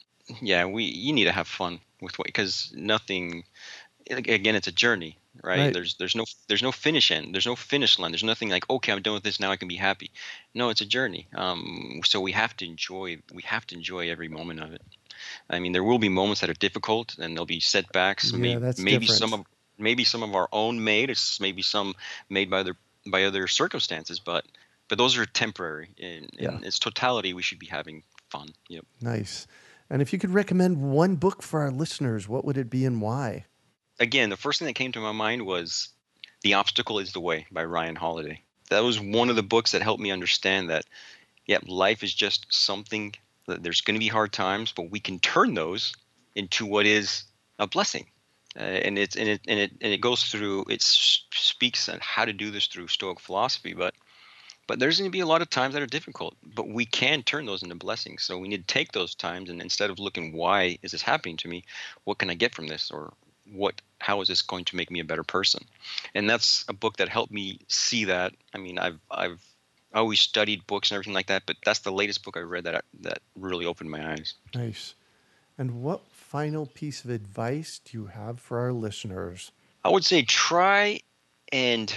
yeah, 0.42 0.66
we 0.66 0.84
you 0.84 1.14
need 1.14 1.26
to 1.26 1.32
have 1.32 1.48
fun 1.48 1.80
with 2.02 2.18
what 2.18 2.28
because 2.28 2.74
nothing. 2.76 3.44
Again, 4.10 4.56
it's 4.56 4.68
a 4.68 4.72
journey, 4.72 5.18
right? 5.44 5.60
Right. 5.60 5.74
There's 5.74 5.96
there's 5.96 6.16
no 6.16 6.26
there's 6.48 6.64
no 6.64 6.72
finish 6.72 7.12
end. 7.12 7.34
There's 7.34 7.46
no 7.46 7.56
finish 7.56 8.00
line. 8.00 8.12
There's 8.12 8.24
nothing 8.24 8.50
like 8.50 8.70
okay, 8.70 8.92
I'm 8.92 9.02
done 9.02 9.16
with 9.16 9.24
this 9.24 9.40
now. 9.40 9.52
I 9.52 9.58
can 9.58 9.68
be 9.68 9.76
happy. 9.76 10.12
No, 10.54 10.70
it's 10.70 10.82
a 10.82 10.86
journey. 10.86 11.28
Um, 11.36 12.02
so 12.06 12.22
we 12.22 12.32
have 12.32 12.56
to 12.58 12.66
enjoy 12.66 13.18
we 13.34 13.42
have 13.44 13.66
to 13.68 13.76
enjoy 13.76 14.10
every 14.10 14.30
moment 14.30 14.62
of 14.62 14.74
it. 14.74 14.82
I 15.49 15.59
mean, 15.59 15.72
there 15.72 15.84
will 15.84 15.99
be 15.99 16.09
moments 16.09 16.41
that 16.41 16.49
are 16.49 16.53
difficult, 16.53 17.18
and 17.18 17.36
there'll 17.36 17.45
be 17.45 17.59
setbacks. 17.59 18.32
Yeah, 18.32 18.39
maybe 18.39 18.59
that's 18.59 18.80
maybe 18.80 19.05
different. 19.05 19.20
some 19.20 19.34
of 19.34 19.45
maybe 19.78 20.03
some 20.03 20.24
of 20.24 20.36
our 20.36 20.49
own 20.51 20.84
made. 20.84 21.09
It's 21.09 21.39
maybe 21.39 21.61
some 21.61 21.95
made 22.30 22.49
by 22.49 22.59
other 22.59 22.76
by 23.07 23.26
other 23.26 23.47
circumstances, 23.47 24.20
but 24.20 24.45
but 24.88 24.97
those 24.97 25.18
are 25.18 25.26
temporary. 25.26 25.89
In, 25.97 26.30
in 26.38 26.63
its 26.63 26.80
totality, 26.80 27.34
we 27.34 27.41
should 27.41 27.59
be 27.59 27.68
having 27.68 28.03
fun. 28.30 28.49
Yep. 28.70 28.86
Nice. 29.01 29.47
And 29.89 30.01
if 30.01 30.13
you 30.13 30.20
could 30.20 30.32
recommend 30.32 30.82
one 30.82 31.16
book 31.16 31.41
for 31.43 31.61
our 31.61 31.72
listeners, 31.72 32.28
what 32.28 32.45
would 32.45 32.57
it 32.57 32.70
be 32.70 32.86
and 32.86 33.01
why? 33.01 33.45
Again, 33.99 34.30
the 34.30 34.38
first 34.38 34.59
thing 34.59 34.66
that 34.68 34.74
came 34.74 34.91
to 34.93 34.99
my 34.99 35.11
mind 35.11 35.45
was 35.45 35.89
"The 36.41 36.55
Obstacle 36.55 36.99
Is 36.99 37.13
the 37.13 37.20
Way" 37.20 37.47
by 37.51 37.63
Ryan 37.63 37.95
Holiday. 37.95 38.41
That 38.70 38.84
was 38.84 38.99
one 38.99 39.30
of 39.30 39.36
the 39.36 39.43
books 39.43 39.72
that 39.72 39.84
helped 39.84 40.01
me 40.01 40.09
understand 40.09 40.72
that, 40.72 40.86
yeah, 41.45 41.59
life 41.68 42.03
is 42.03 42.13
just 42.13 42.47
something. 42.49 43.13
There's 43.48 43.82
going 43.82 43.96
to 43.96 44.00
be 44.00 44.08
hard 44.08 44.34
times, 44.34 44.72
but 44.72 44.89
we 44.91 45.00
can 45.00 45.20
turn 45.20 45.54
those 45.54 45.93
into 46.36 46.66
what 46.66 46.86
is 46.86 47.24
a 47.60 47.68
blessing. 47.68 48.08
Uh, 48.58 48.64
and 48.64 48.98
it's 48.98 49.16
and 49.16 49.28
it 49.28 49.41
and 49.48 49.60
it 49.60 49.72
and 49.82 49.93
it 49.93 50.00
goes 50.00 50.24
through. 50.24 50.66
It 50.70 50.82
speaks 50.82 51.89
on 51.89 52.00
how 52.02 52.26
to 52.26 52.34
do 52.34 52.52
this 52.52 52.68
through 52.68 52.88
Stoic 52.88 53.20
philosophy, 53.20 53.74
but 53.74 53.93
but 54.68 54.80
there's 54.80 54.98
going 54.98 55.10
to 55.10 55.16
be 55.16 55.20
a 55.20 55.26
lot 55.26 55.41
of 55.41 55.50
times 55.50 55.74
that 55.74 55.84
are 55.84 55.88
difficult 55.88 56.36
but 56.56 56.68
we 56.68 56.86
can 56.86 57.24
turn 57.24 57.46
those 57.46 57.64
into 57.64 57.76
blessings 57.76 58.24
so 58.24 58.38
we 58.38 58.48
need 58.48 58.68
to 58.68 58.74
take 58.74 58.91
those 58.91 59.16
times 59.16 59.50
and 59.50 59.62
instead 59.62 59.89
of 59.89 60.00
looking 60.00 60.34
why 60.34 60.78
is 60.82 60.91
this 60.91 61.02
happening 61.02 61.38
to 61.38 61.48
me 61.48 61.64
what 62.04 62.18
can 62.18 62.30
i 62.30 62.34
get 62.34 62.56
from 62.56 62.68
this 62.68 62.91
or 62.91 63.14
what 63.52 63.82
how 64.00 64.22
is 64.22 64.28
this 64.28 64.41
going 64.41 64.66
to 64.66 64.76
make 64.76 64.89
me 64.89 65.00
a 65.00 65.06
better 65.06 65.24
person 65.24 65.64
and 66.14 66.30
that's 66.30 66.66
a 66.68 66.74
book 66.74 66.98
that 66.98 67.10
helped 67.10 67.32
me 67.32 67.60
see 67.68 68.06
that 68.06 68.34
i 68.54 68.58
mean 68.58 68.80
i've 68.80 69.00
i've 69.12 69.43
always 69.96 70.20
studied 70.20 70.66
books 70.68 70.91
and 70.91 70.96
everything 70.96 71.14
like 71.14 71.28
that 71.28 71.43
but 71.46 71.56
that's 71.66 71.80
the 71.80 71.91
latest 71.91 72.24
book 72.24 72.38
i 72.38 72.41
read 72.41 72.66
that 72.66 72.84
that 73.02 73.20
really 73.36 73.66
opened 73.66 73.89
my 73.89 74.14
eyes 74.14 74.36
Nice. 74.54 74.93
And 75.58 75.82
what 75.82 76.02
final 76.12 76.66
piece 76.66 77.04
of 77.04 77.10
advice 77.10 77.80
do 77.84 77.98
you 77.98 78.06
have 78.08 78.39
for 78.39 78.60
our 78.60 78.74
listeners? 78.74 79.52
I 79.84 79.89
would 79.89 80.04
say 80.04 80.22
try 80.24 81.00
and 81.52 81.93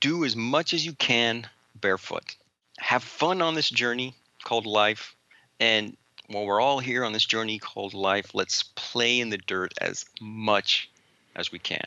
do 0.00 0.24
as 0.24 0.34
much 0.34 0.72
as 0.72 0.86
you 0.86 0.94
can 0.94 1.46
barefoot. 1.78 2.36
Have 2.78 3.02
fun 3.02 3.42
on 3.42 3.54
this 3.54 3.68
journey 3.68 4.14
called 4.44 4.64
life. 4.64 5.14
And 5.60 5.96
while 6.28 6.46
we're 6.46 6.60
all 6.60 6.78
here 6.78 7.04
on 7.04 7.12
this 7.12 7.26
journey 7.26 7.58
called 7.58 7.92
life, 7.92 8.34
let's 8.34 8.62
play 8.76 9.20
in 9.20 9.28
the 9.28 9.38
dirt 9.38 9.74
as 9.80 10.06
much 10.20 10.90
as 11.36 11.52
we 11.52 11.58
can. 11.58 11.86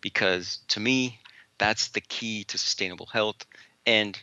Because 0.00 0.60
to 0.68 0.80
me, 0.80 1.18
that's 1.58 1.88
the 1.88 2.00
key 2.00 2.44
to 2.44 2.56
sustainable 2.56 3.06
health 3.06 3.44
and 3.86 4.18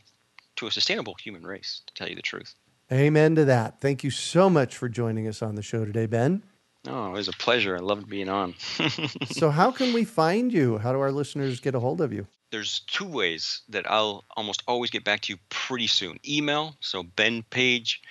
to 0.62 0.68
a 0.68 0.72
sustainable 0.72 1.16
human 1.16 1.43
race, 1.43 1.82
to 1.88 1.93
tell 1.93 2.07
you 2.07 2.16
the 2.16 2.22
truth. 2.22 2.55
Amen 2.91 3.36
to 3.36 3.45
that. 3.45 3.82
Thank 3.82 4.03
you 4.03 4.12
so 4.12 4.49
much 4.49 4.78
for 4.78 4.89
joining 4.89 5.28
us 5.28 5.41
on 5.41 5.55
the 5.55 5.62
show 5.62 5.86
today, 5.86 6.05
Ben. 6.05 6.43
Oh, 6.88 7.07
it 7.09 7.14
was 7.14 7.28
a 7.28 7.34
pleasure. 7.34 7.76
I 7.76 7.80
loved 7.80 8.09
being 8.09 8.30
on. 8.30 8.55
So, 9.32 9.49
how 9.49 9.72
can 9.72 9.93
we 9.93 10.03
find 10.03 10.51
you? 10.51 10.78
How 10.78 10.91
do 10.93 10.99
our 10.99 11.12
listeners 11.12 11.59
get 11.59 11.76
a 11.76 11.80
hold 11.80 12.01
of 12.01 12.14
you? 12.14 12.28
there's 12.51 12.82
two 12.82 13.07
ways 13.07 13.62
that 13.70 13.89
I'll 13.89 14.24
almost 14.36 14.62
always 14.68 14.91
get 14.91 15.03
back 15.03 15.22
to 15.22 15.34
you 15.34 15.39
pretty 15.49 15.88
soon. 15.88 16.20
Email, 16.28 16.76
so 16.82 17.01
Ben 17.01 17.43
Page. 17.43 18.01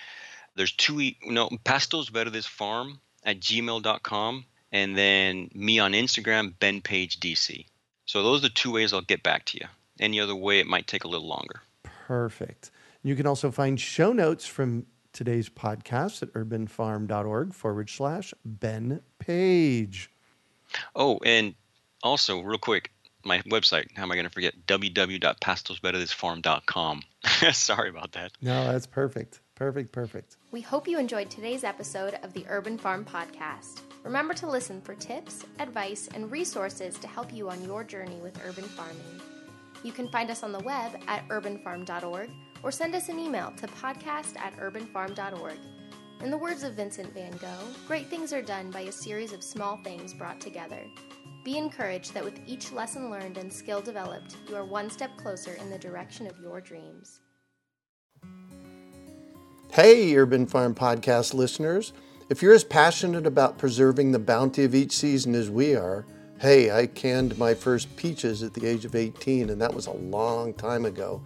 There's 0.55 0.71
two, 0.71 0.99
e- 0.99 1.17
no, 1.23 1.49
Pastos 1.63 2.09
Verdes 2.09 2.47
Farm 2.47 2.99
at 3.23 3.39
gmail.com. 3.39 4.45
And 4.73 4.97
then 4.97 5.51
me 5.53 5.79
on 5.79 5.93
Instagram, 5.93 6.53
Ben 6.59 6.81
Page 6.81 7.19
DC. 7.19 7.65
So 8.05 8.23
those 8.23 8.39
are 8.39 8.47
the 8.47 8.49
two 8.49 8.71
ways 8.71 8.93
I'll 8.93 9.01
get 9.01 9.21
back 9.21 9.45
to 9.45 9.59
you. 9.59 9.67
Any 9.99 10.19
other 10.19 10.35
way, 10.35 10.59
it 10.59 10.67
might 10.67 10.87
take 10.87 11.03
a 11.03 11.07
little 11.07 11.27
longer. 11.27 11.61
Perfect. 12.07 12.71
You 13.03 13.15
can 13.15 13.27
also 13.27 13.51
find 13.51 13.79
show 13.79 14.11
notes 14.13 14.45
from 14.45 14.85
today's 15.13 15.49
podcast 15.49 16.21
at 16.23 16.33
urbanfarm.org 16.33 17.53
forward 17.53 17.89
slash 17.89 18.33
Ben 18.43 19.01
Page. 19.19 20.09
Oh, 20.95 21.19
and 21.25 21.53
also, 22.03 22.39
real 22.39 22.57
quick, 22.57 22.91
my 23.23 23.39
website, 23.41 23.95
how 23.95 24.01
am 24.03 24.11
I 24.11 24.15
going 24.15 24.25
to 24.25 24.31
forget? 24.31 24.65
www.pastosverdesfarm.com. 24.67 27.01
Sorry 27.53 27.89
about 27.89 28.11
that. 28.13 28.31
No, 28.41 28.71
that's 28.71 28.87
perfect. 28.87 29.41
Perfect, 29.55 29.91
perfect. 29.91 30.37
We 30.51 30.61
hope 30.61 30.87
you 30.87 30.97
enjoyed 30.97 31.29
today's 31.29 31.63
episode 31.63 32.17
of 32.23 32.33
the 32.33 32.45
Urban 32.49 32.79
Farm 32.79 33.05
Podcast. 33.05 33.81
Remember 34.03 34.33
to 34.33 34.49
listen 34.49 34.81
for 34.81 34.95
tips, 34.95 35.45
advice, 35.59 36.09
and 36.15 36.31
resources 36.31 36.97
to 36.97 37.07
help 37.07 37.31
you 37.31 37.47
on 37.49 37.63
your 37.63 37.83
journey 37.83 38.17
with 38.23 38.41
urban 38.43 38.63
farming. 38.63 39.21
You 39.83 39.91
can 39.91 40.09
find 40.09 40.29
us 40.29 40.43
on 40.43 40.51
the 40.51 40.59
web 40.59 40.99
at 41.07 41.27
urbanfarm.org 41.29 42.29
or 42.63 42.71
send 42.71 42.95
us 42.95 43.09
an 43.09 43.19
email 43.19 43.51
to 43.57 43.67
podcast 43.67 44.37
at 44.37 44.55
urbanfarm.org. 44.57 45.57
In 46.23 46.29
the 46.29 46.37
words 46.37 46.61
of 46.61 46.73
Vincent 46.73 47.11
van 47.13 47.31
Gogh, 47.37 47.67
great 47.87 48.07
things 48.07 48.31
are 48.31 48.43
done 48.43 48.69
by 48.69 48.81
a 48.81 48.91
series 48.91 49.33
of 49.33 49.43
small 49.43 49.79
things 49.83 50.13
brought 50.13 50.39
together. 50.39 50.85
Be 51.43 51.57
encouraged 51.57 52.13
that 52.13 52.23
with 52.23 52.39
each 52.45 52.71
lesson 52.71 53.09
learned 53.09 53.37
and 53.37 53.51
skill 53.51 53.81
developed, 53.81 54.35
you 54.47 54.55
are 54.55 54.63
one 54.63 54.91
step 54.91 55.17
closer 55.17 55.53
in 55.53 55.71
the 55.71 55.79
direction 55.79 56.27
of 56.27 56.37
your 56.39 56.61
dreams. 56.61 57.21
Hey, 59.71 60.15
Urban 60.15 60.45
Farm 60.45 60.75
Podcast 60.75 61.33
listeners. 61.33 61.93
If 62.29 62.43
you're 62.43 62.53
as 62.53 62.63
passionate 62.63 63.25
about 63.25 63.57
preserving 63.57 64.11
the 64.11 64.19
bounty 64.19 64.63
of 64.63 64.75
each 64.75 64.91
season 64.91 65.33
as 65.33 65.49
we 65.49 65.75
are, 65.75 66.05
hey, 66.41 66.71
I 66.71 66.87
canned 66.87 67.37
my 67.37 67.53
first 67.53 67.95
peaches 67.95 68.41
at 68.41 68.55
the 68.55 68.65
age 68.65 68.83
of 68.83 68.95
18, 68.95 69.51
and 69.51 69.61
that 69.61 69.75
was 69.75 69.85
a 69.85 69.91
long 69.91 70.55
time 70.55 70.85
ago. 70.85 71.21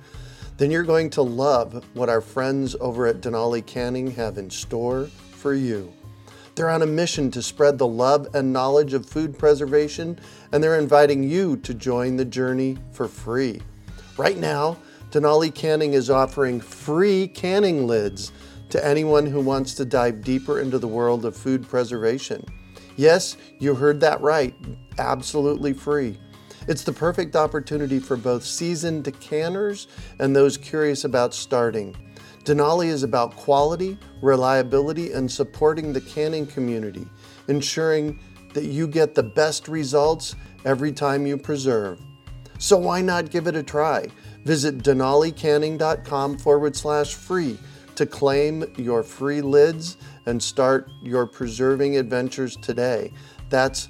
Then 0.57 0.71
you're 0.71 0.83
going 0.83 1.09
to 1.11 1.21
love 1.21 1.85
what 1.93 2.09
our 2.09 2.19
friends 2.19 2.75
over 2.81 3.07
at 3.07 3.21
Denali 3.21 3.65
Canning 3.65 4.11
have 4.11 4.37
in 4.37 4.49
store 4.49 5.05
for 5.31 5.53
you. 5.53 5.93
They're 6.55 6.69
on 6.69 6.81
a 6.81 6.85
mission 6.85 7.31
to 7.31 7.41
spread 7.41 7.77
the 7.77 7.87
love 7.87 8.27
and 8.33 8.51
knowledge 8.51 8.93
of 8.93 9.05
food 9.05 9.39
preservation, 9.39 10.19
and 10.51 10.61
they're 10.61 10.77
inviting 10.77 11.23
you 11.23 11.55
to 11.57 11.73
join 11.73 12.17
the 12.17 12.25
journey 12.25 12.77
for 12.91 13.07
free. 13.07 13.61
Right 14.17 14.37
now, 14.37 14.75
Denali 15.11 15.55
Canning 15.55 15.93
is 15.93 16.09
offering 16.09 16.59
free 16.59 17.29
canning 17.29 17.87
lids 17.87 18.33
to 18.67 18.85
anyone 18.85 19.25
who 19.25 19.39
wants 19.39 19.75
to 19.75 19.85
dive 19.85 20.25
deeper 20.25 20.59
into 20.59 20.77
the 20.77 20.89
world 20.89 21.23
of 21.23 21.37
food 21.37 21.65
preservation. 21.65 22.43
Yes, 22.97 23.37
you 23.59 23.75
heard 23.75 24.01
that 24.01 24.19
right, 24.19 24.53
absolutely 24.97 25.73
free. 25.73 26.17
It's 26.67 26.83
the 26.83 26.93
perfect 26.93 27.35
opportunity 27.35 27.99
for 27.99 28.17
both 28.17 28.43
seasoned 28.43 29.11
canners 29.19 29.87
and 30.19 30.35
those 30.35 30.57
curious 30.57 31.03
about 31.03 31.33
starting. 31.33 31.95
Denali 32.43 32.87
is 32.87 33.03
about 33.03 33.35
quality, 33.35 33.97
reliability, 34.21 35.11
and 35.11 35.31
supporting 35.31 35.93
the 35.93 36.01
canning 36.01 36.45
community, 36.45 37.07
ensuring 37.47 38.19
that 38.53 38.65
you 38.65 38.87
get 38.87 39.15
the 39.15 39.23
best 39.23 39.67
results 39.67 40.35
every 40.63 40.91
time 40.91 41.25
you 41.25 41.37
preserve. 41.37 41.99
So 42.57 42.77
why 42.77 43.01
not 43.01 43.31
give 43.31 43.47
it 43.47 43.55
a 43.55 43.63
try? 43.63 44.07
Visit 44.43 44.79
denalicanning.com 44.79 46.37
forward 46.37 46.75
slash 46.75 47.15
free 47.15 47.57
to 47.95 48.05
claim 48.05 48.63
your 48.77 49.03
free 49.03 49.41
lids 49.41 49.97
and 50.25 50.41
start 50.41 50.89
your 51.01 51.25
preserving 51.25 51.97
adventures 51.97 52.55
today. 52.57 53.11
That's 53.49 53.89